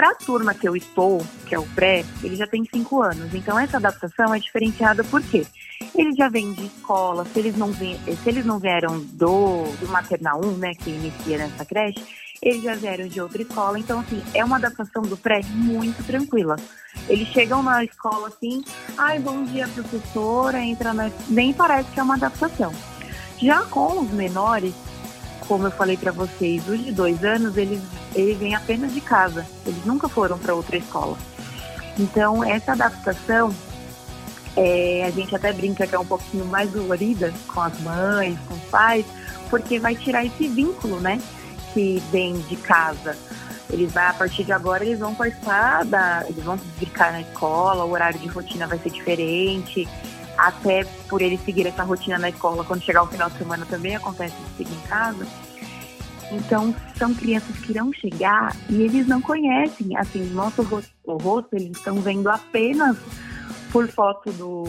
Para 0.00 0.12
a 0.12 0.14
turma 0.14 0.54
que 0.54 0.66
eu 0.66 0.74
estou, 0.74 1.22
que 1.44 1.54
é 1.54 1.58
o 1.58 1.66
pré, 1.74 2.06
ele 2.22 2.34
já 2.34 2.46
tem 2.46 2.64
cinco 2.64 3.02
anos. 3.02 3.34
Então 3.34 3.58
essa 3.58 3.76
adaptação 3.76 4.34
é 4.34 4.38
diferenciada 4.38 5.04
por 5.04 5.20
quê? 5.20 5.46
Eles 5.94 6.16
já 6.16 6.26
vêm 6.26 6.54
de 6.54 6.64
escola, 6.64 7.26
se 7.26 7.38
eles 7.38 7.54
não, 7.54 7.70
vêm, 7.70 7.98
se 7.98 8.26
eles 8.26 8.46
não 8.46 8.58
vieram 8.58 8.98
do, 8.98 9.64
do 9.78 9.88
maternal 9.88 10.40
1, 10.42 10.56
né, 10.56 10.72
que 10.74 10.88
inicia 10.88 11.36
nessa 11.36 11.66
creche, 11.66 12.02
eles 12.40 12.62
já 12.62 12.74
vieram 12.76 13.08
de 13.08 13.20
outra 13.20 13.42
escola, 13.42 13.78
então 13.78 14.00
assim, 14.00 14.22
é 14.32 14.42
uma 14.42 14.56
adaptação 14.56 15.02
do 15.02 15.18
pré 15.18 15.42
muito 15.52 16.02
tranquila. 16.06 16.56
Eles 17.06 17.28
chegam 17.28 17.62
na 17.62 17.84
escola 17.84 18.28
assim, 18.28 18.64
ai, 18.96 19.18
bom 19.18 19.44
dia 19.44 19.68
professora, 19.68 20.62
entra 20.62 20.94
na... 20.94 21.10
Nem 21.28 21.52
parece 21.52 21.90
que 21.90 22.00
é 22.00 22.02
uma 22.02 22.14
adaptação. 22.14 22.72
Já 23.36 23.64
com 23.64 24.00
os 24.00 24.10
menores, 24.12 24.72
como 25.50 25.66
eu 25.66 25.72
falei 25.72 25.96
para 25.96 26.12
vocês, 26.12 26.68
os 26.68 26.78
de 26.78 26.92
dois 26.92 27.24
anos, 27.24 27.56
eles, 27.56 27.80
eles 28.14 28.38
vêm 28.38 28.54
apenas 28.54 28.94
de 28.94 29.00
casa, 29.00 29.44
eles 29.66 29.84
nunca 29.84 30.08
foram 30.08 30.38
para 30.38 30.54
outra 30.54 30.76
escola. 30.76 31.18
Então, 31.98 32.44
essa 32.44 32.70
adaptação, 32.70 33.52
é, 34.56 35.02
a 35.04 35.10
gente 35.10 35.34
até 35.34 35.52
brinca 35.52 35.88
que 35.88 35.94
é 35.96 35.98
um 35.98 36.06
pouquinho 36.06 36.44
mais 36.44 36.70
dolorida 36.70 37.34
com 37.52 37.62
as 37.62 37.80
mães, 37.80 38.38
com 38.46 38.54
os 38.54 38.62
pais, 38.70 39.04
porque 39.50 39.80
vai 39.80 39.96
tirar 39.96 40.24
esse 40.24 40.46
vínculo, 40.46 41.00
né? 41.00 41.20
que 41.74 42.00
vem 42.12 42.34
de 42.42 42.56
casa, 42.56 43.16
eles 43.68 43.92
vai 43.92 44.06
a 44.06 44.12
partir 44.12 44.44
de 44.44 44.52
agora 44.52 44.84
eles 44.84 44.98
vão 44.98 45.14
participar 45.14 45.84
da, 45.84 46.24
eles 46.28 46.44
vão 46.44 46.58
ficar 46.58 47.12
na 47.12 47.22
escola, 47.22 47.84
o 47.84 47.90
horário 47.90 48.18
de 48.18 48.28
rotina 48.28 48.66
vai 48.66 48.78
ser 48.78 48.90
diferente, 48.90 49.88
até 50.46 50.84
por 51.08 51.22
eles 51.22 51.40
seguir 51.44 51.66
essa 51.66 51.82
rotina 51.82 52.18
na 52.18 52.30
escola, 52.30 52.64
quando 52.64 52.82
chegar 52.82 53.02
o 53.02 53.06
final 53.06 53.30
de 53.30 53.38
semana 53.38 53.66
também 53.66 53.96
acontece 53.96 54.34
de 54.36 54.56
seguir 54.56 54.74
em 54.74 54.88
casa. 54.88 55.26
Então 56.32 56.74
são 56.96 57.12
crianças 57.14 57.56
que 57.58 57.72
irão 57.72 57.92
chegar 57.92 58.54
e 58.68 58.82
eles 58.82 59.06
não 59.06 59.20
conhecem, 59.20 59.96
assim, 59.96 60.24
nosso 60.30 60.62
rosto, 60.62 60.92
o 61.04 61.16
rosto 61.16 61.54
eles 61.54 61.76
estão 61.76 61.96
vendo 62.00 62.28
apenas 62.28 62.96
por 63.72 63.88
foto 63.88 64.30
do, 64.32 64.64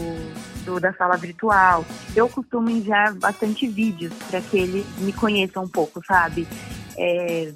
do, 0.64 0.80
da 0.80 0.92
sala 0.92 1.16
virtual. 1.16 1.84
Eu 2.16 2.28
costumo 2.28 2.68
enviar 2.68 3.14
bastante 3.14 3.68
vídeos 3.68 4.12
para 4.28 4.40
que 4.40 4.58
eles 4.58 4.86
me 4.98 5.12
conheçam 5.12 5.64
um 5.64 5.68
pouco, 5.68 6.04
sabe? 6.04 6.46
é, 6.96 7.52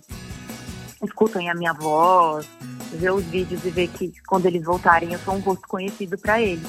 escutem 1.05 1.51
a 1.51 1.55
minha 1.55 1.73
voz, 1.73 2.49
ver 2.93 3.13
os 3.13 3.25
vídeos 3.25 3.65
e 3.65 3.71
ver 3.71 3.89
que 3.89 4.13
quando 4.27 4.47
eles 4.47 4.65
voltarem 4.65 5.13
eu 5.13 5.19
sou 5.21 5.35
um 5.35 5.41
rosto 5.41 5.67
conhecido 5.69 6.17
para 6.19 6.41
eles. 6.41 6.67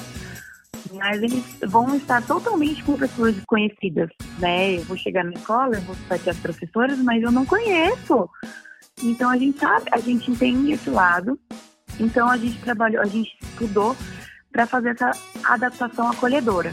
Mas 0.92 1.22
eles 1.22 1.44
vão 1.66 1.94
estar 1.96 2.24
totalmente 2.26 2.82
com 2.82 2.96
pessoas 2.96 3.34
desconhecidas, 3.34 4.08
né? 4.38 4.76
Eu 4.76 4.82
vou 4.84 4.96
chegar 4.96 5.24
na 5.24 5.32
escola, 5.32 5.76
eu 5.76 5.82
vou 5.82 5.96
aqui 6.10 6.30
as 6.30 6.38
professoras, 6.38 6.98
mas 6.98 7.22
eu 7.22 7.30
não 7.30 7.44
conheço. 7.44 8.28
Então 9.02 9.30
a 9.30 9.36
gente 9.36 9.58
sabe, 9.58 9.84
a 9.92 9.98
gente 9.98 10.30
entende 10.30 10.72
esse 10.72 10.90
lado. 10.90 11.38
Então 12.00 12.28
a 12.28 12.36
gente 12.36 12.58
trabalhou, 12.60 13.02
a 13.02 13.06
gente 13.06 13.36
estudou 13.42 13.96
para 14.50 14.66
fazer 14.66 14.90
essa 14.90 15.10
adaptação 15.44 16.10
acolhedora. 16.10 16.72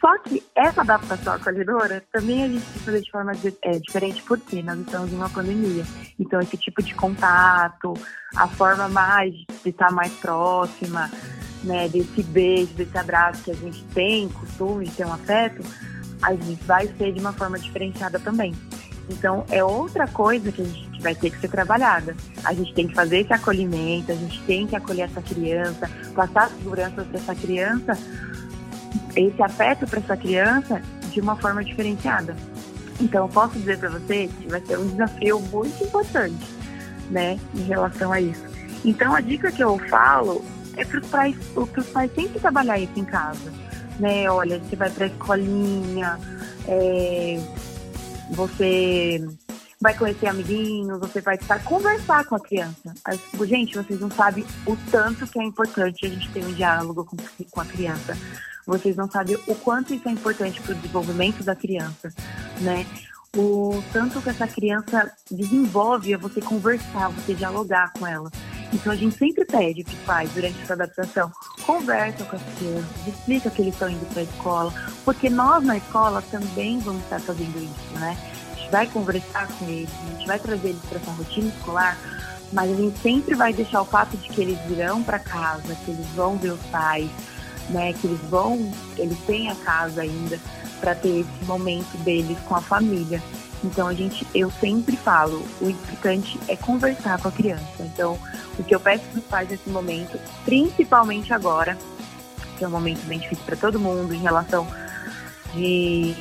Só 0.00 0.16
que 0.18 0.42
essa 0.54 0.82
adaptação 0.82 1.34
acolhedora 1.34 2.04
também 2.12 2.44
a 2.44 2.48
gente 2.48 2.64
tem 2.64 2.72
que 2.72 2.78
fazer 2.78 3.00
de 3.00 3.10
forma 3.10 3.32
é, 3.62 3.78
diferente 3.78 4.22
porque 4.22 4.62
nós 4.62 4.78
estamos 4.78 5.12
em 5.12 5.16
uma 5.16 5.28
pandemia. 5.28 5.84
Então, 6.18 6.40
esse 6.40 6.56
tipo 6.56 6.82
de 6.82 6.94
contato, 6.94 7.94
a 8.36 8.46
forma 8.46 8.88
mais 8.88 9.34
de 9.34 9.70
estar 9.70 9.90
mais 9.90 10.12
próxima, 10.14 11.10
né, 11.64 11.88
desse 11.88 12.22
beijo, 12.22 12.72
desse 12.74 12.96
abraço 12.96 13.42
que 13.42 13.50
a 13.50 13.54
gente 13.54 13.82
tem, 13.94 14.28
costume 14.28 14.86
de 14.86 14.92
ter 14.92 15.06
um 15.06 15.12
afeto, 15.12 15.62
a 16.22 16.34
gente 16.34 16.62
vai 16.64 16.86
ser 16.98 17.12
de 17.12 17.20
uma 17.20 17.32
forma 17.32 17.58
diferenciada 17.58 18.18
também. 18.18 18.54
Então, 19.10 19.44
é 19.50 19.64
outra 19.64 20.06
coisa 20.06 20.52
que 20.52 20.60
a 20.60 20.64
gente 20.64 21.00
vai 21.00 21.14
ter 21.14 21.30
que 21.30 21.40
ser 21.40 21.48
trabalhada. 21.48 22.14
A 22.44 22.52
gente 22.52 22.74
tem 22.74 22.86
que 22.86 22.94
fazer 22.94 23.20
esse 23.20 23.32
acolhimento, 23.32 24.12
a 24.12 24.14
gente 24.14 24.40
tem 24.42 24.66
que 24.66 24.76
acolher 24.76 25.02
essa 25.02 25.22
criança, 25.22 25.90
passar 26.14 26.50
segurança 26.50 27.02
para 27.02 27.18
essa 27.18 27.34
criança, 27.34 27.98
esse 29.16 29.42
afeto 29.42 29.86
para 29.86 30.00
essa 30.00 30.16
criança 30.16 30.82
de 31.10 31.20
uma 31.20 31.36
forma 31.36 31.64
diferenciada. 31.64 32.36
Então, 33.00 33.26
eu 33.26 33.32
posso 33.32 33.58
dizer 33.58 33.78
para 33.78 33.88
você 33.88 34.28
que 34.28 34.48
vai 34.48 34.60
ser 34.60 34.78
um 34.78 34.88
desafio 34.88 35.40
muito 35.40 35.82
importante, 35.82 36.46
né, 37.10 37.38
em 37.54 37.62
relação 37.62 38.12
a 38.12 38.20
isso. 38.20 38.44
Então, 38.84 39.14
a 39.14 39.20
dica 39.20 39.50
que 39.50 39.62
eu 39.62 39.78
falo 39.88 40.44
é 40.78 40.84
para 40.84 41.00
os 41.00 41.06
pais, 41.08 41.36
para 41.52 41.80
os 41.80 41.86
pais 41.88 42.10
sempre 42.14 42.40
trabalhar 42.40 42.78
isso 42.78 42.98
em 42.98 43.04
casa, 43.04 43.52
né? 43.98 44.30
Olha, 44.30 44.58
você 44.60 44.76
vai 44.76 44.88
para 44.90 45.04
a 45.04 45.08
escolinha, 45.08 46.18
é, 46.66 47.40
você 48.30 49.20
vai 49.80 49.94
conhecer 49.96 50.26
amiguinhos, 50.26 50.98
você 51.00 51.20
vai 51.20 51.34
estar 51.34 51.62
conversar 51.64 52.24
com 52.26 52.36
a 52.36 52.40
criança. 52.40 52.94
Gente, 53.44 53.76
vocês 53.76 54.00
não 54.00 54.10
sabem 54.10 54.44
o 54.66 54.76
tanto 54.90 55.26
que 55.26 55.38
é 55.40 55.44
importante 55.44 56.06
a 56.06 56.08
gente 56.08 56.30
ter 56.30 56.44
um 56.44 56.52
diálogo 56.52 57.04
com, 57.04 57.16
com 57.50 57.60
a 57.60 57.64
criança. 57.64 58.16
Vocês 58.66 58.96
não 58.96 59.10
sabem 59.10 59.36
o 59.46 59.54
quanto 59.56 59.94
isso 59.94 60.08
é 60.08 60.12
importante 60.12 60.60
para 60.60 60.72
o 60.72 60.74
desenvolvimento 60.76 61.42
da 61.42 61.56
criança, 61.56 62.12
né? 62.60 62.86
O 63.36 63.82
tanto 63.92 64.20
que 64.22 64.30
essa 64.30 64.46
criança 64.46 65.12
desenvolve 65.30 66.12
é 66.12 66.16
você 66.16 66.40
conversar, 66.40 67.08
você 67.08 67.34
dialogar 67.34 67.92
com 67.92 68.06
ela. 68.06 68.30
Então 68.72 68.92
a 68.92 68.96
gente 68.96 69.16
sempre 69.16 69.44
pede 69.44 69.82
para 69.82 69.94
os 69.94 70.00
pais, 70.00 70.30
durante 70.34 70.60
essa 70.62 70.74
adaptação, 70.74 71.32
conversa 71.64 72.24
com 72.24 72.36
as 72.36 72.42
crianças, 72.58 73.06
explica 73.06 73.50
que 73.50 73.62
eles 73.62 73.74
estão 73.74 73.88
indo 73.88 74.06
para 74.06 74.20
a 74.20 74.24
escola, 74.24 74.74
porque 75.04 75.30
nós 75.30 75.64
na 75.64 75.78
escola 75.78 76.22
também 76.30 76.78
vamos 76.80 77.02
estar 77.04 77.20
fazendo 77.20 77.56
isso, 77.58 77.98
né? 77.98 78.16
A 78.52 78.56
gente 78.56 78.70
vai 78.70 78.86
conversar 78.86 79.48
com 79.48 79.68
eles, 79.68 79.90
a 79.90 80.10
gente 80.10 80.26
vai 80.26 80.38
trazer 80.38 80.68
eles 80.68 80.82
para 80.82 80.98
essa 80.98 81.10
rotina 81.12 81.48
escolar, 81.48 81.98
mas 82.52 82.70
a 82.70 82.74
gente 82.74 82.98
sempre 82.98 83.34
vai 83.34 83.52
deixar 83.52 83.80
o 83.80 83.86
fato 83.86 84.16
de 84.16 84.28
que 84.28 84.40
eles 84.40 84.58
virão 84.66 85.02
para 85.02 85.18
casa, 85.18 85.74
que 85.84 85.90
eles 85.90 86.06
vão 86.08 86.36
ver 86.36 86.52
os 86.52 86.66
pais, 86.66 87.08
né? 87.70 87.94
Que 87.94 88.06
eles 88.06 88.20
vão, 88.28 88.70
eles 88.96 89.18
têm 89.26 89.50
a 89.50 89.54
casa 89.54 90.02
ainda 90.02 90.38
para 90.80 90.94
ter 90.94 91.20
esse 91.20 91.44
momento 91.44 91.96
deles 92.04 92.38
com 92.46 92.54
a 92.54 92.60
família. 92.60 93.22
Então 93.64 93.88
a 93.88 93.94
gente, 93.94 94.26
eu 94.34 94.50
sempre 94.50 94.96
falo, 94.96 95.44
o 95.60 95.68
importante 95.68 96.38
é 96.48 96.56
conversar 96.56 97.20
com 97.20 97.28
a 97.28 97.32
criança. 97.32 97.64
Então, 97.80 98.18
o 98.58 98.62
que 98.62 98.74
eu 98.74 98.80
peço 98.80 99.04
para 99.04 99.18
os 99.18 99.24
pais 99.24 99.48
nesse 99.48 99.68
momento, 99.68 100.18
principalmente 100.44 101.32
agora, 101.32 101.76
que 102.56 102.64
é 102.64 102.68
um 102.68 102.70
momento 102.70 103.04
bem 103.06 103.18
difícil 103.18 103.44
para 103.44 103.56
todo 103.56 103.80
mundo 103.80 104.14
em 104.14 104.20
relação 104.20 104.66
de, 105.54 106.14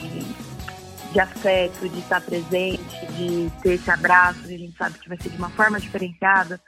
de 1.11 1.19
afeto, 1.19 1.87
de 1.87 1.99
estar 1.99 2.21
presente, 2.21 3.05
de 3.15 3.51
ter 3.61 3.73
esse 3.73 3.89
abraço, 3.91 4.39
a 4.45 4.47
gente 4.47 4.75
sabe 4.77 4.97
que 4.97 5.09
vai 5.09 5.17
ser 5.21 5.29
de 5.29 5.37
uma 5.37 5.49
forma 5.49 5.79
diferenciada. 5.79 6.59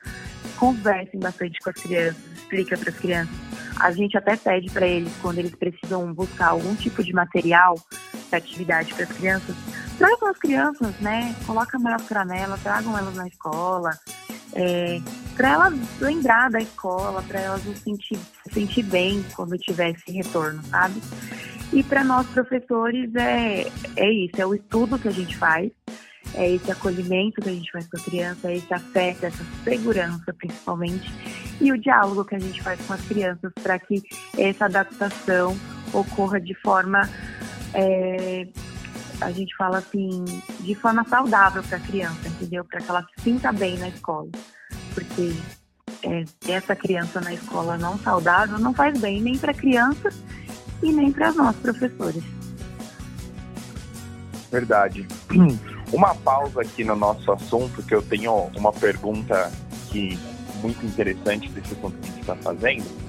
Conversem 0.57 1.20
bastante 1.20 1.59
com 1.59 1.70
as 1.70 1.76
crianças, 1.76 2.17
explica 2.36 2.78
para 2.78 2.89
as 2.89 2.97
crianças 2.97 3.49
a 3.80 3.91
gente 3.91 4.17
até 4.17 4.36
pede 4.36 4.70
para 4.70 4.86
eles, 4.86 5.11
quando 5.22 5.39
eles 5.39 5.55
precisam 5.55 6.13
buscar 6.13 6.49
algum 6.49 6.76
tipo 6.76 7.01
de 7.01 7.13
material 7.13 7.76
para 8.30 8.38
atividade 8.38 8.93
para 8.93 9.05
as 9.05 9.11
crianças, 9.11 9.55
tragam 10.00 10.30
as 10.30 10.38
crianças, 10.38 10.95
né? 11.02 11.36
Coloca 11.45 11.78
a 11.78 11.80
máscara 11.80 12.24
nela, 12.24 12.58
tragam 12.64 12.97
elas 12.97 13.14
na 13.16 13.28
escola, 13.28 13.91
é, 14.54 15.00
para 15.36 15.50
elas 15.50 15.74
lembrar 16.00 16.50
da 16.50 16.60
escola, 16.60 17.22
para 17.22 17.39
elas 17.39 17.62
se 17.62 17.76
sentir, 17.76 18.18
se 18.18 18.54
sentir 18.54 18.84
bem 18.84 19.24
quando 19.36 19.58
tiver 19.58 19.91
esse 19.91 20.12
retorno, 20.12 20.64
sabe? 20.64 21.02
E 21.74 21.84
para 21.84 22.04
nós 22.04 22.26
professores 22.28 23.14
é, 23.14 23.68
é 23.97 24.12
isso, 24.12 24.41
é 24.41 24.45
o 24.45 24.56
estudo 24.56 24.97
que 24.97 25.10
a 25.10 25.12
gente 25.12 25.38
faz, 25.38 25.70
é 26.34 26.50
esse 26.50 26.72
acolhimento 26.72 27.41
que 27.41 27.50
a 27.50 27.54
gente 27.54 27.72
faz 27.72 27.86
com 27.88 27.97
a 27.97 28.04
criança, 28.04 28.50
é 28.50 28.56
esse 28.56 28.74
afeto, 28.74 29.26
essa 29.26 29.45
segurança 29.66 30.34
principalmente, 30.34 31.14
e 31.60 31.72
o 31.74 31.78
diálogo 31.78 32.24
que 32.24 32.36
a 32.36 32.39
gente 32.39 32.62
faz 32.64 32.80
com 32.88 32.93
as 32.93 33.02
crianças 33.02 33.52
para 33.62 33.78
que 33.78 34.02
essa 34.38 34.66
adaptação 34.66 35.56
ocorra 35.93 36.39
de 36.39 36.56
forma, 36.56 37.08
é, 37.74 38.47
a 39.22 39.32
gente 39.32 39.55
fala 39.55 39.80
assim, 39.80 40.24
de 40.61 40.76
forma 40.76 41.03
saudável 41.07 41.63
para 41.63 41.78
a 41.78 41.82
criança, 41.82 42.28
entendeu? 42.28 42.63
Para 42.63 42.80
que 42.80 42.89
ela 42.89 43.01
se 43.03 43.24
sinta 43.24 43.51
bem 43.51 43.78
na 43.78 43.89
escola. 43.89 44.30
Porque 44.93 45.34
é, 46.03 46.24
essa 46.47 46.76
criança 46.76 47.20
na 47.20 47.34
escola 47.34 47.78
não 47.78 47.97
saudável 47.99 48.57
não 48.57 48.74
faz 48.74 48.99
bem 48.99 49.22
nem 49.22 49.38
para 49.38 49.51
a 49.51 49.55
criança 49.55 50.09
e 50.82 50.91
nem 50.91 51.11
para 51.11 51.32
nós, 51.34 51.55
professores. 51.57 52.24
Verdade. 54.51 55.07
Uma 55.91 56.13
pausa 56.15 56.61
aqui 56.61 56.84
no 56.84 56.95
nosso 56.95 57.32
assunto, 57.32 57.82
que 57.82 57.95
eu 57.95 58.01
tenho 58.03 58.32
uma 58.55 58.72
pergunta 58.72 59.51
que 59.89 60.20
muito 60.61 60.86
interessante 60.86 61.49
desse 61.49 61.74
assunto 61.74 61.97
que 61.97 62.07
a 62.07 62.11
gente 62.11 62.22
está 62.22 62.36
fazendo. 62.36 63.09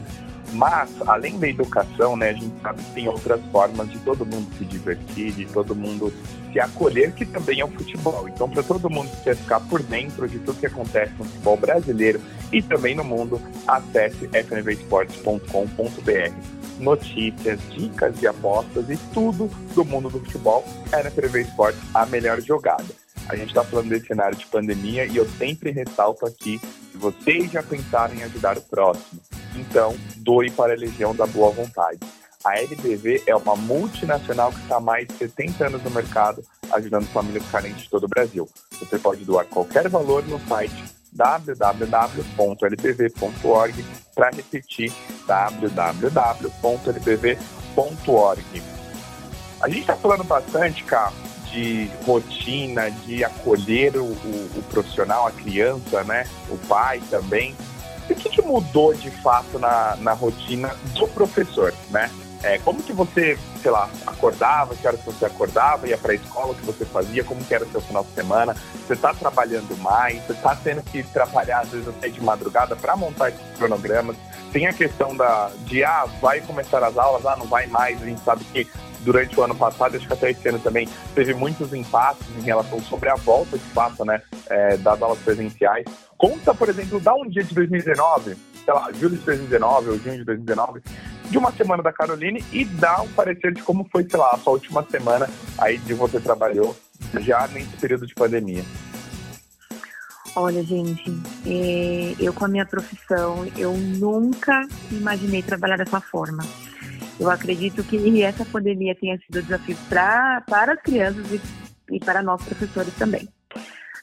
Mas, 0.53 0.91
além 1.07 1.39
da 1.39 1.49
educação, 1.49 2.17
né, 2.17 2.31
a 2.31 2.33
gente 2.33 2.61
sabe 2.61 2.83
que 2.83 2.91
tem 2.93 3.09
outras 3.09 3.41
formas 3.53 3.91
de 3.91 3.99
todo 4.01 4.27
mundo 4.27 4.49
se 4.59 4.65
divertir, 4.65 5.33
de 5.33 5.47
todo 5.47 5.75
mundo 5.75 6.13
se 6.53 6.59
acolher, 6.59 7.13
que 7.13 7.25
também 7.25 7.61
é 7.61 7.65
o 7.65 7.69
futebol. 7.69 8.29
Então, 8.29 8.49
para 8.49 8.63
todo 8.63 8.91
mundo 8.91 9.09
que 9.11 9.25
quer 9.25 9.37
ficar 9.37 9.61
por 9.61 9.83
dentro 9.83 10.29
de 10.29 10.39
tudo 10.41 10.59
que 10.59 10.67
acontece 10.67 11.13
no 11.19 11.25
futebol 11.25 11.57
brasileiro 11.57 12.21
e 12.53 12.61
também 12.61 12.95
no 12.95 13.05
mundo, 13.05 13.41
acesse 13.67 14.29
fnvesportes.com.br. 14.29 16.81
Notícias, 16.81 17.61
dicas 17.71 18.21
e 18.23 18.27
apostas 18.27 18.89
e 18.89 18.97
tudo 19.13 19.51
do 19.75 19.85
mundo 19.85 20.09
do 20.09 20.19
futebol 20.21 20.65
é 20.93 21.03
na 21.03 21.11
FNV 21.11 21.43
Esportes 21.43 21.81
a 21.95 22.07
melhor 22.07 22.41
jogada. 22.41 22.87
A 23.29 23.37
gente 23.37 23.49
está 23.49 23.63
falando 23.63 23.91
desse 23.91 24.07
cenário 24.07 24.37
de 24.37 24.47
pandemia 24.47 25.05
e 25.05 25.17
eu 25.17 25.29
sempre 25.39 25.71
ressalto 25.71 26.27
aqui 26.27 26.59
que 26.91 26.99
vocês 26.99 27.53
já 27.53 27.63
pensaram 27.63 28.15
em 28.15 28.25
ajudar 28.25 28.57
o 28.57 28.63
próximo. 28.63 29.21
Então, 29.61 29.95
doe 30.17 30.51
para 30.51 30.73
a 30.73 30.77
Legião 30.77 31.15
da 31.15 31.27
Boa 31.27 31.51
Vontade. 31.51 31.99
A 32.43 32.59
LBV 32.59 33.25
é 33.27 33.37
uma 33.37 33.55
multinacional 33.55 34.51
que 34.51 34.61
está 34.61 34.77
há 34.77 34.81
mais 34.81 35.07
de 35.07 35.15
70 35.15 35.67
anos 35.67 35.83
no 35.83 35.91
mercado, 35.91 36.43
ajudando 36.73 37.07
famílias 37.09 37.45
carentes 37.51 37.83
de 37.83 37.91
todo 37.91 38.05
o 38.05 38.09
Brasil. 38.09 38.49
Você 38.79 38.99
pode 38.99 39.25
doar 39.25 39.45
qualquer 39.45 39.87
valor 39.89 40.27
no 40.27 40.41
site 40.49 40.83
www.lbv.org 41.13 41.85
para 44.15 44.31
repetir 44.31 44.91
www.lbv.org. 45.27 46.01
A 49.61 49.69
gente 49.69 49.81
está 49.81 49.97
falando 49.97 50.25
bastante, 50.25 50.83
cara, 50.85 51.13
de 51.51 51.91
rotina, 52.07 52.91
de 52.91 53.23
acolher 53.25 53.97
o, 53.97 54.05
o, 54.05 54.51
o, 54.57 54.63
profissional, 54.71 55.27
a 55.27 55.33
criança, 55.33 56.03
né? 56.05 56.27
O 56.49 56.57
pai 56.67 57.03
também. 57.11 57.55
O 58.11 58.15
que, 58.15 58.29
que 58.29 58.43
mudou 58.43 58.93
de 58.93 59.11
fato 59.11 59.59
na, 59.59 59.97
na 59.97 60.13
rotina 60.13 60.75
do 60.95 61.07
professor, 61.09 61.73
né? 61.91 62.11
É, 62.43 62.59
como 62.59 62.83
que 62.83 62.93
você, 62.93 63.39
sei 63.61 63.71
lá, 63.71 63.89
acordava, 64.07 64.75
que 64.75 64.87
horas 64.87 65.01
você 65.05 65.27
acordava, 65.27 65.87
ia 65.87 65.99
para 65.99 66.13
a 66.13 66.15
escola, 66.15 66.53
o 66.53 66.55
que 66.55 66.65
você 66.65 66.87
fazia, 66.87 67.23
como 67.23 67.45
que 67.45 67.55
era 67.55 67.65
o 67.65 67.71
seu 67.71 67.83
final 67.83 68.03
de 68.03 68.11
semana? 68.13 68.57
Você 68.87 68.95
está 68.95 69.13
trabalhando 69.13 69.77
mais, 69.79 70.25
você 70.25 70.33
está 70.33 70.57
tendo 70.57 70.83
que 70.83 71.03
trabalhar 71.03 71.61
às 71.61 71.69
vezes 71.69 71.87
até 71.89 72.09
de 72.09 72.21
madrugada 72.23 72.75
para 72.75 72.97
montar 72.97 73.29
esses 73.29 73.57
cronogramas. 73.59 74.17
Tem 74.53 74.67
a 74.67 74.73
questão 74.73 75.15
da, 75.15 75.51
de, 75.67 75.85
ah, 75.85 76.07
vai 76.21 76.41
começar 76.41 76.83
as 76.83 76.97
aulas, 76.97 77.27
ah, 77.27 77.37
não 77.37 77.47
vai 77.47 77.67
mais, 77.67 78.03
a 78.03 78.07
gente 78.07 78.23
sabe 78.23 78.43
que 78.45 78.67
durante 79.01 79.39
o 79.39 79.43
ano 79.43 79.55
passado, 79.55 79.97
acho 79.97 80.07
que 80.07 80.13
até 80.13 80.31
esse 80.31 80.49
ano 80.49 80.59
também, 80.59 80.89
teve 81.15 81.35
muitos 81.35 81.73
impasses 81.73 82.27
em 82.39 82.43
relação 82.43 82.81
sobre 82.81 83.11
a 83.11 83.15
volta 83.17 83.59
de 83.59 83.65
fato, 83.67 84.05
né, 84.05 84.23
é, 84.49 84.77
das 84.79 85.01
aulas 85.01 85.19
presenciais. 85.19 85.85
Conta, 86.21 86.55
por 86.55 86.69
exemplo, 86.69 87.01
dá 87.01 87.15
um 87.15 87.27
dia 87.27 87.43
de 87.43 87.55
2019, 87.55 88.37
sei 88.63 88.75
lá, 88.75 88.93
julho 88.93 89.17
de 89.17 89.25
2019 89.25 89.89
ou 89.89 89.99
junho 89.99 90.19
de 90.19 90.25
2019, 90.25 90.83
de 91.31 91.39
uma 91.39 91.51
semana 91.51 91.83
da 91.83 91.91
Caroline 91.91 92.45
e 92.53 92.63
dá 92.67 93.01
um 93.01 93.09
parecer 93.09 93.55
de 93.55 93.63
como 93.63 93.89
foi, 93.91 94.07
sei 94.07 94.21
lá, 94.21 94.33
a 94.35 94.37
sua 94.37 94.53
última 94.53 94.83
semana 94.91 95.31
aí 95.57 95.79
de 95.79 95.95
você 95.95 96.21
trabalhou 96.21 96.77
já 97.21 97.49
nesse 97.49 97.75
período 97.79 98.07
de 98.07 98.15
pandemia. 98.15 98.63
Olha, 100.37 100.63
gente, 100.63 101.11
é, 101.47 102.15
eu 102.21 102.35
com 102.35 102.45
a 102.45 102.49
minha 102.49 102.67
profissão, 102.67 103.51
eu 103.57 103.73
nunca 103.73 104.69
imaginei 104.93 105.43
trabalhar 105.43 105.79
dessa 105.79 106.03
forma. 106.03 106.45
Eu 107.19 107.31
acredito 107.31 107.83
que 107.83 108.23
essa 108.23 108.45
pandemia 108.45 108.95
tenha 108.95 109.19
sido 109.21 109.39
um 109.39 109.43
desafio 109.43 109.77
pra, 109.89 110.43
para 110.47 110.75
as 110.75 110.83
crianças 110.83 111.25
e, 111.33 111.41
e 111.93 111.99
para 111.99 112.23
nós 112.23 112.45
professores 112.45 112.93
também. 112.97 113.27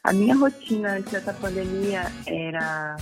A 0.08 0.14
minha 0.14 0.38
rotina 0.38 0.94
antes 0.94 1.12
dessa 1.12 1.34
pandemia 1.34 2.10
era 2.26 2.96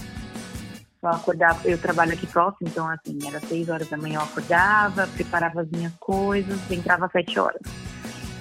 eu 1.04 1.10
acordava, 1.10 1.60
eu 1.70 1.78
trabalho 1.78 2.14
aqui 2.14 2.26
próximo, 2.26 2.68
então 2.68 2.90
assim, 2.90 3.20
era 3.28 3.40
seis 3.42 3.70
horas 3.70 3.88
da 3.88 3.96
manhã 3.96 4.16
eu 4.16 4.24
acordava, 4.24 5.06
preparava 5.06 5.62
as 5.62 5.70
minhas 5.70 5.94
coisas, 6.00 6.60
entrava 6.72 7.06
às 7.06 7.12
sete 7.12 7.40
horas. 7.40 7.62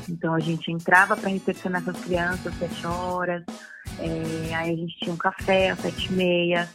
Então 0.08 0.32
a 0.32 0.40
gente 0.40 0.72
entrava 0.72 1.14
para 1.14 1.28
recepcionar 1.28 1.82
essas 1.82 2.02
crianças 2.02 2.46
às 2.46 2.58
sete 2.58 2.86
horas, 2.86 3.44
é, 3.98 4.54
aí 4.54 4.72
a 4.72 4.76
gente 4.76 4.98
tinha 4.98 5.12
um 5.12 5.18
café 5.18 5.68
às 5.68 5.80
sete 5.80 6.06
e 6.06 6.12
meia, 6.12 6.66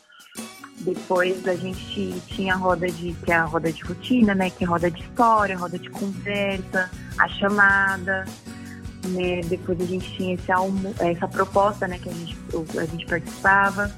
depois 0.81 1.47
a 1.47 1.55
gente 1.55 2.21
tinha 2.27 2.53
a 2.53 2.57
roda 2.57 2.85
de, 2.85 3.13
que 3.25 3.31
é 3.31 3.35
a 3.35 3.45
roda 3.45 3.73
de 3.73 3.83
rotina, 3.83 4.35
né? 4.35 4.51
Que 4.51 4.63
é 4.63 4.67
roda 4.67 4.91
de 4.91 5.01
história, 5.01 5.57
roda 5.57 5.79
de 5.79 5.89
conversa, 5.89 6.87
a 7.17 7.27
chamada. 7.27 8.25
Né? 9.07 9.41
Depois 9.45 9.79
a 9.79 9.85
gente 9.85 10.11
tinha 10.15 10.35
esse 10.35 10.51
almo, 10.51 10.93
essa 10.99 11.27
proposta, 11.27 11.87
né? 11.87 11.97
Que 11.99 12.09
a 12.09 12.13
gente, 12.13 12.37
a 12.77 12.85
gente 12.85 13.05
participava. 13.05 13.91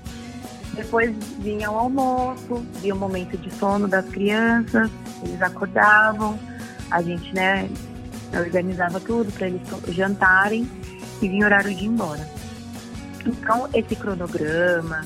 Depois 0.74 1.14
vinha 1.40 1.70
o 1.70 1.78
almoço, 1.78 2.66
vinha 2.82 2.96
o 2.96 2.98
momento 2.98 3.38
de 3.38 3.54
sono 3.56 3.88
das 3.88 4.06
crianças, 4.06 4.90
eles 5.22 5.42
acordavam, 5.42 6.40
a 6.90 7.02
gente, 7.02 7.34
né, 7.36 7.70
organizava 8.34 9.00
tudo 9.00 9.32
para 9.34 9.48
eles 9.48 9.62
jantarem 9.90 10.70
e 11.22 11.28
vinha 11.28 11.44
o 11.44 11.46
horário 11.46 11.76
de 11.76 11.84
ir 11.84 11.88
embora. 11.88 12.28
Então, 13.26 13.68
esse 13.74 13.96
cronograma, 13.96 15.06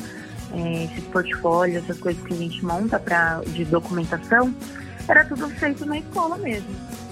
é, 0.54 0.86
esses 0.86 1.04
portfólios, 1.06 1.84
essas 1.84 2.00
coisas 2.00 2.24
que 2.24 2.34
a 2.34 2.38
gente 2.38 2.64
monta 2.64 3.00
pra, 3.00 3.42
de 3.48 3.66
documentação, 3.66 4.54
era 5.08 5.26
tudo 5.26 5.50
feito 5.50 5.86
na 5.86 5.98
escola 5.98 6.38
mesmo. 6.38 6.70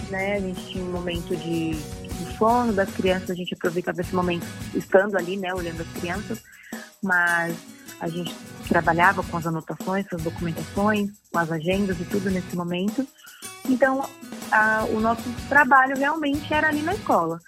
Né? 0.09 0.35
A 0.35 0.39
gente 0.39 0.65
tinha 0.67 0.83
um 0.83 0.91
momento 0.91 1.35
de, 1.35 1.71
de 2.13 2.37
sono 2.37 2.73
das 2.73 2.89
crianças, 2.91 3.29
a 3.29 3.35
gente 3.35 3.53
aproveitava 3.53 4.01
esse 4.01 4.15
momento 4.15 4.45
estando 4.73 5.17
ali, 5.17 5.37
né, 5.37 5.53
olhando 5.53 5.81
as 5.81 5.87
crianças, 5.99 6.39
mas 7.01 7.55
a 7.99 8.07
gente 8.07 8.33
trabalhava 8.67 9.23
com 9.23 9.37
as 9.37 9.45
anotações, 9.45 10.07
com 10.07 10.15
as 10.15 10.23
documentações, 10.23 11.11
com 11.31 11.39
as 11.39 11.51
agendas 11.51 11.99
e 11.99 12.05
tudo 12.05 12.29
nesse 12.29 12.55
momento. 12.55 13.07
Então, 13.69 14.05
a, 14.51 14.85
o 14.89 14.99
nosso 14.99 15.23
trabalho 15.47 15.97
realmente 15.97 16.53
era 16.53 16.67
ali 16.67 16.81
na 16.81 16.93
escola. 16.93 17.39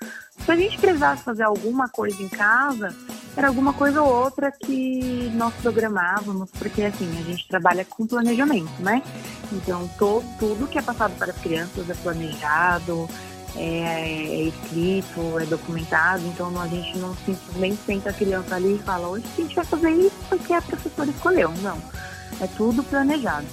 Se 0.45 0.51
a 0.51 0.55
gente 0.55 0.77
precisasse 0.77 1.23
fazer 1.23 1.43
alguma 1.43 1.89
coisa 1.89 2.21
em 2.21 2.29
casa, 2.29 2.95
era 3.35 3.47
alguma 3.47 3.73
coisa 3.73 4.01
ou 4.01 4.13
outra 4.13 4.51
que 4.51 5.29
nós 5.33 5.53
programávamos, 5.55 6.49
porque 6.51 6.83
assim, 6.83 7.09
a 7.19 7.23
gente 7.23 7.47
trabalha 7.47 7.83
com 7.83 8.05
planejamento, 8.07 8.71
né? 8.79 9.01
Então, 9.51 9.87
to, 9.97 10.23
tudo 10.39 10.67
que 10.67 10.77
é 10.77 10.81
passado 10.81 11.17
para 11.17 11.31
as 11.31 11.37
crianças 11.37 11.89
é 11.89 11.93
planejado, 11.95 13.09
é, 13.55 13.61
é, 13.61 14.41
escrito, 14.43 15.39
é 15.39 15.45
documentado, 15.45 16.25
então 16.27 16.59
a 16.59 16.67
gente 16.67 16.97
não 16.97 17.15
simplesmente 17.25 17.79
senta 17.85 18.09
a 18.09 18.13
criança 18.13 18.55
ali 18.55 18.75
e 18.75 18.79
fala, 18.79 19.07
hoje 19.07 19.25
a 19.33 19.41
gente 19.41 19.55
vai 19.55 19.65
fazer 19.65 19.91
isso 19.91 20.15
porque 20.29 20.53
a 20.53 20.61
professora 20.61 21.09
escolheu. 21.09 21.51
Não, 21.61 21.81
é 22.41 22.47
tudo 22.47 22.83
planejado. 22.83 23.47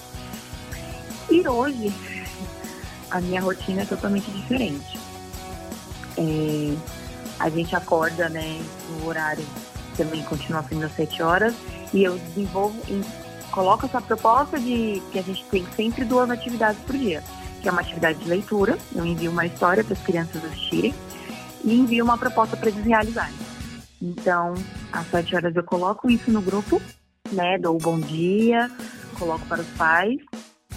E 1.30 1.46
hoje, 1.46 1.92
a 3.10 3.20
minha 3.20 3.40
rotina 3.40 3.82
é 3.82 3.84
totalmente 3.84 4.30
diferente. 4.30 4.98
É, 6.16 6.76
a 7.38 7.48
gente 7.48 7.74
acorda, 7.74 8.28
né, 8.28 8.60
no 8.90 9.06
horário 9.06 9.44
também 9.96 10.22
continua 10.22 10.64
sendo 10.68 10.86
às 10.86 10.94
7 10.94 11.22
horas, 11.22 11.54
e 11.92 12.02
eu 12.02 12.18
desenvolvo, 12.18 12.80
coloco 13.50 13.86
essa 13.86 14.00
proposta 14.00 14.58
de 14.58 15.02
que 15.12 15.18
a 15.18 15.22
gente 15.22 15.44
tem 15.44 15.66
sempre 15.76 16.04
duas 16.04 16.30
atividades 16.30 16.80
por 16.82 16.96
dia, 16.96 17.22
que 17.62 17.68
é 17.68 17.72
uma 17.72 17.80
atividade 17.80 18.18
de 18.18 18.28
leitura, 18.28 18.76
eu 18.94 19.06
envio 19.06 19.30
uma 19.30 19.46
história 19.46 19.84
para 19.84 19.94
as 19.94 20.02
crianças 20.02 20.44
assistirem, 20.44 20.94
e 21.64 21.78
envio 21.78 22.04
uma 22.04 22.18
proposta 22.18 22.56
para 22.56 22.68
eles 22.68 22.84
realizarem. 22.84 23.34
Então, 24.00 24.54
às 24.92 25.06
7 25.06 25.36
horas 25.36 25.54
eu 25.54 25.62
coloco 25.62 26.10
isso 26.10 26.30
no 26.30 26.42
grupo, 26.42 26.82
né, 27.30 27.56
dou 27.58 27.76
o 27.76 27.78
bom 27.78 28.00
dia, 28.00 28.68
coloco 29.16 29.46
para 29.46 29.62
os 29.62 29.68
pais, 29.68 30.18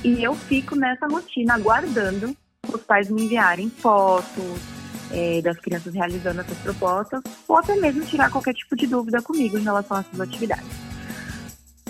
E 0.04 0.24
eu 0.24 0.36
fico 0.36 0.76
nessa 0.76 1.08
rotina 1.08 1.56
aguardando 1.56 2.36
os 2.72 2.82
pais 2.82 3.10
me 3.10 3.24
enviarem 3.24 3.70
fotos 3.70 4.62
é, 5.12 5.42
das 5.42 5.58
crianças 5.58 5.94
realizando 5.94 6.42
essas 6.42 6.58
propostas, 6.60 7.22
ou 7.48 7.58
até 7.58 7.76
mesmo 7.76 8.06
tirar 8.06 8.30
qualquer 8.30 8.54
tipo 8.54 8.76
de 8.76 8.86
dúvida 8.86 9.22
comigo 9.22 9.58
em 9.58 9.64
relação 9.64 9.98
a 9.98 10.02
essas 10.02 10.20
atividades. 10.20 10.68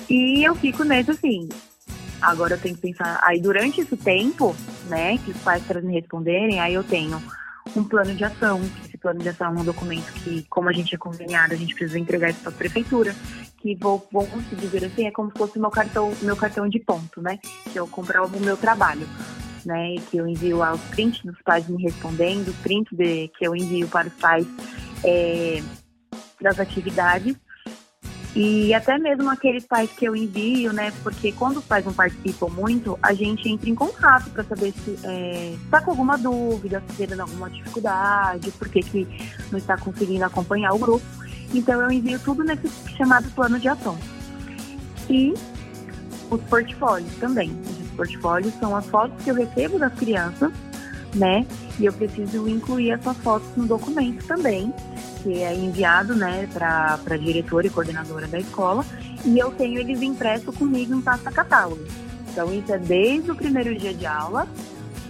E 0.10 0.48
eu 0.48 0.56
fico 0.56 0.84
nesse 0.84 1.12
assim, 1.12 1.50
agora 2.26 2.56
eu 2.56 2.60
tenho 2.60 2.76
que 2.76 2.82
pensar, 2.82 3.20
aí 3.24 3.40
durante 3.40 3.82
esse 3.82 3.96
tempo, 3.96 4.56
né, 4.88 5.18
que 5.18 5.32
os 5.32 5.38
pais 5.38 5.64
para 5.64 5.82
me 5.82 5.94
responderem, 5.94 6.60
aí 6.60 6.74
eu 6.74 6.84
tenho 6.84 7.22
um 7.76 7.84
plano 7.84 8.14
de 8.14 8.24
ação, 8.24 8.62
esse 8.86 8.98
plano 8.98 9.20
de 9.20 9.30
ação 9.30 9.48
é 9.48 9.60
um 9.62 9.64
documento 9.64 10.12
que, 10.14 10.46
como 10.50 10.70
a 10.70 10.74
gente 10.74 10.94
é 10.94 10.98
conveniado, 10.98 11.54
a 11.54 11.58
gente 11.58 11.74
precisa 11.74 12.00
entregar 12.00 12.30
isso 12.30 12.42
para 12.42 12.52
a 12.52 12.56
prefeitura, 12.56 13.16
que 13.58 13.76
vou, 13.76 14.08
vamos 14.12 14.46
dizer 14.52 14.86
assim, 14.86 15.08
é 15.08 15.12
como 15.12 15.32
se 15.32 15.38
fosse 15.38 15.60
meu 15.60 15.72
cartão, 15.72 16.14
meu 16.22 16.36
cartão 16.36 16.68
de 16.68 16.80
ponto, 16.80 17.22
né, 17.22 17.40
que 17.72 17.78
eu 17.78 17.88
comprovo 17.88 18.38
o 18.38 18.42
meu 18.42 18.58
trabalho 18.58 19.08
né, 19.66 19.96
que 20.10 20.18
eu 20.18 20.28
envio 20.28 20.62
aos 20.62 20.80
prints 20.92 21.24
dos 21.24 21.42
pais 21.42 21.68
me 21.68 21.82
respondendo, 21.82 22.54
print 22.62 22.96
de, 22.96 23.28
que 23.30 23.48
eu 23.48 23.56
envio 23.56 23.88
para 23.88 24.08
os 24.08 24.14
pais 24.14 24.46
é, 25.04 25.62
das 26.40 26.60
atividades 26.60 27.36
e 28.36 28.74
até 28.74 28.98
mesmo 28.98 29.30
aqueles 29.30 29.66
pais 29.66 29.90
que 29.92 30.06
eu 30.06 30.16
envio, 30.16 30.74
né, 30.74 30.92
porque 31.02 31.32
quando 31.32 31.58
os 31.58 31.66
pais 31.66 31.86
não 31.86 31.94
participam 31.94 32.48
muito, 32.48 33.00
a 33.02 33.14
gente 33.14 33.50
entra 33.50 33.70
em 33.70 33.76
contato 33.76 34.30
para 34.30 34.44
saber 34.44 34.74
se 34.74 34.92
está 34.92 35.12
é, 35.12 35.56
tá 35.72 35.82
com 35.82 35.92
alguma 35.92 36.18
dúvida, 36.18 36.84
se 36.90 37.08
tendo 37.08 37.20
alguma 37.22 37.50
dificuldade, 37.50 38.52
por 38.52 38.68
que, 38.68 38.82
que 38.82 39.08
não 39.52 39.58
está 39.58 39.78
conseguindo 39.78 40.26
acompanhar 40.26 40.74
o 40.74 40.78
grupo. 40.78 41.06
Então 41.54 41.82
eu 41.82 41.90
envio 41.90 42.20
tudo 42.20 42.44
nesse 42.44 42.70
chamado 42.98 43.30
plano 43.32 43.58
de 43.58 43.70
ação. 43.70 43.98
E 45.10 45.34
os 46.30 46.42
portfólios 46.42 47.16
também 47.16 47.56
portfólio 47.96 48.52
são 48.60 48.76
as 48.76 48.86
fotos 48.86 49.24
que 49.24 49.32
eu 49.32 49.36
recebo 49.36 49.80
das 49.80 49.94
crianças, 49.94 50.52
né? 51.16 51.46
E 51.80 51.86
eu 51.86 51.94
preciso 51.94 52.48
incluir 52.48 52.92
essas 52.92 53.18
fotos 53.18 53.48
no 53.56 53.66
documento 53.66 54.26
também, 54.28 54.74
que 55.26 55.42
é 55.42 55.56
enviado, 55.56 56.16
né, 56.16 56.48
para 56.54 57.00
a 57.04 57.18
diretora 57.18 57.66
e 57.66 57.72
coordenadora 57.72 58.28
da 58.28 58.38
escola. 58.38 58.86
E 59.26 59.40
eu 59.40 59.50
tenho 59.50 59.80
eles 59.80 60.04
impressos 60.04 60.56
comigo 60.56 60.94
em 60.94 61.02
pasta 61.02 61.32
catálogo. 61.32 61.84
Então, 62.30 62.54
isso 62.54 62.72
é 62.72 62.78
desde 62.78 63.32
o 63.32 63.36
primeiro 63.36 63.76
dia 63.76 63.92
de 63.92 64.06
aula, 64.06 64.48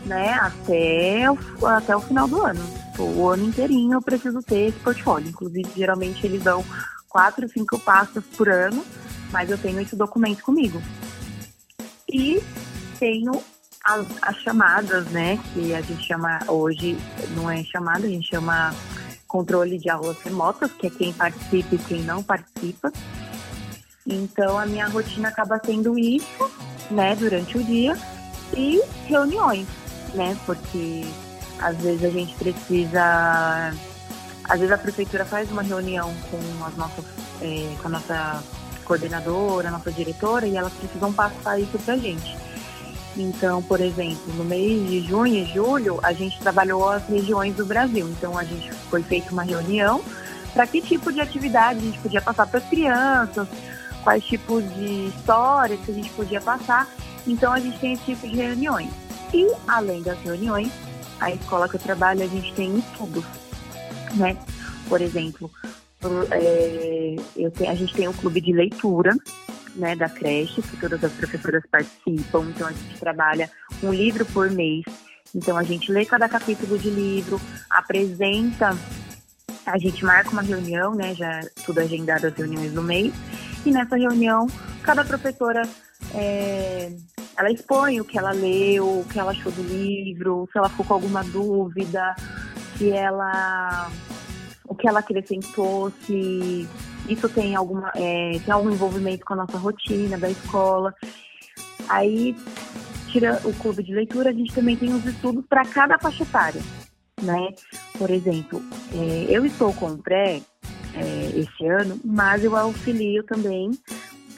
né, 0.06 0.32
até 0.36 1.30
o, 1.30 1.68
até 1.68 1.94
o 1.94 2.00
final 2.00 2.30
do 2.30 2.42
ano. 2.42 2.62
O 2.98 3.28
ano 3.28 3.44
inteirinho 3.44 3.96
eu 3.96 4.02
preciso 4.02 4.42
ter 4.42 4.70
esse 4.70 4.80
portfólio. 4.80 5.28
Inclusive, 5.28 5.70
geralmente 5.76 6.26
eles 6.26 6.42
dão 6.42 6.64
quatro, 7.10 7.50
cinco 7.50 7.78
pastas 7.78 8.24
por 8.38 8.48
ano, 8.48 8.86
mas 9.34 9.50
eu 9.50 9.58
tenho 9.58 9.82
esse 9.82 9.98
documento 9.98 10.44
comigo. 10.44 10.82
E 12.10 12.42
tenho 12.98 13.34
as, 13.84 14.06
as, 14.22 14.38
chamadas, 14.38 15.08
né? 15.08 15.38
Que 15.54 15.74
a 15.74 15.82
gente 15.82 16.08
chama 16.08 16.40
hoje, 16.48 16.98
não 17.36 17.52
é 17.52 17.62
chamada, 17.66 18.06
a 18.06 18.10
gente 18.10 18.30
chama 18.30 18.74
controle 19.36 19.78
de 19.78 19.90
aulas 19.90 20.18
remotas, 20.20 20.72
que 20.72 20.88
é 20.88 20.90
quem 20.90 21.12
participa 21.12 21.76
e 21.76 21.78
quem 21.78 22.02
não 22.04 22.24
participa. 22.24 22.90
Então 24.08 24.58
a 24.58 24.66
minha 24.66 24.88
rotina 24.88 25.28
acaba 25.28 25.60
sendo 25.66 26.00
isso, 26.00 26.50
né, 26.90 27.16
durante 27.18 27.58
o 27.58 27.64
dia, 27.64 27.98
e 28.56 28.82
reuniões, 29.08 29.68
né? 30.14 30.38
Porque 30.46 31.04
às 31.60 31.76
vezes 31.78 32.06
a 32.06 32.10
gente 32.10 32.34
precisa. 32.36 33.74
Às 34.46 34.60
vezes 34.60 34.72
a 34.72 34.78
prefeitura 34.78 35.26
faz 35.26 35.52
uma 35.52 35.64
reunião 35.64 36.14
com 36.32 36.66
as 36.66 36.78
nossas, 36.78 37.04
é, 37.42 37.76
com 37.82 37.88
a 37.88 37.92
nossa 37.92 38.44
coordenadora, 38.86 39.68
a 39.68 39.72
nossa 39.72 39.92
diretora, 39.92 40.48
e 40.48 40.56
elas 40.56 40.72
precisam 40.72 41.12
passar 41.12 41.60
isso 41.60 41.78
pra 41.80 41.98
gente. 41.98 42.38
Então, 43.18 43.62
por 43.64 43.80
exemplo, 43.80 44.34
no 44.36 44.44
mês 44.44 44.88
de 44.90 45.02
junho 45.02 45.36
e 45.36 45.46
julho, 45.46 46.00
a 46.04 46.12
gente 46.12 46.38
trabalhou 46.40 46.90
as 46.90 47.08
regiões 47.08 47.56
do 47.56 47.66
Brasil. 47.66 48.08
Então, 48.10 48.38
a 48.38 48.44
gente 48.44 48.72
foi 48.90 49.02
feita 49.04 49.32
uma 49.32 49.44
reunião 49.44 50.02
para 50.54 50.68
que 50.68 50.82
tipo 50.82 51.12
de 51.12 51.22
atividade 51.22 51.80
a 51.80 51.82
gente 51.82 52.00
podia 52.00 52.22
passar 52.22 52.48
para 52.48 52.60
as 52.60 52.70
crianças, 52.70 53.48
quais 54.04 54.24
tipos 54.24 54.64
de 54.76 55.08
histórias 55.08 55.80
que 55.82 55.92
a 55.92 55.94
gente 55.94 56.10
podia 56.12 56.42
passar. 56.42 56.90
Então, 57.26 57.54
a 57.54 57.60
gente 57.60 57.80
tem 57.80 57.94
esse 57.94 58.04
tipo 58.04 58.28
de 58.28 58.36
reuniões. 58.36 58.90
E, 59.34 59.52
além 59.68 60.02
das 60.02 60.20
reuniões, 60.20 60.72
a 61.20 61.32
escola 61.32 61.68
que 61.68 61.76
eu 61.76 61.80
trabalho, 61.80 62.24
a 62.24 62.28
gente 62.28 62.54
tem 62.54 62.78
estudos, 62.78 63.26
né? 64.16 64.38
Por 64.88 65.02
exemplo, 65.02 65.50
é, 66.32 67.16
tenho, 67.58 67.72
a 67.72 67.76
gente 67.76 67.94
tem 67.94 68.08
um 68.08 68.14
clube 68.14 68.42
de 68.42 68.54
leitura, 68.54 69.16
né, 69.76 69.96
da 69.96 70.10
creche, 70.10 70.62
que 70.62 70.78
todas 70.78 71.04
as 71.04 71.12
professoras 71.14 71.64
participam. 71.70 72.46
Então 72.50 72.68
a 72.68 72.72
gente 72.72 73.00
trabalha 73.00 73.50
um 73.84 73.94
livro 73.94 74.26
por 74.26 74.50
mês. 74.50 74.84
Então 75.34 75.58
a 75.58 75.64
gente 75.64 75.92
lê 75.92 76.06
cada 76.06 76.30
capítulo 76.30 76.78
de 76.78 76.90
livro, 76.90 77.40
apresenta, 77.70 78.76
a 79.66 79.78
gente 79.78 80.06
marca 80.06 80.30
uma 80.30 80.42
reunião, 80.42 80.94
né, 80.94 81.14
já 81.14 81.42
tudo 81.66 81.80
agendado 81.80 82.28
as 82.28 82.34
reuniões 82.34 82.74
no 82.74 82.84
mês. 82.84 83.14
E 83.66 83.72
nessa 83.72 83.98
reunião, 83.98 84.48
cada 84.84 85.04
professora 85.04 85.64
é, 86.14 86.92
ela 87.38 87.52
expõe 87.52 88.00
o 88.00 88.06
que 88.06 88.18
ela 88.18 88.32
leu, 88.32 89.00
o 89.00 89.06
que 89.06 89.20
ela 89.20 89.32
achou 89.32 89.52
do 89.52 89.64
livro, 89.64 90.48
se 90.52 90.58
ela 90.58 90.70
ficou 90.70 90.86
com 90.86 90.94
alguma 90.94 91.24
dúvida, 91.24 92.16
se 92.78 92.92
ela 92.92 93.90
o 94.68 94.76
que 94.76 94.88
ela 94.88 95.00
acrescentou, 95.00 95.92
se 96.06 96.68
isso 97.08 97.30
tem 97.30 97.56
alguma 97.56 97.92
é, 97.96 98.40
tem 98.44 98.54
algum 98.54 98.72
envolvimento 98.72 99.26
com 99.26 99.34
a 99.34 99.38
nossa 99.38 99.58
rotina 99.58 100.18
da 100.18 100.30
escola. 100.30 100.94
Aí, 101.88 102.36
tira 103.12 103.40
o 103.44 103.54
clube 103.54 103.84
de 103.84 103.94
leitura, 103.94 104.30
a 104.30 104.34
gente 104.34 104.54
também 104.54 104.76
tem 104.76 104.94
os 104.94 105.06
estudos 105.06 105.46
para 105.48 105.64
cada 105.66 105.98
faixa 106.00 106.24
etária, 106.24 106.62
né? 107.22 107.54
Por 107.98 108.10
exemplo, 108.10 108.62
é, 108.94 109.26
eu 109.30 109.46
estou 109.46 109.74
com 109.74 109.88
o 109.88 109.98
pré 109.98 110.42
é, 110.94 111.40
esse 111.40 111.68
ano, 111.68 112.00
mas 112.04 112.44
eu 112.44 112.56
auxilio 112.56 113.24
também 113.24 113.72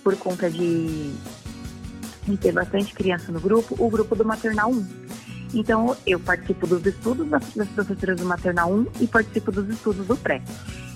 por 0.04 0.16
conta 0.18 0.50
de, 0.50 1.12
de 2.28 2.38
ter 2.38 2.52
bastante 2.52 2.94
criança 2.94 3.32
no 3.32 3.40
grupo, 3.40 3.76
o 3.78 3.90
grupo 3.90 4.16
do 4.16 4.26
Maternal 4.26 4.72
1. 4.72 4.88
Então, 5.54 5.96
eu 6.06 6.20
participo 6.20 6.68
dos 6.68 6.86
estudos 6.86 7.28
das, 7.30 7.54
das 7.56 7.68
professoras 7.70 8.20
do 8.20 8.26
Maternal 8.26 8.72
1 8.72 8.88
e 9.02 9.08
participo 9.08 9.52
dos 9.52 9.70
estudos 9.70 10.06
do 10.06 10.18
pré. 10.18 10.42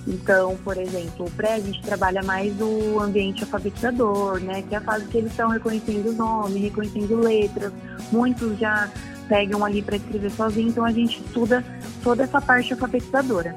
Então, 0.07 0.57
por 0.63 0.77
exemplo, 0.77 1.25
o 1.27 1.31
pré 1.31 1.55
a 1.55 1.59
gente 1.59 1.81
trabalha 1.81 2.23
mais 2.23 2.53
o 2.59 2.99
ambiente 2.99 3.43
alfabetizador, 3.43 4.39
né? 4.39 4.63
Que 4.63 4.73
é 4.73 4.77
a 4.77 4.81
fase 4.81 5.05
que 5.05 5.17
eles 5.17 5.31
estão 5.31 5.49
reconhecendo 5.49 6.09
os 6.09 6.17
nomes, 6.17 6.61
reconhecendo 6.61 7.19
letras. 7.19 7.71
Muitos 8.11 8.57
já 8.57 8.89
pegam 9.27 9.63
ali 9.63 9.81
para 9.81 9.95
escrever 9.95 10.31
sozinho, 10.31 10.69
então 10.69 10.83
a 10.83 10.91
gente 10.91 11.21
estuda 11.23 11.63
toda 12.03 12.23
essa 12.23 12.41
parte 12.41 12.73
alfabetizadora. 12.73 13.55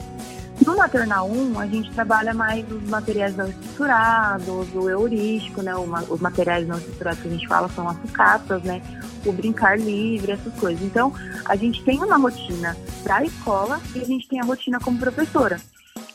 No 0.65 0.77
maternal 0.77 1.29
1, 1.29 1.59
a 1.59 1.67
gente 1.67 1.91
trabalha 1.93 2.33
mais 2.33 2.71
os 2.71 2.83
materiais 2.89 3.35
não 3.35 3.49
estruturados, 3.49 4.73
o 4.75 4.89
heurístico, 4.89 5.63
né? 5.63 5.73
Os 5.75 6.21
materiais 6.21 6.69
não 6.69 6.77
estruturados 6.77 7.21
que 7.21 7.29
a 7.29 7.31
gente 7.31 7.49
fala 7.49 7.69
são 7.71 7.89
as 7.89 7.97
sucatas, 8.03 8.63
né? 8.63 8.81
O 9.27 9.33
brincar 9.33 9.81
livre, 9.81 10.33
essas 10.33 10.55
coisas. 10.55 10.85
Então, 10.85 11.13
a 11.47 11.57
gente 11.57 11.83
tem 11.83 11.99
uma 11.99 12.19
rotina 12.19 12.77
da 13.03 13.25
escola 13.25 13.81
e 13.97 14.01
a 14.01 14.05
gente 14.05 14.29
tem 14.29 14.41
a 14.41 14.45
rotina 14.45 14.79
como 14.79 14.99
professora 14.99 15.59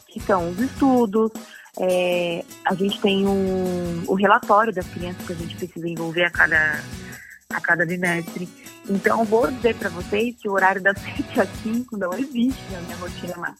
que 0.10 0.20
são 0.20 0.50
os 0.50 0.60
estudos, 0.60 1.32
é, 1.80 2.44
a 2.66 2.74
gente 2.74 3.00
tem 3.00 3.28
um, 3.28 4.04
o 4.08 4.14
relatório 4.16 4.74
das 4.74 4.88
crianças 4.88 5.26
que 5.26 5.34
a 5.34 5.36
gente 5.36 5.56
precisa 5.56 5.88
envolver 5.88 6.26
a 6.26 6.32
cada, 6.32 6.84
a 7.50 7.62
cada 7.62 7.86
bimestre. 7.86 8.50
Então, 8.90 9.24
vou 9.24 9.50
dizer 9.52 9.76
para 9.76 9.90
vocês 9.90 10.36
que 10.38 10.50
o 10.50 10.54
horário 10.54 10.82
das 10.82 11.00
7 11.02 11.42
às 11.42 11.50
5 11.64 11.98
não 11.98 12.14
existe 12.14 12.62
na 12.72 12.82
minha 12.82 12.98
rotina 12.98 13.38
mais. 13.38 13.56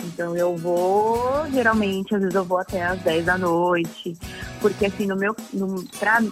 Então, 0.00 0.36
eu 0.36 0.56
vou, 0.56 1.46
geralmente, 1.50 2.14
às 2.14 2.20
vezes 2.20 2.34
eu 2.34 2.44
vou 2.44 2.58
até 2.58 2.84
às 2.84 3.00
10 3.00 3.24
da 3.24 3.36
noite, 3.36 4.16
porque 4.60 4.86
assim, 4.86 5.06
no 5.06 5.16
meu, 5.16 5.34
no, 5.52 5.82
pra, 5.98 6.22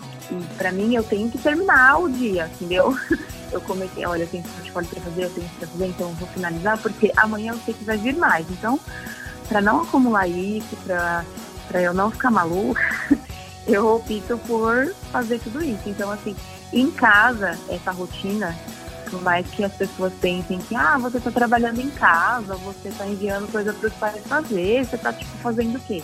pra 0.56 0.70
mim, 0.70 0.94
eu 0.94 1.02
tenho 1.02 1.30
que 1.30 1.38
terminar 1.38 1.98
o 1.98 2.08
dia, 2.08 2.48
entendeu? 2.54 2.94
Eu 3.52 3.60
comecei, 3.60 4.04
olha, 4.04 4.24
eu 4.24 4.28
tenho 4.28 4.42
para 4.72 4.82
fazer, 4.82 5.24
eu 5.26 5.30
tenho 5.30 5.48
que 5.48 5.66
fazer, 5.66 5.86
então 5.86 6.08
eu 6.08 6.14
vou 6.16 6.26
finalizar, 6.26 6.76
porque 6.78 7.12
amanhã 7.16 7.52
eu 7.52 7.58
sei 7.64 7.72
que 7.72 7.84
vai 7.84 7.96
vir 7.96 8.16
mais. 8.16 8.44
Então, 8.50 8.80
para 9.48 9.60
não 9.60 9.82
acumular 9.82 10.28
isso, 10.28 10.76
para 10.84 11.82
eu 11.82 11.94
não 11.94 12.10
ficar 12.10 12.30
maluca, 12.30 12.82
eu 13.66 13.86
opto 13.86 14.38
por 14.46 14.94
fazer 15.10 15.38
tudo 15.40 15.62
isso. 15.62 15.82
Então, 15.86 16.10
assim, 16.10 16.34
em 16.72 16.90
casa, 16.90 17.58
essa 17.68 17.90
rotina, 17.90 18.56
por 19.10 19.22
mais 19.22 19.46
que 19.48 19.64
as 19.64 19.72
pessoas 19.72 20.12
pensem 20.20 20.58
que, 20.58 20.74
ah, 20.74 20.98
você 20.98 21.18
está 21.18 21.30
trabalhando 21.30 21.80
em 21.80 21.90
casa, 21.90 22.56
você 22.56 22.88
está 22.88 23.06
enviando 23.06 23.50
coisa 23.50 23.72
para 23.72 23.88
os 23.88 23.94
pais 23.94 24.26
fazer, 24.26 24.84
você 24.84 24.96
está, 24.96 25.12
tipo, 25.12 25.30
fazendo 25.38 25.76
o 25.76 25.80
quê? 25.80 26.02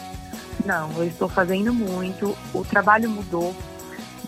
Não, 0.65 0.93
eu 0.93 1.07
estou 1.07 1.29
fazendo 1.29 1.73
muito, 1.73 2.37
o 2.53 2.65
trabalho 2.65 3.09
mudou, 3.09 3.55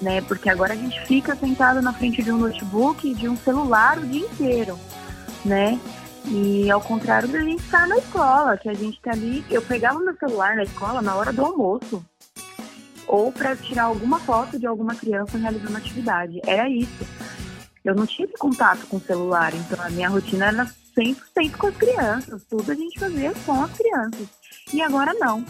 né? 0.01 0.21
Porque 0.23 0.49
agora 0.49 0.73
a 0.73 0.77
gente 0.77 1.01
fica 1.07 1.37
sentado 1.37 1.81
na 1.81 1.93
frente 1.93 2.23
de 2.23 2.33
um 2.33 2.39
notebook 2.39 3.09
e 3.09 3.15
de 3.15 3.29
um 3.29 3.37
celular 3.37 3.99
o 3.99 4.07
dia 4.07 4.27
inteiro, 4.27 4.79
né? 5.45 5.79
E 6.27 6.71
ao 6.71 6.81
contrário 6.81 7.29
da 7.29 7.41
gente 7.41 7.63
estar 7.63 7.87
na 7.87 7.99
escola, 7.99 8.57
que 8.57 8.69
a 8.69 8.75
gente 8.75 9.01
tá 9.01 9.13
ali. 9.13 9.45
Eu 9.51 9.63
pegava 9.63 9.99
meu 9.99 10.17
celular 10.17 10.57
na 10.57 10.63
escola 10.63 11.03
na 11.03 11.15
hora 11.15 11.33
do 11.33 11.45
almoço. 11.45 12.05
ou 13.07 13.31
para 13.31 13.55
tirar 13.55 13.85
alguma 13.85 14.19
foto 14.21 14.59
de 14.59 14.67
alguma 14.67 14.95
criança 14.95 15.37
realizando 15.37 15.77
atividade. 15.77 16.41
Era 16.47 16.69
isso. 16.69 17.07
Eu 17.85 17.95
não 17.95 18.07
tive 18.07 18.33
contato 18.39 18.87
com 18.87 18.97
o 18.97 19.01
celular, 19.01 19.53
então 19.55 19.85
a 19.85 19.91
minha 19.91 20.09
rotina 20.09 20.47
era 20.47 20.71
100% 20.97 21.57
com 21.57 21.67
as 21.67 21.77
crianças, 21.77 22.45
tudo 22.49 22.71
a 22.71 22.75
gente 22.75 22.99
fazia 22.99 23.33
com 23.45 23.63
as 23.63 23.73
crianças. 23.73 24.29
E 24.73 24.81
agora 24.81 25.13
não. 25.15 25.45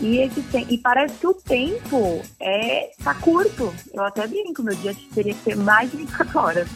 E, 0.00 0.18
esse, 0.18 0.42
e 0.68 0.78
parece 0.78 1.14
que 1.18 1.26
o 1.26 1.34
tempo 1.34 2.22
é 2.40 2.90
tá 3.04 3.14
curto. 3.14 3.72
Eu 3.92 4.02
até 4.02 4.26
brinco, 4.26 4.62
meu 4.62 4.74
dia 4.76 4.96
teria 5.14 5.34
que 5.34 5.42
ter 5.42 5.56
mais 5.56 5.90
de 5.90 5.98
24 5.98 6.38
horas. 6.38 6.68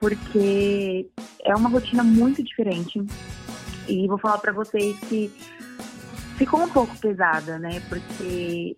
Porque 0.00 1.08
é 1.44 1.54
uma 1.54 1.68
rotina 1.68 2.02
muito 2.02 2.42
diferente. 2.42 3.00
E 3.86 4.06
vou 4.08 4.18
falar 4.18 4.38
para 4.38 4.52
vocês 4.52 4.98
que 5.00 5.30
ficou 6.36 6.62
um 6.62 6.68
pouco 6.70 6.96
pesada, 6.98 7.58
né? 7.58 7.82
Porque 7.88 8.76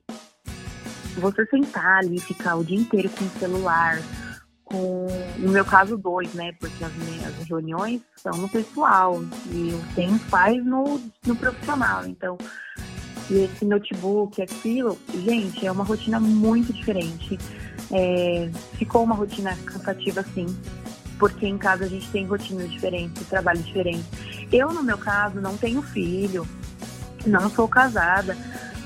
você 1.16 1.47
sentar 1.47 1.99
ali, 1.99 2.18
ficar 2.18 2.57
o 2.57 2.64
dia 2.64 2.79
inteiro 2.79 3.09
com 3.11 3.25
o 3.25 3.31
celular, 3.39 4.03
com, 4.64 5.07
no 5.39 5.51
meu 5.51 5.64
caso, 5.64 5.97
dois, 5.97 6.33
né? 6.35 6.53
Porque 6.59 6.83
as 6.85 6.93
minhas 6.95 7.35
reuniões 7.47 8.01
são 8.16 8.33
no 8.33 8.49
pessoal 8.49 9.23
e 9.51 9.70
o 9.75 9.95
tempo 9.95 10.18
faz 10.31 10.64
no, 10.64 11.01
no 11.27 11.37
profissional. 11.37 12.07
Então, 12.07 12.37
esse 13.31 13.64
notebook, 13.64 14.43
aquilo, 14.43 14.99
gente, 15.25 15.66
é 15.66 15.70
uma 15.70 15.85
rotina 15.85 16.18
muito 16.18 16.73
diferente. 16.73 17.39
É, 17.91 18.51
ficou 18.77 19.05
uma 19.05 19.14
rotina 19.14 19.57
cansativa, 19.64 20.25
sim, 20.35 20.47
porque 21.23 21.47
em 21.47 21.57
casa 21.57 21.85
a 21.85 21.89
gente 21.89 22.11
tem 22.11 22.27
rotinas 22.27 22.68
diferentes, 22.68 23.25
trabalho 23.29 23.61
diferente. 23.61 24.49
Eu, 24.51 24.73
no 24.73 24.83
meu 24.83 24.99
caso, 24.99 25.41
não 25.41 25.57
tenho 25.57 25.81
filho, 25.81 26.45
não 27.25 27.49
sou 27.49 27.68
casada, 27.68 28.37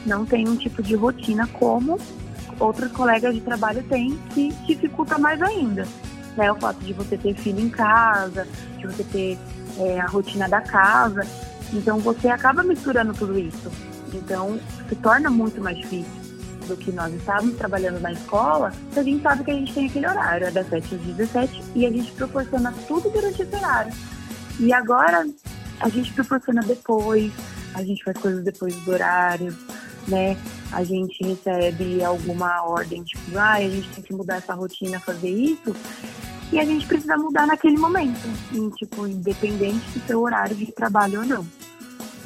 não 0.04 0.26
tenho 0.26 0.50
um 0.50 0.56
tipo 0.56 0.82
de 0.82 0.94
rotina 0.94 1.46
como 1.46 1.98
outros 2.60 2.92
colegas 2.92 3.34
de 3.34 3.40
trabalho 3.40 3.82
têm, 3.84 4.18
que 4.34 4.52
dificulta 4.66 5.16
mais 5.16 5.40
ainda. 5.40 5.88
Né? 6.36 6.52
O 6.52 6.56
fato 6.56 6.78
de 6.80 6.92
você 6.92 7.16
ter 7.16 7.34
filho 7.36 7.58
em 7.58 7.70
casa, 7.70 8.46
de 8.76 8.86
você 8.86 9.02
ter 9.04 9.38
é, 9.78 9.98
a 9.98 10.06
rotina 10.06 10.46
da 10.46 10.60
casa. 10.60 11.26
Então 11.72 11.98
você 12.00 12.28
acaba 12.28 12.62
misturando 12.62 13.14
tudo 13.14 13.38
isso. 13.38 13.72
Então 14.12 14.60
se 14.90 14.96
torna 14.96 15.30
muito 15.30 15.58
mais 15.62 15.78
difícil 15.78 16.25
do 16.66 16.76
que 16.76 16.92
nós 16.92 17.12
estávamos 17.14 17.56
trabalhando 17.56 18.00
na 18.00 18.12
escola, 18.12 18.72
a 18.94 19.02
gente 19.02 19.22
sabe 19.22 19.44
que 19.44 19.50
a 19.50 19.54
gente 19.54 19.72
tem 19.72 19.86
aquele 19.86 20.06
horário, 20.06 20.46
é 20.46 20.50
das 20.50 20.68
7 20.68 20.94
às 20.94 21.00
17, 21.00 21.62
e 21.74 21.86
a 21.86 21.90
gente 21.90 22.12
proporciona 22.12 22.72
tudo 22.86 23.10
durante 23.10 23.42
esse 23.42 23.56
horário. 23.56 23.92
E 24.58 24.72
agora 24.72 25.26
a 25.80 25.88
gente 25.88 26.12
proporciona 26.12 26.62
depois, 26.62 27.32
a 27.74 27.82
gente 27.82 28.02
faz 28.02 28.16
coisas 28.18 28.42
depois 28.44 28.74
do 28.74 28.90
horário, 28.90 29.56
né? 30.08 30.36
A 30.72 30.82
gente 30.82 31.22
recebe 31.24 32.02
alguma 32.02 32.62
ordem, 32.62 33.02
tipo, 33.02 33.36
ah, 33.38 33.54
a 33.54 33.60
gente 33.60 33.88
tem 33.90 34.02
que 34.02 34.14
mudar 34.14 34.36
essa 34.36 34.54
rotina, 34.54 34.98
fazer 34.98 35.30
isso, 35.30 35.74
e 36.52 36.58
a 36.58 36.64
gente 36.64 36.86
precisa 36.86 37.16
mudar 37.16 37.46
naquele 37.46 37.76
momento, 37.76 38.20
tipo, 38.76 39.06
independente 39.06 39.84
do 39.90 40.06
seu 40.06 40.22
horário 40.22 40.54
de 40.54 40.70
trabalho 40.72 41.20
ou 41.20 41.26
não. 41.26 41.46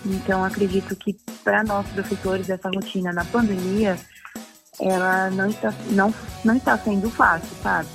Então, 0.05 0.45
acredito 0.45 0.95
que 0.97 1.15
para 1.45 1.63
nós 1.63 1.87
professores 1.89 2.49
essa 2.49 2.69
rotina 2.69 3.13
na 3.13 3.25
pandemia, 3.25 3.99
ela 4.81 5.31
não 5.31 5.49
está, 5.49 5.73
não, 5.91 6.13
não 6.45 6.57
está 6.57 6.77
sendo 6.79 7.11
fácil, 7.11 7.51
sabe? 7.63 7.89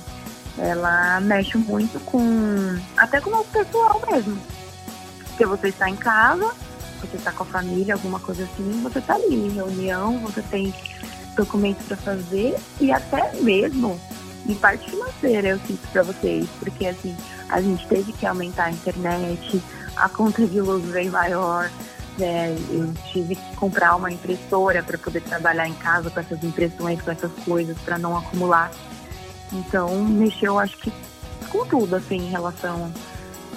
Ela 0.58 1.20
mexe 1.20 1.58
muito 1.58 2.00
com, 2.04 2.78
até 2.96 3.20
com 3.20 3.30
o 3.30 3.32
nosso 3.32 3.50
pessoal 3.50 4.00
mesmo. 4.10 4.38
Porque 5.28 5.44
você 5.44 5.68
está 5.68 5.90
em 5.90 5.96
casa, 5.96 6.50
você 7.00 7.16
está 7.16 7.32
com 7.32 7.42
a 7.42 7.46
família, 7.46 7.94
alguma 7.94 8.18
coisa 8.20 8.44
assim, 8.44 8.80
você 8.82 8.98
está 8.98 9.14
ali 9.14 9.34
em 9.34 9.50
reunião, 9.50 10.18
você 10.18 10.40
tem 10.42 10.72
documentos 11.36 11.84
para 11.86 11.96
fazer 11.98 12.56
e 12.80 12.90
até 12.90 13.32
mesmo 13.42 14.00
em 14.48 14.54
parte 14.54 14.90
financeira 14.90 15.48
eu 15.48 15.58
sinto 15.66 15.86
para 15.88 16.02
vocês, 16.02 16.48
porque 16.58 16.86
assim, 16.86 17.14
a 17.48 17.60
gente 17.60 17.86
teve 17.86 18.12
que 18.12 18.24
aumentar 18.24 18.64
a 18.64 18.70
internet, 18.70 19.62
a 19.96 20.08
conta 20.08 20.46
de 20.46 20.60
luz 20.60 20.84
veio 20.86 21.12
maior, 21.12 21.70
né? 22.18 22.54
eu 22.70 22.92
tive 23.12 23.36
que 23.36 23.56
comprar 23.56 23.96
uma 23.96 24.10
impressora 24.10 24.82
para 24.82 24.98
poder 24.98 25.22
trabalhar 25.22 25.68
em 25.68 25.74
casa 25.74 26.10
com 26.10 26.20
essas 26.20 26.42
impressões, 26.42 27.00
com 27.02 27.10
essas 27.10 27.32
coisas, 27.44 27.76
para 27.78 27.98
não 27.98 28.16
acumular. 28.16 28.70
Então, 29.52 30.04
mexeu, 30.04 30.58
acho 30.58 30.76
que 30.78 30.92
com 31.48 31.64
tudo, 31.66 31.96
assim, 31.96 32.16
em 32.16 32.30
relação 32.30 32.92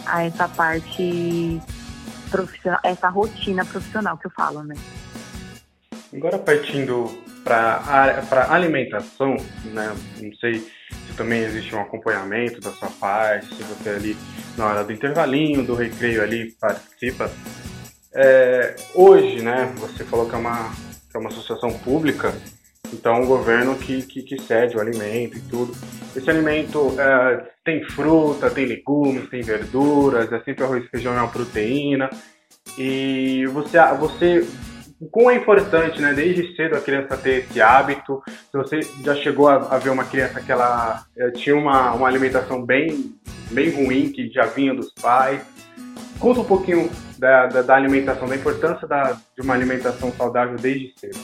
a 0.05 0.23
essa 0.23 0.47
parte 0.47 1.61
profissional, 2.29 2.79
essa 2.83 3.09
rotina 3.09 3.65
profissional 3.65 4.17
que 4.17 4.27
eu 4.27 4.31
falo, 4.31 4.63
né? 4.63 4.75
Agora 6.13 6.39
partindo 6.39 7.05
para 7.43 8.47
alimentação, 8.49 9.35
né? 9.65 9.95
Não 10.21 10.33
sei 10.35 10.59
se 10.59 11.13
também 11.15 11.41
existe 11.41 11.75
um 11.75 11.81
acompanhamento 11.81 12.59
da 12.59 12.71
sua 12.71 12.89
parte, 12.89 13.47
se 13.47 13.63
você 13.63 13.89
ali 13.89 14.17
na 14.57 14.65
hora 14.65 14.83
do 14.83 14.91
intervalinho, 14.91 15.65
do 15.65 15.75
recreio 15.75 16.21
ali 16.21 16.51
participa. 16.59 17.31
É, 18.13 18.75
hoje, 18.93 19.41
né? 19.41 19.71
Você 19.77 20.03
falou 20.03 20.27
que 20.27 20.35
é 20.35 20.37
uma, 20.37 20.71
que 21.09 21.15
é 21.15 21.19
uma 21.19 21.29
associação 21.29 21.71
pública, 21.71 22.33
então 22.91 23.21
o 23.21 23.27
governo 23.27 23.75
que, 23.75 24.01
que, 24.03 24.23
que 24.23 24.41
cede 24.41 24.75
o 24.75 24.81
alimento 24.81 25.37
e 25.37 25.41
tudo. 25.41 25.73
Esse 26.15 26.29
alimento 26.29 26.95
é, 26.99 27.45
tem 27.63 27.83
fruta, 27.83 28.49
tem 28.49 28.65
legumes, 28.65 29.29
tem 29.29 29.41
verduras, 29.41 30.31
é 30.31 30.39
sempre 30.41 30.63
arroz 30.63 30.87
feijão 30.89 31.13
é 31.13 31.21
uma 31.21 31.27
proteína. 31.27 32.09
E 32.77 33.45
você, 33.47 33.77
você 33.99 34.45
como 35.11 35.31
é 35.31 35.35
importante, 35.35 36.01
né, 36.01 36.13
desde 36.13 36.55
cedo 36.55 36.75
a 36.75 36.81
criança 36.81 37.15
ter 37.15 37.45
esse 37.45 37.61
hábito. 37.61 38.21
Se 38.27 38.57
você 38.57 38.79
já 39.03 39.15
chegou 39.15 39.47
a, 39.47 39.75
a 39.75 39.77
ver 39.77 39.91
uma 39.91 40.03
criança 40.03 40.41
que 40.41 40.51
ela 40.51 41.05
é, 41.17 41.31
tinha 41.31 41.55
uma, 41.55 41.93
uma 41.93 42.07
alimentação 42.07 42.65
bem, 42.65 43.15
bem 43.51 43.69
ruim, 43.69 44.11
que 44.11 44.29
já 44.29 44.45
vinha 44.45 44.73
dos 44.73 44.91
pais. 44.93 45.41
Conta 46.19 46.41
um 46.41 46.45
pouquinho 46.45 46.89
da, 47.17 47.47
da, 47.47 47.61
da 47.61 47.75
alimentação, 47.75 48.27
da 48.27 48.35
importância 48.35 48.87
da, 48.87 49.17
de 49.35 49.41
uma 49.41 49.53
alimentação 49.53 50.11
saudável 50.13 50.57
desde 50.57 50.93
cedo. 50.99 51.19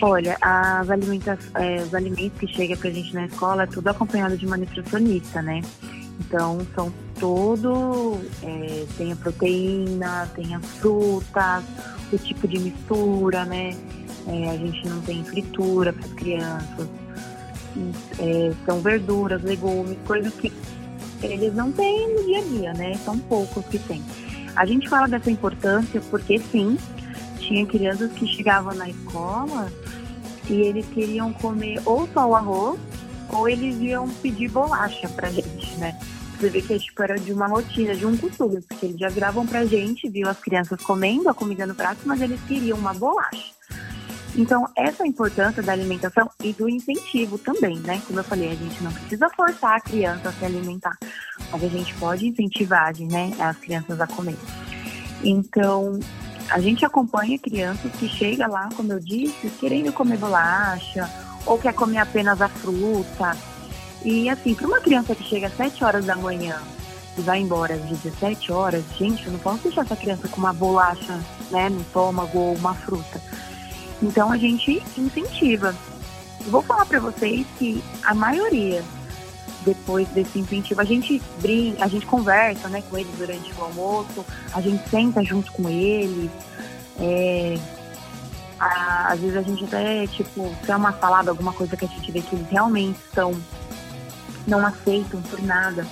Olha, 0.00 0.36
as 0.40 0.88
alimentações, 0.88 1.50
é, 1.56 1.82
os 1.82 1.92
alimentos 1.92 2.38
que 2.38 2.46
chegam 2.46 2.76
pra 2.76 2.90
gente 2.90 3.12
na 3.12 3.26
escola 3.26 3.64
é 3.64 3.66
tudo 3.66 3.88
acompanhado 3.88 4.36
de 4.36 4.46
uma 4.46 4.56
nutricionista, 4.56 5.42
né? 5.42 5.60
Então 6.20 6.58
são 6.74 6.92
todo, 7.18 8.18
é, 8.44 8.84
tem 8.96 9.12
a 9.12 9.16
proteína, 9.16 10.28
tem 10.36 10.54
as 10.54 10.64
frutas, 10.78 11.64
o 12.12 12.18
tipo 12.18 12.46
de 12.46 12.60
mistura, 12.60 13.44
né? 13.44 13.70
É, 14.28 14.50
a 14.50 14.56
gente 14.56 14.88
não 14.88 15.00
tem 15.00 15.24
fritura 15.24 15.92
para 15.92 16.06
as 16.06 16.12
crianças. 16.12 16.88
É, 18.20 18.52
são 18.64 18.80
verduras, 18.80 19.42
legumes, 19.42 19.96
coisas 20.06 20.32
que 20.34 20.52
eles 21.22 21.54
não 21.54 21.72
têm 21.72 22.14
no 22.14 22.24
dia 22.24 22.38
a 22.38 22.42
dia, 22.42 22.72
né? 22.74 22.94
São 23.04 23.18
poucos 23.18 23.64
que 23.66 23.78
tem. 23.78 24.02
A 24.54 24.64
gente 24.66 24.88
fala 24.88 25.06
dessa 25.06 25.30
importância 25.30 26.00
porque 26.10 26.38
sim, 26.38 26.76
tinha 27.38 27.64
crianças 27.66 28.12
que 28.12 28.26
chegavam 28.26 28.74
na 28.74 28.88
escola 28.88 29.70
e 30.48 30.62
eles 30.62 30.86
queriam 30.86 31.32
comer 31.32 31.80
ou 31.84 32.08
só 32.12 32.26
o 32.28 32.34
arroz 32.34 32.80
ou 33.30 33.48
eles 33.48 33.78
iam 33.80 34.08
pedir 34.08 34.48
bolacha 34.48 35.08
pra 35.08 35.30
gente, 35.30 35.76
né? 35.76 35.98
Você 36.38 36.50
vê 36.50 36.62
que 36.62 36.78
tipo, 36.78 37.02
era 37.02 37.18
de 37.18 37.32
uma 37.32 37.48
rotina, 37.48 37.94
de 37.94 38.06
um 38.06 38.16
costume, 38.16 38.60
porque 38.60 38.86
eles 38.86 38.98
já 38.98 39.08
viravam 39.08 39.46
pra 39.46 39.64
gente, 39.64 40.08
viu 40.08 40.28
as 40.28 40.38
crianças 40.38 40.80
comendo 40.80 41.28
a 41.28 41.34
comida 41.34 41.66
no 41.66 41.74
prato, 41.74 42.00
mas 42.04 42.20
eles 42.20 42.40
queriam 42.42 42.78
uma 42.78 42.94
bolacha. 42.94 43.57
Então, 44.36 44.68
essa 44.76 45.02
é 45.02 45.06
a 45.06 45.08
importância 45.08 45.62
da 45.62 45.72
alimentação 45.72 46.30
e 46.42 46.52
do 46.52 46.68
incentivo 46.68 47.38
também, 47.38 47.78
né? 47.80 48.00
Como 48.06 48.20
eu 48.20 48.24
falei, 48.24 48.50
a 48.50 48.54
gente 48.54 48.82
não 48.82 48.92
precisa 48.92 49.28
forçar 49.30 49.76
a 49.76 49.80
criança 49.80 50.28
a 50.28 50.32
se 50.32 50.44
alimentar, 50.44 50.96
mas 51.50 51.64
a 51.64 51.68
gente 51.68 51.94
pode 51.94 52.28
incentivar 52.28 52.92
né, 53.00 53.32
as 53.38 53.56
crianças 53.56 54.00
a 54.00 54.06
comer. 54.06 54.36
Então, 55.24 55.98
a 56.50 56.60
gente 56.60 56.84
acompanha 56.84 57.38
crianças 57.38 57.90
que 57.92 58.08
chegam 58.08 58.50
lá, 58.50 58.68
como 58.76 58.92
eu 58.92 59.00
disse, 59.00 59.50
querendo 59.58 59.92
comer 59.92 60.18
bolacha, 60.18 61.08
ou 61.44 61.58
quer 61.58 61.74
comer 61.74 61.98
apenas 61.98 62.40
a 62.40 62.48
fruta. 62.48 63.36
E 64.04 64.28
assim, 64.30 64.54
para 64.54 64.66
uma 64.66 64.80
criança 64.80 65.14
que 65.14 65.24
chega 65.24 65.48
às 65.48 65.56
7 65.56 65.82
horas 65.84 66.04
da 66.04 66.16
manhã 66.16 66.60
e 67.16 67.20
vai 67.20 67.40
embora 67.40 67.74
às 67.74 67.82
17 67.82 68.52
horas, 68.52 68.84
gente, 68.96 69.26
eu 69.26 69.32
não 69.32 69.40
posso 69.40 69.64
deixar 69.64 69.82
essa 69.82 69.96
criança 69.96 70.28
com 70.28 70.38
uma 70.38 70.52
bolacha 70.52 71.18
né, 71.50 71.68
no 71.68 71.80
estômago 71.80 72.38
ou 72.38 72.54
uma 72.54 72.74
fruta. 72.74 73.20
Então 74.02 74.30
a 74.30 74.36
gente 74.36 74.82
incentiva. 74.96 75.74
Vou 76.46 76.62
falar 76.62 76.86
para 76.86 77.00
vocês 77.00 77.46
que 77.58 77.82
a 78.04 78.14
maioria 78.14 78.82
depois 79.64 80.08
desse 80.08 80.38
incentivo, 80.38 80.80
a 80.80 80.84
gente 80.84 81.20
brinca, 81.40 81.84
a 81.84 81.88
gente 81.88 82.06
conversa 82.06 82.68
né, 82.68 82.82
com 82.88 82.96
eles 82.96 83.12
durante 83.18 83.52
o 83.54 83.62
almoço, 83.62 84.24
a 84.54 84.60
gente 84.60 84.88
senta 84.88 85.22
junto 85.22 85.52
com 85.52 85.68
eles. 85.68 86.30
É, 86.98 87.58
a, 88.58 89.12
às 89.12 89.20
vezes 89.20 89.36
a 89.36 89.42
gente 89.42 89.64
até, 89.64 90.06
tipo, 90.06 90.54
se 90.64 90.70
é 90.70 90.76
uma 90.76 90.92
salada, 90.92 91.30
alguma 91.30 91.52
coisa 91.52 91.76
que 91.76 91.84
a 91.84 91.88
gente 91.88 92.10
vê 92.10 92.20
que 92.20 92.34
eles 92.34 92.48
realmente 92.48 92.98
são, 93.14 93.32
não 94.46 94.64
aceitam 94.66 95.20
por 95.22 95.40
nada, 95.42 95.86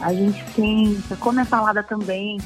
a 0.00 0.12
gente 0.12 0.44
senta, 0.54 1.16
come 1.16 1.40
a 1.40 1.44
salada 1.44 1.82
também. 1.82 2.38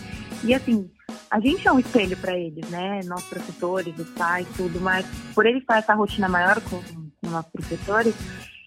E 0.44 0.54
assim, 0.54 0.90
a 1.30 1.40
gente 1.40 1.66
é 1.66 1.72
um 1.72 1.78
espelho 1.78 2.16
para 2.16 2.36
eles, 2.36 2.68
né? 2.68 3.00
Nós 3.04 3.22
professores, 3.24 3.98
os 3.98 4.08
pais, 4.10 4.46
tudo, 4.56 4.80
mas 4.80 5.06
por 5.34 5.46
eles 5.46 5.62
estar 5.62 5.78
essa 5.78 5.94
rotina 5.94 6.28
maior 6.28 6.60
com, 6.62 6.82
com 6.82 7.30
nossos 7.30 7.50
professores, 7.52 8.14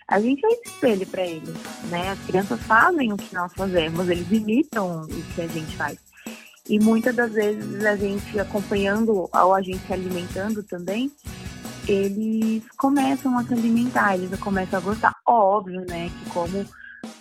a 0.08 0.20
gente 0.20 0.46
é 0.46 0.50
espelho 0.66 1.06
para 1.08 1.26
eles, 1.26 1.56
né? 1.90 2.12
As 2.12 2.20
crianças 2.26 2.60
fazem 2.62 3.12
o 3.12 3.18
que 3.18 3.34
nós 3.34 3.52
fazemos, 3.54 4.08
eles 4.10 4.32
imitam 4.32 5.02
o 5.02 5.08
que 5.08 5.42
a 5.42 5.48
gente 5.48 5.76
faz. 5.76 5.98
E 6.68 6.80
muitas 6.80 7.16
das 7.16 7.32
vezes 7.32 7.86
a 7.86 7.96
gente 7.96 8.40
acompanhando 8.40 9.30
ou 9.32 9.54
a 9.54 9.62
gente 9.62 9.86
se 9.86 9.94
alimentando 9.94 10.64
também, 10.64 11.12
eles 11.88 12.64
começam 12.78 13.38
a 13.38 13.44
se 13.44 13.54
alimentar, 13.54 14.16
eles 14.16 14.40
começam 14.40 14.80
a 14.80 14.82
gostar. 14.82 15.16
Óbvio, 15.26 15.86
né, 15.88 16.10
que 16.10 16.30
como 16.32 16.66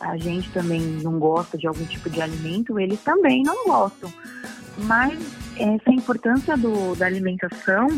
a 0.01 0.16
gente 0.16 0.51
também 0.51 0.80
não 0.80 1.18
gosta 1.18 1.57
de 1.57 1.66
algum 1.66 1.85
tipo 1.85 2.11
de 2.11 2.20
alimento, 2.20 2.78
eles 2.78 3.01
também 3.03 3.43
não 3.43 3.64
gostam. 3.66 4.12
Mas 4.78 5.18
essa 5.57 5.91
importância 5.91 6.57
do, 6.57 6.95
da 6.97 7.07
alimentação, 7.07 7.89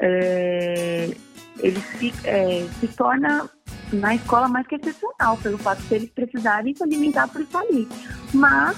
é, 0.00 1.10
ele 1.58 1.80
se, 1.80 2.12
é, 2.24 2.66
se 2.78 2.88
torna 2.88 3.48
na 3.92 4.14
escola 4.14 4.48
mais 4.48 4.66
que 4.66 4.76
excepcional, 4.76 5.36
pelo 5.38 5.58
fato 5.58 5.82
de 5.82 5.94
eles 5.94 6.10
precisarem 6.10 6.74
se 6.74 6.82
alimentar 6.82 7.28
por 7.28 7.40
estar 7.40 7.60
ali. 7.60 7.88
Mas, 8.32 8.76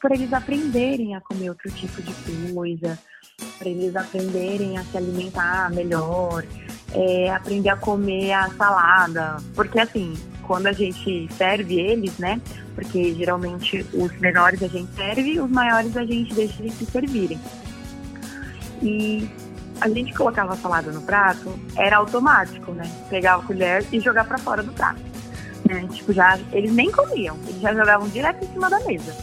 para 0.00 0.14
eles 0.14 0.32
aprenderem 0.32 1.14
a 1.14 1.20
comer 1.20 1.50
outro 1.50 1.70
tipo 1.70 2.00
de 2.02 2.12
coisa, 2.52 2.98
para 3.58 3.68
eles 3.68 3.94
aprenderem 3.96 4.78
a 4.78 4.84
se 4.84 4.96
alimentar 4.96 5.70
melhor, 5.70 6.44
é, 6.92 7.30
aprender 7.30 7.70
a 7.70 7.76
comer 7.76 8.32
a 8.32 8.48
salada. 8.50 9.36
Porque, 9.54 9.80
assim, 9.80 10.14
quando 10.42 10.66
a 10.66 10.72
gente 10.72 11.28
serve 11.36 11.80
eles, 11.80 12.18
né? 12.18 12.40
Porque 12.74 13.14
geralmente 13.14 13.86
os 13.92 14.12
menores 14.18 14.62
a 14.62 14.68
gente 14.68 14.92
serve, 14.94 15.40
os 15.40 15.50
maiores 15.50 15.96
a 15.96 16.04
gente 16.04 16.34
deixa 16.34 16.62
eles 16.62 16.74
se 16.74 16.86
servirem. 16.86 17.40
E 18.82 19.28
a 19.80 19.88
gente 19.88 20.12
colocava 20.14 20.52
a 20.52 20.56
salada 20.56 20.92
no 20.92 21.02
prato, 21.02 21.58
era 21.76 21.96
automático, 21.96 22.72
né? 22.72 22.90
Pegava 23.08 23.42
a 23.42 23.46
colher 23.46 23.84
e 23.92 24.00
jogar 24.00 24.24
para 24.24 24.38
fora 24.38 24.62
do 24.62 24.72
prato. 24.72 25.00
Né? 25.68 25.86
Tipo, 25.92 26.12
já, 26.12 26.38
eles 26.52 26.72
nem 26.72 26.90
comiam, 26.90 27.36
eles 27.48 27.60
já 27.60 27.72
jogavam 27.74 28.08
direto 28.08 28.44
em 28.44 28.52
cima 28.52 28.68
da 28.68 28.80
mesa. 28.80 29.16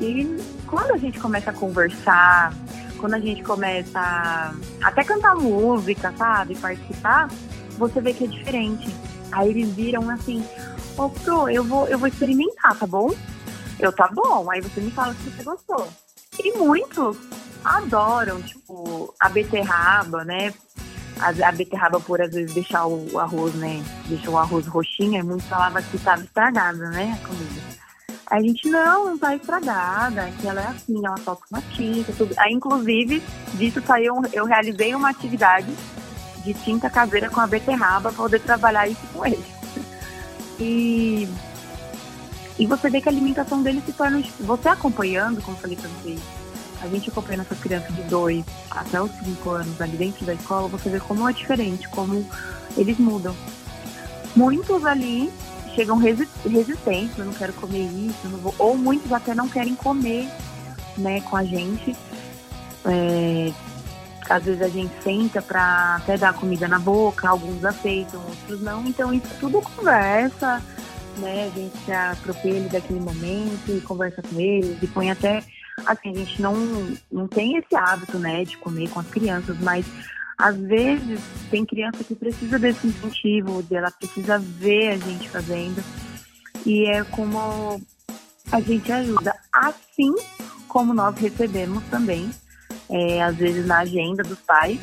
E 0.00 0.38
quando 0.66 0.92
a 0.92 0.96
gente 0.96 1.18
começa 1.18 1.50
a 1.50 1.52
conversar, 1.52 2.52
quando 2.98 3.14
a 3.14 3.18
gente 3.18 3.42
começa 3.42 3.98
a 3.98 4.54
até 4.82 5.02
cantar 5.04 5.34
música, 5.34 6.12
sabe? 6.16 6.54
Participar, 6.56 7.28
você 7.76 8.00
vê 8.00 8.12
que 8.12 8.24
é 8.24 8.26
diferente. 8.26 8.88
Aí 9.32 9.50
eles 9.50 9.70
viram 9.74 10.08
assim, 10.10 10.44
ô 10.96 11.04
oh, 11.04 11.10
Pro, 11.10 11.48
eu 11.48 11.64
vou, 11.64 11.86
eu 11.88 11.98
vou 11.98 12.08
experimentar, 12.08 12.76
tá 12.78 12.86
bom? 12.86 13.10
Eu, 13.78 13.92
tá 13.92 14.08
bom. 14.12 14.50
Aí 14.50 14.60
você 14.60 14.80
me 14.80 14.90
fala 14.90 15.14
se 15.14 15.30
você 15.30 15.42
gostou. 15.42 15.88
E 16.42 16.56
muitos 16.58 17.16
adoram, 17.64 18.40
tipo, 18.42 19.14
a 19.20 19.28
beterraba, 19.28 20.24
né? 20.24 20.52
A, 21.20 21.48
a 21.48 21.52
beterraba 21.52 22.00
por 22.00 22.20
às 22.20 22.32
vezes 22.32 22.54
deixar 22.54 22.86
o 22.86 23.18
arroz, 23.18 23.54
né? 23.54 23.82
Deixa 24.06 24.30
o 24.30 24.38
arroz 24.38 24.66
roxinho, 24.66 25.20
e 25.20 25.22
muitos 25.22 25.46
falavam 25.48 25.82
que 25.82 25.96
estava 25.96 26.22
estragada, 26.22 26.90
né? 26.90 27.18
A 27.20 27.26
comida. 27.26 27.78
A 28.30 28.40
gente, 28.42 28.68
não, 28.68 29.06
não 29.06 29.18
tá 29.18 29.34
estragada, 29.34 30.30
que 30.38 30.46
ela 30.46 30.60
é 30.60 30.66
assim, 30.66 31.04
ela 31.04 31.16
toca 31.24 31.46
uma 31.50 31.62
tinta, 31.62 32.12
tudo. 32.12 32.34
Aí, 32.38 32.52
inclusive, 32.52 33.22
disso 33.54 33.82
saiu, 33.86 34.14
eu 34.32 34.44
realizei 34.44 34.94
uma 34.94 35.08
atividade 35.08 35.68
de 36.44 36.54
tinta 36.54 36.88
caseira 36.88 37.28
com 37.30 37.40
a 37.40 37.46
beterraba 37.46 38.10
para 38.10 38.22
poder 38.22 38.40
trabalhar 38.40 38.88
isso 38.88 39.06
com 39.12 39.24
ele. 39.26 39.44
E, 40.58 41.28
e 42.58 42.66
você 42.66 42.90
vê 42.90 43.00
que 43.00 43.08
a 43.08 43.12
alimentação 43.12 43.62
dele 43.62 43.82
se 43.84 43.92
torna. 43.92 44.22
Você 44.40 44.68
acompanhando, 44.68 45.40
como 45.42 45.56
falei 45.56 45.76
para 45.76 45.88
vocês, 45.88 46.20
a 46.82 46.88
gente 46.88 47.10
acompanhando 47.10 47.42
essas 47.42 47.58
crianças 47.58 47.94
de 47.94 48.02
2 48.02 48.44
até 48.70 49.00
os 49.00 49.10
5 49.12 49.50
anos 49.50 49.80
ali 49.80 49.96
dentro 49.96 50.24
da 50.24 50.34
escola, 50.34 50.68
você 50.68 50.88
vê 50.88 51.00
como 51.00 51.28
é 51.28 51.32
diferente, 51.32 51.88
como 51.88 52.24
eles 52.76 52.98
mudam. 52.98 53.34
Muitos 54.34 54.84
ali 54.84 55.32
chegam 55.74 55.96
resistentes, 55.96 57.18
eu 57.18 57.24
não 57.24 57.32
quero 57.32 57.52
comer 57.54 57.84
isso, 57.84 58.28
vou, 58.42 58.54
ou 58.58 58.76
muitos 58.76 59.12
até 59.12 59.34
não 59.34 59.48
querem 59.48 59.74
comer 59.74 60.28
né, 60.96 61.20
com 61.22 61.36
a 61.36 61.44
gente. 61.44 61.96
É, 62.84 63.52
às 64.28 64.44
vezes 64.44 64.62
a 64.62 64.68
gente 64.68 64.92
senta 65.02 65.40
para 65.40 65.96
até 65.96 66.16
dar 66.16 66.34
comida 66.34 66.68
na 66.68 66.78
boca, 66.78 67.28
alguns 67.28 67.64
aceitam, 67.64 68.20
outros 68.20 68.60
não. 68.60 68.86
Então 68.86 69.12
isso 69.12 69.28
tudo 69.40 69.62
conversa, 69.62 70.62
né? 71.18 71.46
A 71.46 71.58
gente 71.58 71.76
se 71.84 71.92
atropela 71.92 72.68
daquele 72.68 73.00
momento 73.00 73.68
e 73.68 73.80
conversa 73.80 74.22
com 74.22 74.38
eles 74.38 74.82
e 74.82 74.86
põe 74.86 75.10
até 75.10 75.42
assim, 75.86 76.10
a 76.10 76.14
gente 76.14 76.42
não, 76.42 76.54
não 77.10 77.28
tem 77.28 77.56
esse 77.56 77.74
hábito, 77.76 78.18
né, 78.18 78.44
de 78.44 78.56
comer 78.58 78.88
com 78.90 79.00
as 79.00 79.06
crianças, 79.08 79.56
mas 79.60 79.86
às 80.36 80.56
vezes 80.56 81.20
tem 81.50 81.64
criança 81.64 82.02
que 82.04 82.14
precisa 82.14 82.58
desse 82.58 82.86
incentivo, 82.86 83.64
ela 83.70 83.90
precisa 83.90 84.38
ver 84.38 84.90
a 84.90 84.96
gente 84.96 85.28
fazendo. 85.28 85.82
E 86.64 86.86
é 86.86 87.02
como 87.04 87.80
a 88.50 88.60
gente 88.60 88.90
ajuda, 88.90 89.34
assim 89.52 90.14
como 90.68 90.94
nós 90.94 91.16
recebemos 91.18 91.82
também 91.84 92.30
é, 92.90 93.22
às 93.22 93.36
vezes 93.36 93.66
na 93.66 93.78
agenda 93.78 94.22
dos 94.22 94.38
pais, 94.40 94.78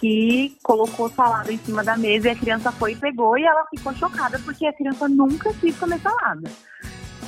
que 0.00 0.56
colocou 0.62 1.10
salada 1.10 1.52
em 1.52 1.58
cima 1.58 1.84
da 1.84 1.96
mesa 1.96 2.28
e 2.28 2.30
a 2.30 2.36
criança 2.36 2.72
foi 2.72 2.92
e 2.92 2.96
pegou 2.96 3.36
e 3.36 3.44
ela 3.44 3.66
ficou 3.66 3.94
chocada 3.94 4.38
porque 4.38 4.66
a 4.66 4.72
criança 4.72 5.08
nunca 5.08 5.52
quis 5.54 5.78
comer 5.78 6.00
salada. 6.00 6.50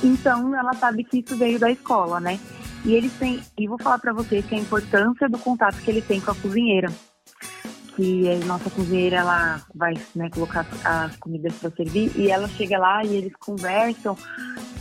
Então 0.03 0.55
ela 0.55 0.73
sabe 0.73 1.03
que 1.03 1.19
isso 1.19 1.37
veio 1.37 1.59
da 1.59 1.69
escola, 1.69 2.19
né? 2.19 2.39
E 2.83 2.93
eles 2.93 3.13
têm, 3.13 3.39
e 3.57 3.67
vou 3.67 3.77
falar 3.77 3.99
para 3.99 4.11
vocês 4.11 4.45
que 4.45 4.55
a 4.55 4.59
importância 4.59 5.29
do 5.29 5.37
contato 5.37 5.77
que 5.77 5.89
ele 5.89 6.01
tem 6.01 6.19
com 6.19 6.31
a 6.31 6.35
cozinheira. 6.35 6.91
Que 7.95 8.29
a 8.31 8.45
nossa 8.45 8.69
cozinheira 8.69 9.17
ela 9.17 9.61
vai 9.73 9.93
né, 10.15 10.29
colocar 10.29 10.65
as 10.83 11.15
comidas 11.17 11.53
para 11.53 11.69
servir 11.71 12.11
e 12.15 12.31
ela 12.31 12.47
chega 12.47 12.77
lá 12.79 13.03
e 13.03 13.15
eles 13.15 13.33
conversam 13.39 14.17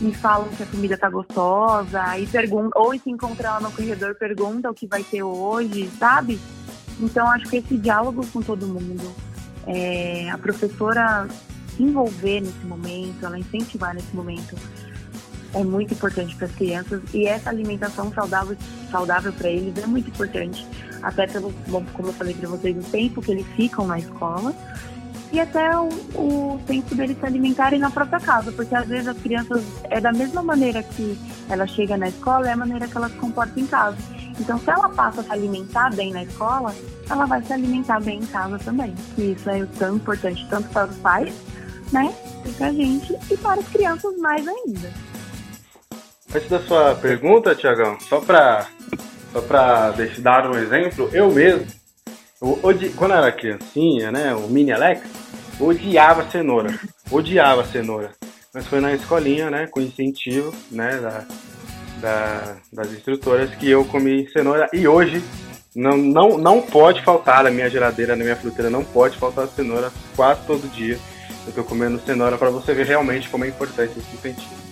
me 0.02 0.12
falam 0.12 0.48
que 0.48 0.62
a 0.62 0.66
comida 0.66 0.98
tá 0.98 1.08
gostosa, 1.08 2.02
aí 2.02 2.26
pergunta, 2.26 2.76
ou 2.78 2.92
se 2.98 3.08
encontra 3.08 3.48
ela 3.48 3.60
no 3.60 3.70
corredor, 3.70 4.14
pergunta 4.16 4.68
o 4.68 4.74
que 4.74 4.86
vai 4.86 5.04
ter 5.04 5.22
hoje, 5.22 5.88
sabe? 5.98 6.40
Então 7.00 7.30
acho 7.30 7.48
que 7.48 7.56
esse 7.58 7.76
diálogo 7.76 8.26
com 8.32 8.42
todo 8.42 8.66
mundo, 8.66 9.14
é, 9.66 10.28
a 10.30 10.36
professora 10.36 11.26
se 11.76 11.82
envolver 11.82 12.40
nesse 12.40 12.66
momento, 12.66 13.24
ela 13.24 13.38
incentivar 13.38 13.94
nesse 13.94 14.14
momento, 14.14 14.56
é 15.54 15.62
muito 15.62 15.94
importante 15.94 16.34
para 16.34 16.46
as 16.46 16.54
crianças 16.54 17.00
e 17.14 17.26
essa 17.26 17.50
alimentação 17.50 18.12
saudável 18.12 18.56
saudável 18.90 19.32
para 19.32 19.48
eles 19.48 19.76
é 19.82 19.86
muito 19.86 20.08
importante, 20.10 20.66
até 21.02 21.26
pelo, 21.26 21.52
como 21.92 22.08
eu 22.08 22.12
falei 22.12 22.34
para 22.34 22.48
vocês, 22.48 22.76
o 22.76 22.90
tempo 22.90 23.20
que 23.20 23.32
eles 23.32 23.46
ficam 23.56 23.86
na 23.86 23.98
escola 23.98 24.54
e 25.32 25.40
até 25.40 25.74
o, 25.76 25.88
o 26.14 26.60
tempo 26.66 26.94
deles 26.94 27.16
se 27.18 27.24
alimentarem 27.24 27.78
na 27.78 27.90
própria 27.90 28.20
casa, 28.20 28.52
porque 28.52 28.74
às 28.74 28.86
vezes 28.86 29.08
as 29.08 29.16
crianças 29.18 29.64
é 29.84 29.98
da 29.98 30.12
mesma 30.12 30.42
maneira 30.42 30.82
que 30.82 31.18
ela 31.48 31.66
chega 31.66 31.96
na 31.96 32.08
escola, 32.08 32.48
é 32.48 32.52
a 32.52 32.56
maneira 32.56 32.86
que 32.86 32.96
ela 32.96 33.08
se 33.08 33.16
comporta 33.16 33.58
em 33.58 33.66
casa. 33.66 33.96
Então, 34.38 34.58
se 34.58 34.70
ela 34.70 34.88
passa 34.90 35.22
a 35.22 35.24
se 35.24 35.32
alimentar 35.32 35.94
bem 35.94 36.12
na 36.12 36.22
escola, 36.24 36.74
ela 37.08 37.24
vai 37.24 37.42
se 37.42 37.52
alimentar 37.52 38.00
bem 38.00 38.18
em 38.18 38.26
casa 38.26 38.58
também. 38.58 38.94
E 39.16 39.32
isso 39.32 39.48
é 39.48 39.64
tão 39.78 39.96
importante 39.96 40.46
tanto 40.50 40.68
para 40.68 40.88
os 40.88 40.96
pais, 40.98 41.34
né, 41.90 42.14
para 42.58 42.68
a 42.68 42.72
gente 42.72 43.16
e 43.30 43.36
para 43.36 43.60
as 43.60 43.68
crianças 43.68 44.16
mais 44.18 44.46
ainda. 44.46 44.90
Antes 46.34 46.48
da 46.48 46.60
sua 46.60 46.94
pergunta, 46.94 47.54
Tiagão, 47.54 47.98
só 48.00 48.20
para 48.20 48.66
só 49.32 49.40
para 49.40 49.94
dar 50.18 50.50
um 50.50 50.58
exemplo, 50.58 51.08
eu 51.12 51.30
mesmo, 51.32 51.66
eu, 52.40 52.58
quando 52.96 53.12
eu 53.12 53.16
era 53.16 53.32
criancinha, 53.32 54.12
né, 54.12 54.34
o 54.34 54.48
mini 54.48 54.72
Alex, 54.72 55.02
odiava 55.58 56.28
cenoura. 56.30 56.78
Odiava 57.10 57.64
cenoura. 57.64 58.10
Mas 58.54 58.66
foi 58.66 58.80
na 58.80 58.92
escolinha, 58.92 59.50
né, 59.50 59.66
com 59.66 59.80
incentivo, 59.80 60.54
né, 60.70 60.98
da, 60.98 61.24
da, 62.00 62.56
das 62.72 62.92
instrutoras 62.92 63.54
que 63.54 63.68
eu 63.68 63.84
comi 63.84 64.28
cenoura. 64.30 64.68
E 64.72 64.86
hoje 64.86 65.22
não, 65.74 65.96
não, 65.96 66.38
não 66.38 66.60
pode 66.60 67.02
faltar 67.02 67.44
na 67.44 67.50
minha 67.50 67.70
geladeira, 67.70 68.16
na 68.16 68.24
minha 68.24 68.36
fruteira, 68.36 68.70
não 68.70 68.84
pode 68.84 69.16
faltar 69.18 69.46
cenoura 69.48 69.90
quase 70.14 70.40
todo 70.46 70.70
dia. 70.70 70.98
Eu 71.46 71.52
tô 71.52 71.64
comendo 71.64 72.00
cenoura 72.00 72.36
para 72.38 72.50
você 72.50 72.72
ver 72.74 72.86
realmente 72.86 73.28
como 73.28 73.44
é 73.44 73.48
importante 73.48 73.98
esse 73.98 74.14
incentivo. 74.14 74.62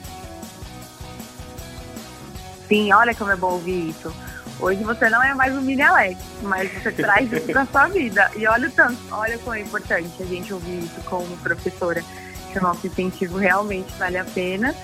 Sim, 2.69 2.93
olha 2.93 3.15
como 3.15 3.31
é 3.31 3.37
bom 3.37 3.53
ouvir 3.53 3.91
isso. 3.91 4.15
Hoje 4.61 4.85
você 4.85 5.09
não 5.09 5.23
é 5.23 5.33
mais 5.33 5.55
um 5.55 5.63
mini 5.63 5.81
Alex, 5.81 6.21
mas 6.43 6.71
você 6.75 6.93
traz 6.93 7.33
isso 7.33 7.47
pra 7.47 7.65
sua 7.65 7.89
vida. 7.89 8.31
E 8.37 8.47
olha 8.47 8.69
o 8.69 8.71
tanto, 8.71 8.99
olha 9.11 9.39
como 9.39 9.55
é 9.55 9.61
importante 9.61 10.23
a 10.23 10.27
gente 10.27 10.53
ouvir 10.53 10.81
isso 10.81 11.01
como 11.07 11.35
professora, 11.39 12.05
que 12.53 12.59
o 12.59 12.63
nosso 12.63 12.87
incentivo 12.87 13.39
realmente 13.39 13.91
vale 13.95 14.19
a 14.19 14.25
pena. 14.25 14.75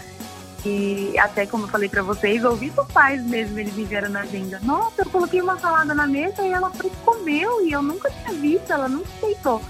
E 0.64 1.16
até 1.18 1.47
como 1.47 1.64
eu 1.64 1.68
falei 1.68 1.91
para 1.91 2.03
vocês, 2.03 2.43
ouvi 2.43 2.70
dos 2.70 2.91
pais 2.91 3.22
mesmo, 3.22 3.59
eles 3.59 3.74
me 3.74 3.85
vieram 3.85 4.09
na 4.09 4.20
agenda. 4.20 4.59
Nossa, 4.62 5.03
eu 5.03 5.11
coloquei 5.11 5.43
uma 5.43 5.59
salada 5.59 5.95
na 5.95 6.07
mesa 6.07 6.43
e 6.43 6.53
ela 6.53 6.70
foi 6.70 6.91
comeu 7.05 7.64
e 7.64 7.72
eu 7.72 7.83
nunca 7.83 8.11
tinha 8.11 8.33
visto, 8.33 8.72
ela 8.72 8.89
nunca 8.89 9.09
aceitou. 9.18 9.62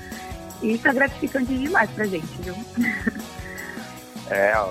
Isso 0.62 0.86
é 0.86 0.92
gratificante 0.92 1.52
demais 1.52 1.90
pra 1.90 2.04
gente, 2.06 2.40
viu? 2.40 2.54
É, 4.30 4.56
ó, 4.56 4.70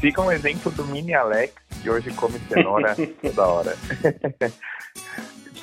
fica 0.00 0.20
um 0.20 0.30
exemplo 0.30 0.70
do 0.72 0.84
mini 0.84 1.14
Alex 1.14 1.63
que 1.84 1.90
hoje 1.90 2.10
come 2.12 2.40
cenoura 2.48 2.96
toda 3.20 3.46
hora. 3.46 3.76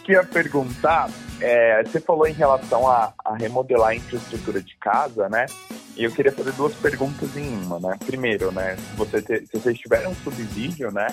que 0.03 0.13
ia 0.13 0.23
perguntar, 0.23 1.09
é, 1.39 1.83
você 1.83 1.99
falou 1.99 2.27
em 2.27 2.33
relação 2.33 2.87
a, 2.87 3.13
a, 3.25 3.35
remodelar 3.35 3.89
a 3.89 3.95
infraestrutura 3.95 4.61
de 4.61 4.75
casa, 4.77 5.27
né? 5.29 5.47
E 5.95 6.03
eu 6.03 6.11
queria 6.11 6.31
fazer 6.31 6.53
duas 6.53 6.73
perguntas 6.75 7.35
em 7.35 7.47
uma, 7.47 7.79
né? 7.79 7.97
Primeiro, 8.05 8.51
né? 8.51 8.77
Se, 8.77 8.95
você 8.95 9.21
te, 9.21 9.45
se 9.47 9.59
vocês 9.59 9.77
tiverem 9.77 10.07
um 10.07 10.15
subsídio, 10.15 10.91
né? 10.91 11.07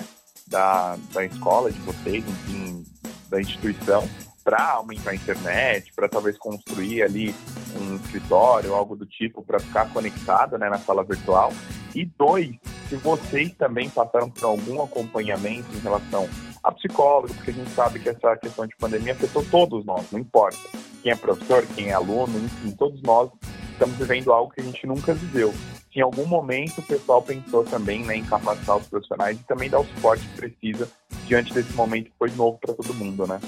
Da, 0.47 0.95
da 1.11 1.25
escola 1.25 1.71
de 1.71 1.79
vocês, 1.79 2.23
enfim, 2.27 2.83
da 3.29 3.39
instituição, 3.39 4.07
para 4.43 4.71
aumentar 4.71 5.11
a 5.11 5.15
internet, 5.15 5.93
para 5.93 6.09
talvez 6.09 6.37
construir 6.37 7.03
ali 7.03 7.35
um 7.79 7.95
escritório, 7.97 8.73
algo 8.73 8.95
do 8.95 9.05
tipo, 9.05 9.43
para 9.43 9.59
ficar 9.59 9.91
conectado 9.93 10.57
né, 10.57 10.69
na 10.69 10.79
sala 10.79 11.03
virtual. 11.03 11.53
E 11.95 12.05
dois, 12.05 12.55
se 12.87 12.95
vocês 12.97 13.53
também 13.55 13.89
passaram 13.89 14.29
por 14.29 14.45
algum 14.45 14.81
acompanhamento 14.83 15.67
em 15.75 15.79
relação 15.79 16.29
a 16.63 16.71
psicólogo, 16.71 17.33
porque 17.33 17.51
a 17.51 17.53
gente 17.53 17.69
sabe 17.71 17.99
que 17.99 18.09
essa 18.09 18.35
questão 18.37 18.67
de 18.67 18.75
pandemia 18.75 19.13
afetou 19.13 19.43
todos 19.45 19.85
nós, 19.85 20.05
não 20.11 20.19
importa 20.19 20.57
quem 21.01 21.11
é 21.11 21.15
professor, 21.15 21.65
quem 21.75 21.89
é 21.89 21.93
aluno, 21.93 22.37
enfim, 22.37 22.71
todos 22.71 23.01
nós 23.01 23.29
estamos 23.71 23.95
vivendo 23.95 24.31
algo 24.31 24.51
que 24.51 24.61
a 24.61 24.63
gente 24.63 24.85
nunca 24.85 25.13
viveu. 25.13 25.53
Em 25.95 26.01
algum 26.01 26.25
momento 26.25 26.79
o 26.79 26.83
pessoal 26.83 27.21
pensou 27.21 27.63
também 27.63 28.05
né, 28.05 28.17
em 28.17 28.23
capacitar 28.23 28.77
os 28.77 28.87
profissionais 28.87 29.39
e 29.39 29.43
também 29.43 29.69
dar 29.69 29.79
o 29.79 29.85
suporte 29.85 30.27
que 30.27 30.35
precisa 30.35 30.89
diante 31.25 31.53
desse 31.53 31.73
momento 31.73 32.05
que 32.05 32.17
foi 32.17 32.29
novo 32.31 32.57
para 32.59 32.73
todo 32.73 32.93
mundo, 32.93 33.25
né? 33.25 33.39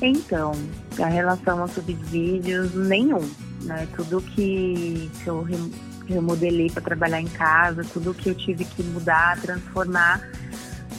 Então, 0.00 0.52
a 1.02 1.06
relação 1.06 1.60
aos 1.60 1.72
subsídios, 1.72 2.74
nenhum. 2.74 3.28
Né? 3.62 3.88
Tudo 3.96 4.20
que, 4.20 5.10
que 5.22 5.26
eu 5.26 5.42
remodelei 6.12 6.70
para 6.70 6.82
trabalhar 6.82 7.20
em 7.20 7.28
casa, 7.28 7.84
tudo 7.92 8.14
que 8.14 8.30
eu 8.30 8.34
tive 8.34 8.64
que 8.64 8.82
mudar, 8.82 9.40
transformar, 9.40 10.20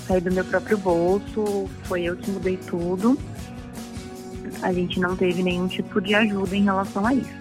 sair 0.08 0.22
do 0.22 0.32
meu 0.32 0.46
próprio 0.46 0.78
bolso, 0.78 1.70
foi 1.84 2.04
eu 2.04 2.16
que 2.16 2.30
mudei 2.32 2.58
tudo. 2.58 3.18
A 4.62 4.74
gente 4.74 5.00
não 5.00 5.16
teve 5.16 5.44
nenhum 5.44 5.68
tipo 5.68 6.02
de 6.02 6.16
ajuda 6.16 6.56
em 6.56 6.64
relação 6.64 7.06
a 7.06 7.14
isso. 7.14 7.40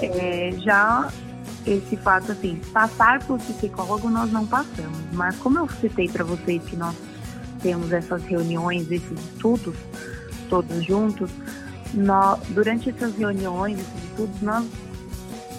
É, 0.00 0.52
já 0.58 1.10
esse 1.66 1.96
fato, 1.96 2.32
assim, 2.32 2.60
passar 2.72 3.24
por 3.24 3.38
psicólogo 3.38 4.10
nós 4.10 4.30
não 4.30 4.46
passamos, 4.46 4.98
mas 5.12 5.36
como 5.36 5.58
eu 5.58 5.68
citei 5.80 6.08
para 6.08 6.24
vocês 6.24 6.62
que 6.64 6.76
nós 6.76 6.94
temos 7.62 7.92
essas 7.92 8.22
reuniões, 8.24 8.90
esses 8.90 9.18
estudos, 9.18 9.74
todos 10.50 10.84
juntos, 10.84 11.30
nós, 11.94 12.38
durante 12.50 12.90
essas 12.90 13.16
reuniões, 13.16 13.78
esses 13.78 14.04
estudos, 14.10 14.42
nós, 14.42 14.66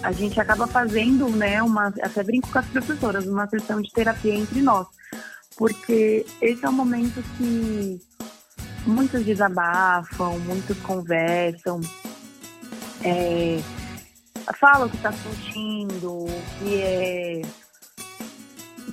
a 0.02 0.12
gente 0.12 0.40
acaba 0.40 0.66
fazendo, 0.66 1.28
né, 1.28 1.62
uma, 1.62 1.92
até 2.02 2.22
brinco 2.22 2.50
com 2.50 2.58
as 2.58 2.66
professoras, 2.66 3.26
uma 3.26 3.48
sessão 3.48 3.80
de 3.80 3.90
terapia 3.92 4.34
entre 4.34 4.60
nós, 4.60 4.86
porque 5.56 6.24
esse 6.40 6.64
é 6.64 6.68
um 6.68 6.72
momento 6.72 7.22
que 7.36 8.00
muitos 8.86 9.24
desabafam, 9.24 10.38
muitos 10.40 10.78
conversam, 10.80 11.80
é, 13.02 13.60
falam 14.60 14.86
o 14.86 14.90
que 14.90 14.96
está 14.96 15.12
sentindo, 15.12 16.26
que 16.58 16.80
é 16.80 17.42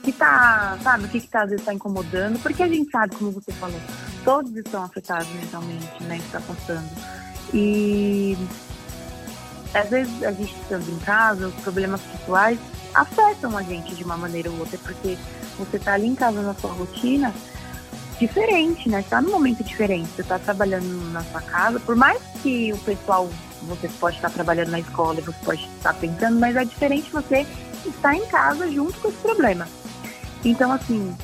que 0.03 0.11
tá, 0.11 0.77
sabe, 0.83 1.05
o 1.05 1.07
que, 1.07 1.21
que 1.21 1.27
tá, 1.29 1.43
às 1.43 1.49
vezes 1.49 1.61
está 1.61 1.73
incomodando, 1.73 2.37
porque 2.39 2.61
a 2.61 2.67
gente 2.67 2.91
sabe, 2.91 3.15
como 3.15 3.31
você 3.31 3.53
falou, 3.53 3.79
todos 4.25 4.53
estão 4.55 4.83
afetados 4.83 5.27
mentalmente, 5.29 6.03
né, 6.03 6.17
que 6.17 6.25
está 6.25 6.41
passando. 6.41 6.89
E 7.53 8.37
às 9.73 9.89
vezes 9.89 10.23
a 10.23 10.31
gente 10.31 10.53
estando 10.53 10.89
em 10.89 10.99
casa, 10.99 11.47
os 11.47 11.55
problemas 11.55 12.01
pessoais 12.01 12.59
afetam 12.93 13.57
a 13.57 13.63
gente 13.63 13.95
de 13.95 14.03
uma 14.03 14.17
maneira 14.17 14.49
ou 14.49 14.59
outra, 14.59 14.77
porque 14.77 15.17
você 15.57 15.77
está 15.77 15.93
ali 15.93 16.07
em 16.07 16.15
casa 16.15 16.41
na 16.41 16.53
sua 16.53 16.71
rotina 16.71 17.33
diferente, 18.19 18.89
né? 18.89 18.99
Está 18.99 19.21
num 19.21 19.31
momento 19.31 19.63
diferente. 19.63 20.09
Você 20.15 20.21
está 20.21 20.39
trabalhando 20.39 21.11
na 21.11 21.23
sua 21.23 21.41
casa, 21.41 21.79
por 21.79 21.95
mais 21.95 22.21
que 22.41 22.71
o 22.71 22.77
pessoal, 22.79 23.29
você 23.63 23.87
pode 23.99 24.17
estar 24.17 24.29
trabalhando 24.29 24.69
na 24.69 24.79
escola, 24.79 25.19
você 25.21 25.37
pode 25.43 25.69
estar 25.77 25.93
pensando, 25.95 26.39
mas 26.39 26.55
é 26.55 26.63
diferente 26.63 27.11
você 27.11 27.45
estar 27.85 28.15
em 28.15 28.25
casa 28.27 28.71
junto 28.71 28.99
com 28.99 29.09
esse 29.09 29.17
problema. 29.17 29.67
Então, 30.45 30.71
assim, 30.71 31.15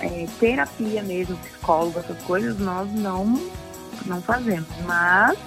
é, 0.00 0.26
terapia 0.38 1.02
mesmo, 1.02 1.36
psicólogo, 1.38 1.98
essas 1.98 2.20
coisas, 2.22 2.58
nós 2.58 2.92
não, 2.92 3.40
não 4.06 4.20
fazemos. 4.20 4.68
Mas 4.84 5.38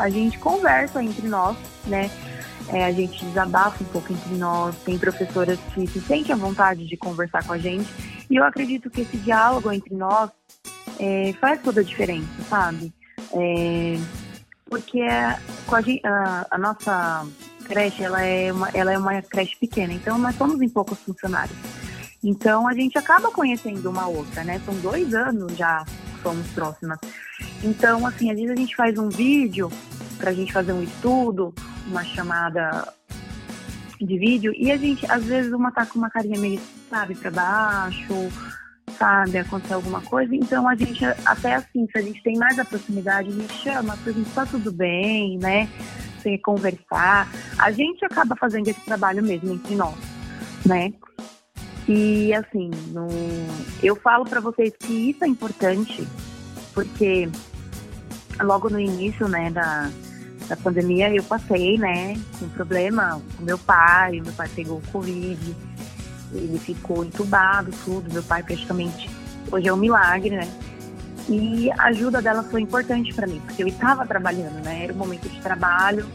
a 0.00 0.08
gente 0.08 0.38
conversa 0.38 1.02
entre 1.02 1.28
nós, 1.28 1.56
né? 1.86 2.10
É, 2.72 2.84
a 2.84 2.92
gente 2.92 3.24
desabafa 3.24 3.82
um 3.82 3.86
pouco 3.88 4.12
entre 4.12 4.34
nós, 4.34 4.74
tem 4.84 4.96
professoras 4.96 5.58
que 5.74 5.86
se 5.88 6.00
sentem 6.00 6.32
à 6.32 6.36
vontade 6.36 6.86
de 6.86 6.96
conversar 6.96 7.44
com 7.44 7.52
a 7.52 7.58
gente. 7.58 7.88
E 8.30 8.36
eu 8.36 8.44
acredito 8.44 8.88
que 8.88 9.00
esse 9.00 9.16
diálogo 9.18 9.72
entre 9.72 9.94
nós 9.94 10.30
é, 10.98 11.34
faz 11.40 11.60
toda 11.62 11.80
a 11.80 11.84
diferença, 11.84 12.28
sabe? 12.48 12.92
É, 13.32 13.96
porque 14.68 15.02
a, 15.02 15.38
a, 16.04 16.46
a, 16.50 16.58
nossa 16.58 17.26
creche 17.64 18.04
ela 18.04 18.22
é, 18.22 18.52
uma, 18.52 18.68
ela 18.72 18.92
é 18.92 18.98
uma 18.98 19.20
creche 19.20 19.56
pequena, 19.58 19.92
então 19.92 20.16
nós 20.16 20.36
somos 20.36 20.62
em 20.62 20.68
poucos 20.68 20.98
funcionários. 21.00 21.56
Então 22.22 22.68
a 22.68 22.72
gente 22.72 22.96
acaba 22.96 23.32
conhecendo 23.32 23.90
uma 23.90 24.06
outra, 24.06 24.44
né? 24.44 24.60
São 24.64 24.74
dois 24.76 25.12
anos 25.14 25.56
já 25.56 25.84
somos 26.22 26.46
próximas. 26.48 26.98
Então, 27.62 28.06
assim, 28.06 28.30
às 28.30 28.36
vezes 28.36 28.52
a 28.52 28.56
gente 28.56 28.76
faz 28.76 28.98
um 28.98 29.08
vídeo 29.08 29.70
para 30.18 30.30
a 30.30 30.34
gente 30.34 30.52
fazer 30.52 30.72
um 30.72 30.82
estudo, 30.82 31.54
uma 31.86 32.04
chamada 32.04 32.92
de 34.00 34.18
vídeo, 34.18 34.52
e 34.56 34.70
a 34.70 34.76
gente, 34.76 35.10
às 35.10 35.24
vezes, 35.24 35.52
uma 35.52 35.70
tá 35.70 35.84
com 35.84 35.98
uma 35.98 36.10
carinha 36.10 36.40
meio, 36.40 36.60
sabe, 36.88 37.14
para 37.14 37.30
baixo, 37.30 38.14
sabe, 39.00 39.38
aconteceu 39.38 39.76
alguma 39.76 40.02
coisa. 40.02 40.34
Então 40.34 40.68
a 40.68 40.74
gente, 40.74 41.04
até 41.24 41.54
assim, 41.54 41.86
se 41.90 41.98
a 41.98 42.02
gente 42.02 42.22
tem 42.22 42.36
mais 42.36 42.58
a 42.58 42.64
proximidade, 42.64 43.28
a 43.28 43.32
gente 43.32 43.54
chama, 43.54 43.96
pergunta, 44.04 44.30
tá 44.34 44.46
tudo 44.46 44.70
bem, 44.70 45.38
né? 45.38 45.68
Sem 46.22 46.38
conversar. 46.40 47.26
A 47.58 47.72
gente 47.72 48.04
acaba 48.04 48.36
fazendo 48.36 48.68
esse 48.68 48.80
trabalho 48.80 49.22
mesmo 49.22 49.54
entre 49.54 49.74
nós, 49.74 49.96
né? 50.66 50.92
E 51.92 52.32
assim, 52.32 52.70
no... 52.92 53.08
eu 53.82 53.96
falo 53.96 54.24
para 54.24 54.40
vocês 54.40 54.72
que 54.78 55.10
isso 55.10 55.24
é 55.24 55.26
importante, 55.26 56.06
porque 56.72 57.28
logo 58.40 58.70
no 58.70 58.78
início, 58.78 59.26
né, 59.26 59.50
da, 59.50 59.90
da 60.48 60.56
pandemia, 60.56 61.12
eu 61.12 61.24
passei, 61.24 61.76
né, 61.78 62.16
com 62.38 62.48
problema 62.50 63.20
com 63.36 63.42
meu 63.42 63.58
pai, 63.58 64.20
meu 64.20 64.32
pai 64.34 64.48
pegou 64.54 64.80
Covid, 64.92 65.56
ele 66.32 66.60
ficou 66.60 67.04
entubado, 67.04 67.72
tudo, 67.84 68.12
meu 68.12 68.22
pai 68.22 68.44
praticamente, 68.44 69.10
hoje 69.50 69.66
é 69.66 69.72
um 69.72 69.76
milagre, 69.76 70.30
né, 70.30 70.48
e 71.28 71.72
a 71.72 71.86
ajuda 71.86 72.22
dela 72.22 72.44
foi 72.44 72.60
importante 72.60 73.12
para 73.12 73.26
mim, 73.26 73.42
porque 73.44 73.64
eu 73.64 73.66
estava 73.66 74.06
trabalhando, 74.06 74.62
né, 74.62 74.84
era 74.84 74.92
um 74.92 74.96
momento 74.96 75.28
de 75.28 75.40
trabalho, 75.40 76.06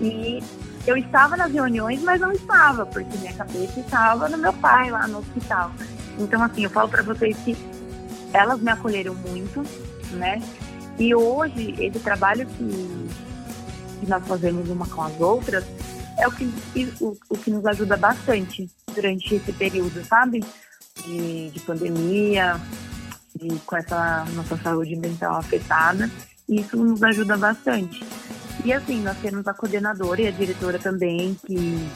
e 0.00 0.42
eu 0.86 0.96
estava 0.96 1.36
nas 1.36 1.52
reuniões, 1.52 2.02
mas 2.02 2.20
não 2.20 2.32
estava, 2.32 2.86
porque 2.86 3.16
minha 3.18 3.32
cabeça 3.32 3.80
estava 3.80 4.28
no 4.28 4.38
meu 4.38 4.52
pai 4.54 4.90
lá 4.90 5.06
no 5.06 5.18
hospital. 5.18 5.70
Então, 6.18 6.42
assim, 6.42 6.64
eu 6.64 6.70
falo 6.70 6.88
para 6.88 7.02
vocês 7.02 7.36
que 7.38 7.56
elas 8.32 8.60
me 8.60 8.70
acolheram 8.70 9.14
muito, 9.14 9.64
né? 10.12 10.42
E 10.98 11.14
hoje, 11.14 11.74
esse 11.78 12.00
trabalho 12.00 12.46
que, 12.46 13.08
que 14.00 14.06
nós 14.08 14.26
fazemos 14.26 14.68
uma 14.68 14.86
com 14.86 15.02
as 15.02 15.20
outras 15.20 15.64
é 16.18 16.26
o 16.26 16.32
que, 16.32 16.52
o, 17.00 17.16
o 17.28 17.38
que 17.38 17.50
nos 17.50 17.64
ajuda 17.64 17.96
bastante 17.96 18.68
durante 18.92 19.36
esse 19.36 19.52
período, 19.52 20.04
sabe? 20.04 20.44
De, 21.04 21.50
de 21.50 21.60
pandemia, 21.60 22.60
de, 23.34 23.56
com 23.60 23.76
essa 23.76 24.24
nossa 24.34 24.56
saúde 24.56 24.96
mental 24.96 25.36
afetada. 25.36 26.10
Isso 26.48 26.76
nos 26.76 27.02
ajuda 27.02 27.36
bastante. 27.36 28.04
E 28.68 28.72
assim, 28.74 29.00
nós 29.00 29.16
temos 29.16 29.48
a 29.48 29.54
coordenadora 29.54 30.20
e 30.20 30.26
a 30.26 30.30
diretora 30.30 30.78
também, 30.78 31.34
que 31.46 31.88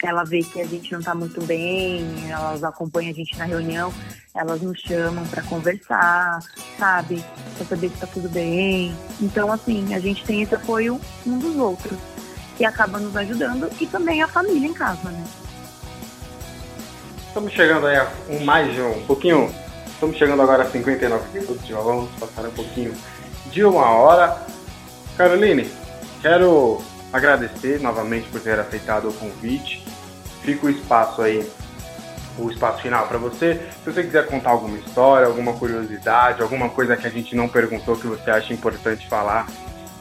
ela 0.00 0.22
vê 0.22 0.40
que 0.40 0.60
a 0.60 0.64
gente 0.64 0.92
não 0.92 1.00
está 1.00 1.12
muito 1.12 1.42
bem, 1.44 2.06
elas 2.30 2.62
acompanham 2.62 3.10
a 3.10 3.14
gente 3.14 3.36
na 3.36 3.46
reunião, 3.46 3.92
elas 4.32 4.62
nos 4.62 4.78
chamam 4.78 5.26
para 5.26 5.42
conversar, 5.42 6.38
sabe? 6.78 7.24
Para 7.56 7.66
saber 7.66 7.88
se 7.88 7.94
está 7.94 8.06
tudo 8.06 8.28
bem. 8.28 8.94
Então, 9.20 9.52
assim, 9.52 9.92
a 9.92 9.98
gente 9.98 10.24
tem 10.24 10.42
esse 10.42 10.54
apoio 10.54 11.00
um 11.26 11.36
dos 11.36 11.56
outros, 11.56 11.98
que 12.56 12.64
acaba 12.64 13.00
nos 13.00 13.16
ajudando, 13.16 13.68
e 13.80 13.86
também 13.88 14.22
a 14.22 14.28
família 14.28 14.68
em 14.68 14.74
casa, 14.74 15.10
né? 15.10 15.24
Estamos 17.26 17.52
chegando 17.54 17.88
aí 17.88 17.96
a 17.96 18.08
um, 18.28 18.44
mais 18.44 18.72
de 18.72 18.80
um, 18.80 19.04
pouquinho. 19.04 19.52
Estamos 19.88 20.16
chegando 20.16 20.42
agora 20.42 20.62
a 20.62 20.70
59 20.70 21.40
minutos, 21.40 21.66
já 21.66 21.80
vamos 21.80 22.08
passar 22.20 22.46
um 22.46 22.52
pouquinho 22.52 22.94
de 23.50 23.64
uma 23.64 23.90
hora. 23.90 24.52
Caroline, 25.16 25.70
quero 26.20 26.82
agradecer 27.12 27.80
novamente 27.80 28.28
por 28.30 28.40
ter 28.40 28.58
aceitado 28.58 29.08
o 29.08 29.12
convite. 29.12 29.84
Fica 30.42 30.66
o 30.66 30.70
espaço 30.70 31.22
aí, 31.22 31.46
o 32.38 32.50
espaço 32.50 32.82
final 32.82 33.06
para 33.06 33.18
você. 33.18 33.60
Se 33.84 33.92
você 33.92 34.02
quiser 34.02 34.26
contar 34.26 34.50
alguma 34.50 34.76
história, 34.78 35.26
alguma 35.26 35.52
curiosidade, 35.52 36.42
alguma 36.42 36.68
coisa 36.70 36.96
que 36.96 37.06
a 37.06 37.10
gente 37.10 37.36
não 37.36 37.48
perguntou 37.48 37.96
que 37.96 38.06
você 38.06 38.30
acha 38.30 38.52
importante 38.52 39.08
falar, 39.08 39.46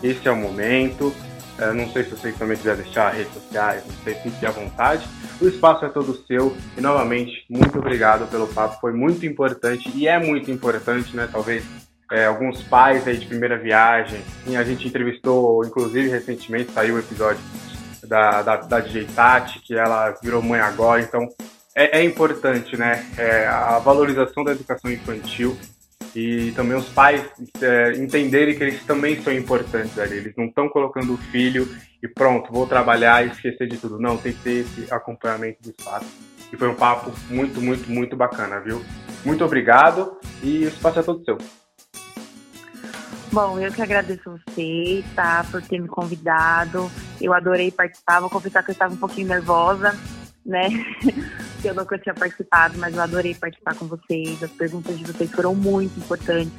esse 0.01 0.27
é 0.27 0.31
o 0.31 0.35
momento. 0.35 1.13
É, 1.59 1.71
não 1.73 1.91
sei 1.91 2.05
se 2.05 2.11
você 2.11 2.31
também 2.31 2.57
quiser 2.57 2.75
deixar 2.75 3.11
redes 3.11 3.33
sociais, 3.33 3.83
não 3.85 3.93
sei, 4.03 4.15
fique 4.15 4.45
à 4.45 4.49
vontade. 4.51 5.07
O 5.39 5.47
espaço 5.47 5.85
é 5.85 5.89
todo 5.89 6.23
seu 6.25 6.55
e 6.75 6.81
novamente, 6.81 7.45
muito 7.49 7.77
obrigado 7.77 8.27
pelo 8.31 8.47
papo, 8.47 8.79
foi 8.79 8.93
muito 8.93 9.25
importante 9.25 9.91
e 9.93 10.07
é 10.07 10.17
muito 10.17 10.49
importante, 10.49 11.15
né? 11.15 11.29
Talvez 11.31 11.63
é, 12.11 12.25
alguns 12.25 12.61
pais 12.63 13.07
aí 13.07 13.17
de 13.17 13.25
primeira 13.25 13.57
viagem. 13.57 14.21
E 14.45 14.55
a 14.55 14.63
gente 14.63 14.87
entrevistou, 14.87 15.65
inclusive 15.65 16.09
recentemente 16.09 16.71
saiu 16.71 16.95
o 16.95 16.99
episódio 16.99 17.41
da, 18.05 18.41
da, 18.41 18.57
da 18.57 18.79
DJ 18.79 19.05
Tati, 19.15 19.59
que 19.59 19.73
ela 19.73 20.11
virou 20.21 20.41
mãe 20.41 20.59
agora, 20.59 21.01
então 21.01 21.27
é, 21.75 21.99
é 21.99 22.03
importante, 22.03 22.75
né? 22.75 23.05
É, 23.17 23.47
a 23.47 23.79
valorização 23.79 24.43
da 24.43 24.51
educação 24.51 24.91
infantil 24.91 25.57
e 26.13 26.51
também 26.51 26.75
os 26.75 26.89
pais 26.89 27.23
é, 27.61 27.93
entenderem 27.93 28.55
que 28.55 28.63
eles 28.63 28.83
também 28.83 29.21
são 29.21 29.31
importantes 29.31 29.97
ali. 29.97 30.17
Eles 30.17 30.35
não 30.35 30.45
estão 30.45 30.67
colocando 30.67 31.13
o 31.13 31.17
filho 31.17 31.67
e 32.03 32.07
pronto, 32.07 32.51
vou 32.51 32.67
trabalhar 32.67 33.25
e 33.25 33.29
esquecer 33.29 33.67
de 33.67 33.77
tudo. 33.77 33.97
Não, 33.97 34.17
tem 34.17 34.33
que 34.33 34.39
ter 34.39 34.65
esse 34.65 34.93
acompanhamento 34.93 35.61
dos 35.61 35.75
pais. 35.83 36.05
E 36.51 36.57
foi 36.57 36.67
um 36.67 36.75
papo 36.75 37.13
muito, 37.29 37.61
muito, 37.61 37.89
muito 37.89 38.17
bacana, 38.17 38.59
viu? 38.59 38.83
Muito 39.23 39.45
obrigado 39.45 40.17
e 40.43 40.65
o 40.65 40.67
espaço 40.67 40.99
é 40.99 41.03
todo 41.03 41.23
seu. 41.23 41.37
Bom, 43.31 43.57
eu 43.59 43.71
que 43.71 43.81
agradeço 43.81 44.29
você, 44.29 45.03
tá, 45.15 45.45
por 45.49 45.61
ter 45.61 45.79
me 45.79 45.87
convidado. 45.87 46.91
Eu 47.19 47.33
adorei 47.33 47.71
participar. 47.71 48.19
Vou 48.19 48.29
confessar 48.29 48.61
que 48.61 48.71
eu 48.71 48.73
estava 48.73 48.93
um 48.93 48.97
pouquinho 48.97 49.27
nervosa, 49.27 49.97
né? 50.45 50.67
que 51.61 51.67
eu 51.67 51.73
nunca 51.73 51.97
tinha 51.97 52.13
participado, 52.13 52.77
mas 52.77 52.93
eu 52.93 53.01
adorei 53.01 53.33
participar 53.33 53.75
com 53.75 53.87
vocês. 53.87 54.43
As 54.43 54.51
perguntas 54.51 54.97
de 54.97 55.05
vocês 55.05 55.31
foram 55.31 55.55
muito 55.55 55.97
importantes, 55.97 56.51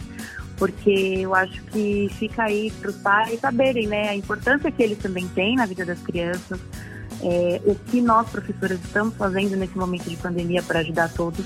porque 0.57 1.19
eu 1.19 1.35
acho 1.35 1.63
que 1.65 2.09
fica 2.19 2.45
aí 2.45 2.71
para 2.71 2.89
os 2.89 2.97
pais 2.97 3.39
saberem, 3.39 3.87
né, 3.87 4.09
a 4.09 4.17
importância 4.17 4.71
que 4.71 4.83
eles 4.83 4.99
também 4.99 5.29
têm 5.29 5.57
na 5.57 5.67
vida 5.67 5.85
das 5.85 6.01
crianças, 6.01 6.59
é, 7.23 7.61
o 7.67 7.75
que 7.75 8.01
nós 8.01 8.31
professores 8.31 8.81
estamos 8.83 9.15
fazendo 9.17 9.57
nesse 9.57 9.77
momento 9.77 10.09
de 10.09 10.17
pandemia 10.17 10.63
para 10.63 10.81
ajudar 10.81 11.13
todos, 11.13 11.45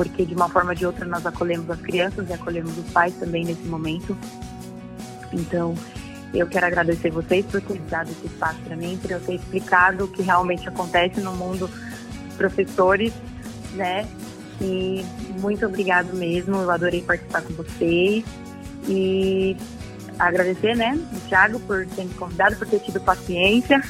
porque 0.00 0.24
de 0.24 0.34
uma 0.34 0.48
forma 0.48 0.70
ou 0.70 0.74
de 0.74 0.86
outra 0.86 1.04
nós 1.04 1.26
acolhemos 1.26 1.68
as 1.68 1.78
crianças 1.78 2.26
e 2.26 2.32
acolhemos 2.32 2.78
os 2.78 2.90
pais 2.90 3.12
também 3.16 3.44
nesse 3.44 3.64
momento. 3.64 4.16
Então, 5.30 5.74
eu 6.32 6.46
quero 6.46 6.64
agradecer 6.64 7.10
vocês 7.10 7.44
por 7.44 7.60
ter 7.60 7.78
dado 7.80 8.10
esse 8.10 8.24
espaço 8.24 8.58
para 8.60 8.74
mim, 8.76 8.98
por 9.02 9.10
eu 9.10 9.20
ter 9.20 9.34
explicado 9.34 10.06
o 10.06 10.08
que 10.08 10.22
realmente 10.22 10.66
acontece 10.66 11.20
no 11.20 11.36
mundo 11.36 11.68
professores, 12.38 13.12
né? 13.74 14.08
E 14.58 15.04
muito 15.38 15.66
obrigado 15.66 16.16
mesmo, 16.16 16.56
eu 16.56 16.70
adorei 16.70 17.02
participar 17.02 17.42
com 17.42 17.52
vocês. 17.52 18.24
E 18.88 19.54
agradecer, 20.18 20.74
né, 20.78 20.98
o 21.12 21.28
Thiago 21.28 21.60
por 21.60 21.84
ter 21.88 22.06
me 22.06 22.14
convidado, 22.14 22.56
por 22.56 22.66
ter 22.66 22.80
tido 22.80 23.02
paciência. 23.02 23.82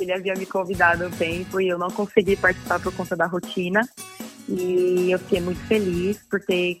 Ele 0.00 0.14
havia 0.14 0.34
me 0.34 0.46
convidado 0.46 1.04
há 1.04 1.08
um 1.08 1.10
tempo 1.10 1.60
e 1.60 1.68
eu 1.68 1.78
não 1.78 1.90
consegui 1.90 2.36
participar 2.36 2.80
por 2.80 2.94
conta 2.94 3.14
da 3.14 3.26
rotina. 3.26 3.86
E 4.48 5.10
eu 5.10 5.18
fiquei 5.18 5.40
muito 5.40 5.60
feliz 5.66 6.18
por 6.30 6.40
ter. 6.40 6.78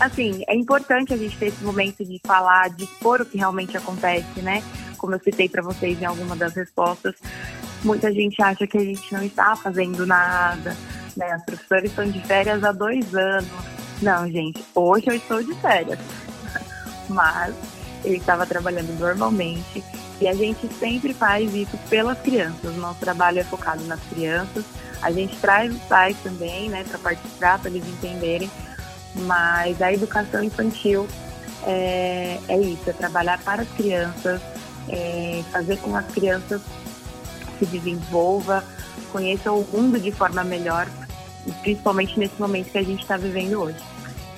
Assim, 0.00 0.42
é 0.48 0.54
importante 0.54 1.12
a 1.12 1.16
gente 1.16 1.36
ter 1.36 1.46
esse 1.46 1.62
momento 1.62 2.04
de 2.04 2.20
falar, 2.26 2.70
de 2.70 2.84
expor 2.84 3.20
o 3.20 3.26
que 3.26 3.38
realmente 3.38 3.76
acontece, 3.76 4.40
né? 4.40 4.62
Como 4.96 5.14
eu 5.14 5.20
citei 5.20 5.48
para 5.48 5.62
vocês 5.62 6.00
em 6.00 6.04
alguma 6.04 6.34
das 6.34 6.54
respostas, 6.54 7.14
Muita 7.84 8.12
gente 8.12 8.40
acha 8.40 8.66
que 8.66 8.78
a 8.78 8.84
gente 8.84 9.12
não 9.12 9.22
está 9.22 9.56
fazendo 9.56 10.06
nada, 10.06 10.76
né? 11.16 11.36
Os 11.36 11.42
professores 11.42 11.90
estão 11.90 12.08
de 12.08 12.20
férias 12.20 12.62
há 12.62 12.70
dois 12.70 13.12
anos. 13.14 13.50
Não, 14.00 14.30
gente, 14.30 14.64
hoje 14.74 15.08
eu 15.08 15.14
estou 15.14 15.42
de 15.42 15.52
férias. 15.54 15.98
Mas 17.10 17.54
ele 18.04 18.18
estava 18.18 18.46
trabalhando 18.46 18.96
normalmente 18.98 19.82
e 20.20 20.28
a 20.28 20.34
gente 20.34 20.68
sempre 20.74 21.12
faz 21.12 21.52
isso 21.52 21.76
pelas 21.90 22.20
crianças. 22.20 22.76
Nosso 22.76 23.00
trabalho 23.00 23.40
é 23.40 23.44
focado 23.44 23.82
nas 23.84 24.00
crianças. 24.04 24.64
A 25.02 25.10
gente 25.10 25.36
traz 25.36 25.74
os 25.74 25.82
pais 25.82 26.16
também, 26.22 26.68
né, 26.68 26.84
para 26.84 26.98
participar, 26.98 27.58
para 27.58 27.70
eles 27.70 27.86
entenderem. 27.86 28.50
Mas 29.14 29.82
a 29.82 29.92
educação 29.92 30.42
infantil 30.42 31.06
é, 31.64 32.38
é 32.48 32.58
isso, 32.58 32.88
é 32.88 32.92
trabalhar 32.92 33.38
para 33.42 33.62
as 33.62 33.68
crianças, 33.70 34.40
é 34.88 35.42
fazer 35.52 35.76
com 35.78 35.94
as 35.94 36.06
crianças 36.06 36.62
se 37.58 37.66
desenvolva, 37.66 38.64
conheça 39.12 39.52
o 39.52 39.66
mundo 39.72 39.98
de 40.00 40.10
forma 40.10 40.42
melhor, 40.42 40.88
principalmente 41.60 42.18
nesse 42.18 42.40
momento 42.40 42.70
que 42.70 42.78
a 42.78 42.82
gente 42.82 43.02
está 43.02 43.16
vivendo 43.16 43.60
hoje. 43.60 43.78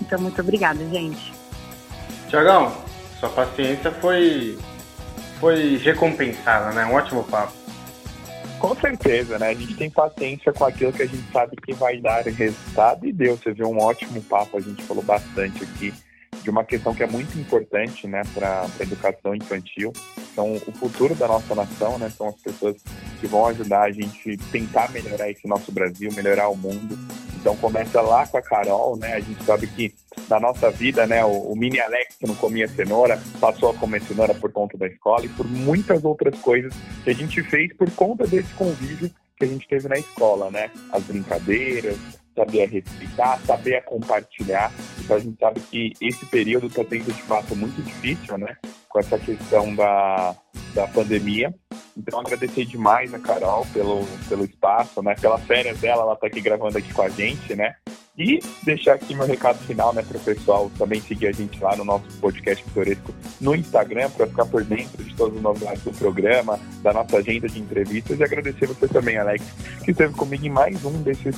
Então, 0.00 0.18
muito 0.20 0.40
obrigada, 0.40 0.84
gente. 0.88 1.32
Tiagão, 2.28 2.72
sua 3.20 3.28
paciência 3.28 3.90
foi, 3.92 4.58
foi 5.40 5.76
recompensada, 5.76 6.72
né? 6.72 6.84
Um 6.84 6.94
ótimo 6.94 7.24
papo. 7.24 7.63
Com 8.64 8.74
certeza, 8.76 9.38
né? 9.38 9.50
A 9.50 9.54
gente 9.54 9.74
tem 9.76 9.90
paciência 9.90 10.50
com 10.50 10.64
aquilo 10.64 10.90
que 10.90 11.02
a 11.02 11.06
gente 11.06 11.30
sabe 11.30 11.54
que 11.54 11.74
vai 11.74 12.00
dar 12.00 12.22
resultado 12.24 13.06
e 13.06 13.12
deu. 13.12 13.36
Você 13.36 13.52
viu 13.52 13.68
um 13.68 13.78
ótimo 13.78 14.22
papo, 14.22 14.56
a 14.56 14.60
gente 14.60 14.82
falou 14.84 15.02
bastante 15.02 15.62
aqui 15.62 15.92
de 16.42 16.48
uma 16.48 16.64
questão 16.64 16.94
que 16.94 17.02
é 17.02 17.06
muito 17.06 17.38
importante 17.38 18.06
né, 18.06 18.22
para 18.32 18.62
a 18.62 18.82
educação 18.82 19.34
infantil. 19.34 19.92
São 20.34 20.54
o 20.54 20.72
futuro 20.72 21.14
da 21.14 21.28
nossa 21.28 21.54
nação, 21.54 21.98
né? 21.98 22.10
São 22.10 22.28
as 22.28 22.36
pessoas 22.36 22.76
que 23.20 23.26
vão 23.26 23.46
ajudar 23.46 23.82
a 23.82 23.90
gente 23.90 24.36
tentar 24.50 24.90
melhorar 24.90 25.30
esse 25.30 25.46
nosso 25.46 25.70
Brasil, 25.70 26.10
melhorar 26.12 26.48
o 26.48 26.56
mundo. 26.56 26.98
Então 27.36 27.56
começa 27.56 28.00
lá 28.00 28.26
com 28.26 28.38
a 28.38 28.42
Carol, 28.42 28.96
né? 28.96 29.14
A 29.14 29.20
gente 29.20 29.44
sabe 29.44 29.66
que 29.66 29.94
na 30.28 30.40
nossa 30.40 30.70
vida, 30.70 31.06
né, 31.06 31.24
o, 31.24 31.52
o 31.52 31.56
mini 31.56 31.78
Alex 31.78 32.16
que 32.16 32.26
não 32.26 32.34
comia 32.34 32.66
cenoura 32.66 33.20
passou 33.40 33.70
a 33.70 33.74
comer 33.74 34.02
cenoura 34.02 34.34
por 34.34 34.50
conta 34.50 34.78
da 34.78 34.86
escola 34.86 35.24
e 35.24 35.28
por 35.28 35.46
muitas 35.46 36.04
outras 36.04 36.38
coisas 36.40 36.72
que 37.02 37.10
a 37.10 37.14
gente 37.14 37.42
fez 37.42 37.72
por 37.76 37.90
conta 37.90 38.26
desse 38.26 38.52
convívio 38.54 39.10
que 39.36 39.44
a 39.44 39.48
gente 39.48 39.68
teve 39.68 39.88
na 39.88 39.98
escola, 39.98 40.50
né? 40.50 40.70
As 40.90 41.02
brincadeiras, 41.02 41.98
saber 42.34 42.66
respeitar, 42.66 43.38
saber 43.46 43.84
compartilhar. 43.84 44.72
Então 45.00 45.16
a 45.16 45.20
gente 45.20 45.38
sabe 45.38 45.60
que 45.60 45.92
esse 46.00 46.26
período 46.26 46.66
está 46.66 46.82
sendo 46.84 47.12
de 47.12 47.22
fato 47.22 47.54
muito 47.54 47.80
difícil, 47.82 48.38
né? 48.38 48.56
Com 48.88 48.98
essa 48.98 49.18
questão 49.18 49.74
da, 49.74 50.34
da 50.74 50.86
pandemia. 50.88 51.54
Então 51.96 52.20
agradecer 52.20 52.64
demais 52.64 53.14
a 53.14 53.18
Carol 53.18 53.66
pelo, 53.72 54.04
pelo 54.28 54.44
espaço, 54.44 55.02
né? 55.02 55.14
Pelas 55.20 55.42
férias 55.44 55.78
dela, 55.78 56.02
ela 56.02 56.14
está 56.14 56.26
aqui 56.26 56.40
gravando 56.40 56.78
aqui 56.78 56.92
com 56.92 57.02
a 57.02 57.08
gente, 57.08 57.54
né? 57.54 57.76
E 58.16 58.38
deixar 58.62 58.94
aqui 58.94 59.12
meu 59.12 59.26
recado 59.26 59.58
final, 59.64 59.92
né, 59.92 60.00
para 60.06 60.16
o 60.16 60.20
pessoal 60.20 60.70
também 60.78 61.00
seguir 61.00 61.26
a 61.26 61.32
gente 61.32 61.60
lá 61.60 61.74
no 61.74 61.84
nosso 61.84 62.04
podcast 62.20 62.62
Pitoresco 62.62 63.12
no 63.40 63.56
Instagram 63.56 64.08
para 64.10 64.28
ficar 64.28 64.46
por 64.46 64.62
dentro 64.62 65.02
de 65.02 65.12
todas 65.16 65.36
as 65.36 65.42
novidades 65.42 65.82
do 65.82 65.90
programa, 65.90 66.60
da 66.80 66.92
nossa 66.92 67.16
agenda 67.16 67.48
de 67.48 67.58
entrevistas. 67.58 68.20
E 68.20 68.22
agradecer 68.22 68.66
você 68.66 68.86
também, 68.86 69.18
Alex, 69.18 69.44
que 69.84 69.90
esteve 69.90 70.14
comigo 70.14 70.46
em 70.46 70.50
mais 70.50 70.84
um 70.84 71.02
desses 71.02 71.34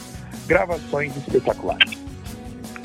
gravações 0.46 1.16
espetaculares. 1.16 1.98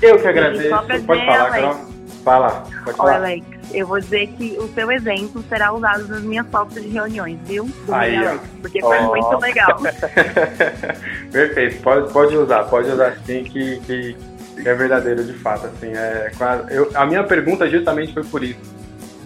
Eu 0.02 0.18
que 0.20 0.28
agradeço. 0.28 0.70
Pode 1.06 1.26
falar, 1.26 1.50
Carol. 1.52 2.01
Fala, 2.24 2.64
pode 2.84 2.98
falar. 2.98 3.16
Alex, 3.16 3.46
eu 3.74 3.88
vou 3.88 4.00
dizer 4.00 4.28
que 4.28 4.58
o 4.60 4.68
seu 4.74 4.92
exemplo 4.92 5.44
será 5.50 5.74
usado 5.74 6.08
nas 6.08 6.22
minhas 6.22 6.46
fotos 6.48 6.76
de 6.76 6.88
reuniões, 6.88 7.40
viu? 7.46 7.66
Do 7.86 7.94
Aí, 7.94 8.16
Alex, 8.16 8.42
porque 8.62 8.80
foi 8.80 8.98
oh. 9.00 9.08
muito 9.08 9.38
legal. 9.40 9.82
Perfeito, 11.32 11.82
pode, 11.82 12.14
pode 12.14 12.36
usar, 12.38 12.64
pode 12.66 12.90
usar 12.90 13.18
sim, 13.26 13.44
que, 13.44 13.80
que 13.80 14.18
é 14.58 14.74
verdadeiro 14.74 15.24
de 15.24 15.34
fato. 15.34 15.68
Assim, 15.68 15.92
é, 15.96 16.32
eu, 16.70 16.92
a 16.94 17.06
minha 17.06 17.24
pergunta 17.24 17.68
justamente 17.68 18.14
foi 18.14 18.24
por 18.24 18.44
isso. 18.44 18.82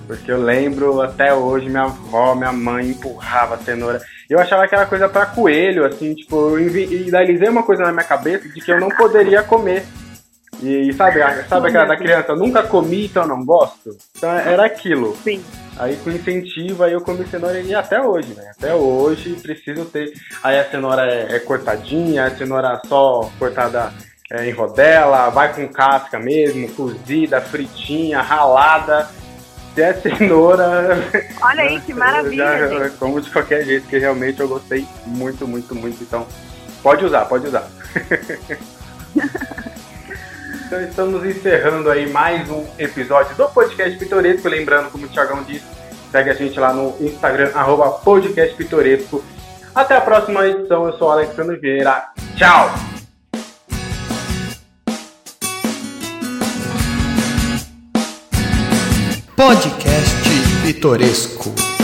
Porque 0.08 0.32
eu 0.32 0.42
lembro 0.42 1.02
até 1.02 1.34
hoje, 1.34 1.68
minha 1.68 1.84
avó, 1.84 2.36
minha 2.36 2.54
mãe 2.54 2.90
empurrava 2.90 3.56
a 3.56 3.58
cenoura. 3.58 4.02
Eu 4.30 4.40
achava 4.40 4.68
que 4.68 4.76
era 4.76 4.86
coisa 4.86 5.10
para 5.10 5.26
coelho, 5.26 5.86
assim, 5.86 6.14
tipo, 6.14 6.58
eu 6.58 6.60
idealizei 6.60 7.50
uma 7.50 7.64
coisa 7.64 7.84
na 7.84 7.92
minha 7.92 8.04
cabeça 8.04 8.48
de 8.48 8.62
que 8.62 8.72
eu 8.72 8.80
não 8.80 8.90
poderia 8.90 9.42
comer. 9.42 9.84
E 10.62 10.94
sabe, 10.94 11.20
sabe 11.48 11.68
aquela 11.68 11.86
da 11.86 11.98
criança, 11.98 12.32
eu 12.32 12.38
nunca 12.38 12.64
comi, 12.64 13.06
então 13.06 13.28
não 13.28 13.44
gosto? 13.44 13.98
Então 14.16 14.32
era 14.32 14.66
aquilo. 14.66 15.16
Sim. 15.24 15.44
Aí 15.78 15.98
com 15.98 16.10
incentivo, 16.10 16.84
aí 16.84 16.94
eu 16.94 17.02
comi 17.02 17.26
cenoura 17.28 17.60
e 17.60 17.76
até 17.76 18.02
hoje, 18.02 18.34
né? 18.34 18.52
Até 18.58 18.74
hoje 18.74 19.36
preciso 19.42 19.86
ter. 19.86 20.14
Aí 20.42 20.58
a 20.58 20.70
cenoura 20.70 21.06
é, 21.06 21.36
é 21.36 21.40
cortadinha, 21.40 22.26
a 22.26 22.32
cenoura 22.32 22.82
só 22.88 23.30
cortada 23.38 23.92
é, 24.32 24.48
em 24.48 24.52
rodela, 24.52 25.30
vai 25.30 25.54
com 25.54 25.68
casca 25.68 26.18
mesmo, 26.18 26.70
cozida, 26.70 27.42
fritinha, 27.42 28.22
ralada. 28.22 29.10
Se 29.74 29.82
é 29.82 29.94
cenoura. 29.94 30.98
Olha 31.42 31.64
aí, 31.64 31.82
que 31.82 31.94
maravilha! 31.94 32.70
Já, 32.70 32.90
como 32.92 33.20
de 33.20 33.30
qualquer 33.30 33.66
jeito, 33.66 33.88
que 33.88 33.98
realmente 33.98 34.40
eu 34.40 34.48
gostei 34.48 34.88
muito, 35.06 35.46
muito, 35.46 35.76
muito. 35.76 36.02
Então, 36.02 36.26
pode 36.82 37.04
usar, 37.04 37.26
pode 37.26 37.48
usar. 37.48 37.70
Então 40.66 40.82
estamos 40.82 41.24
encerrando 41.24 41.92
aí 41.92 42.10
mais 42.10 42.50
um 42.50 42.66
episódio 42.80 43.36
do 43.36 43.48
Podcast 43.50 44.00
Pitoresco. 44.00 44.50
Lembrando, 44.50 44.90
como 44.90 45.06
o 45.06 45.10
Thiagão 45.10 45.44
disse, 45.44 45.66
segue 46.12 46.32
a 46.32 46.34
gente 46.34 46.60
lá 46.60 46.74
no 46.74 46.96
Instagram, 47.00 47.52
arroba 47.54 47.92
Podcast 47.92 48.56
Pitoresco. 48.56 49.24
Até 49.76 49.96
a 49.96 50.02
próxima 50.02 50.48
edição, 50.48 50.88
eu 50.88 50.94
sou 50.98 51.10
o 51.10 51.12
Alexandre 51.12 51.58
Vieira. 51.58 52.06
Tchau! 52.36 52.72
Podcast 59.36 60.30
Pitoresco. 60.64 61.75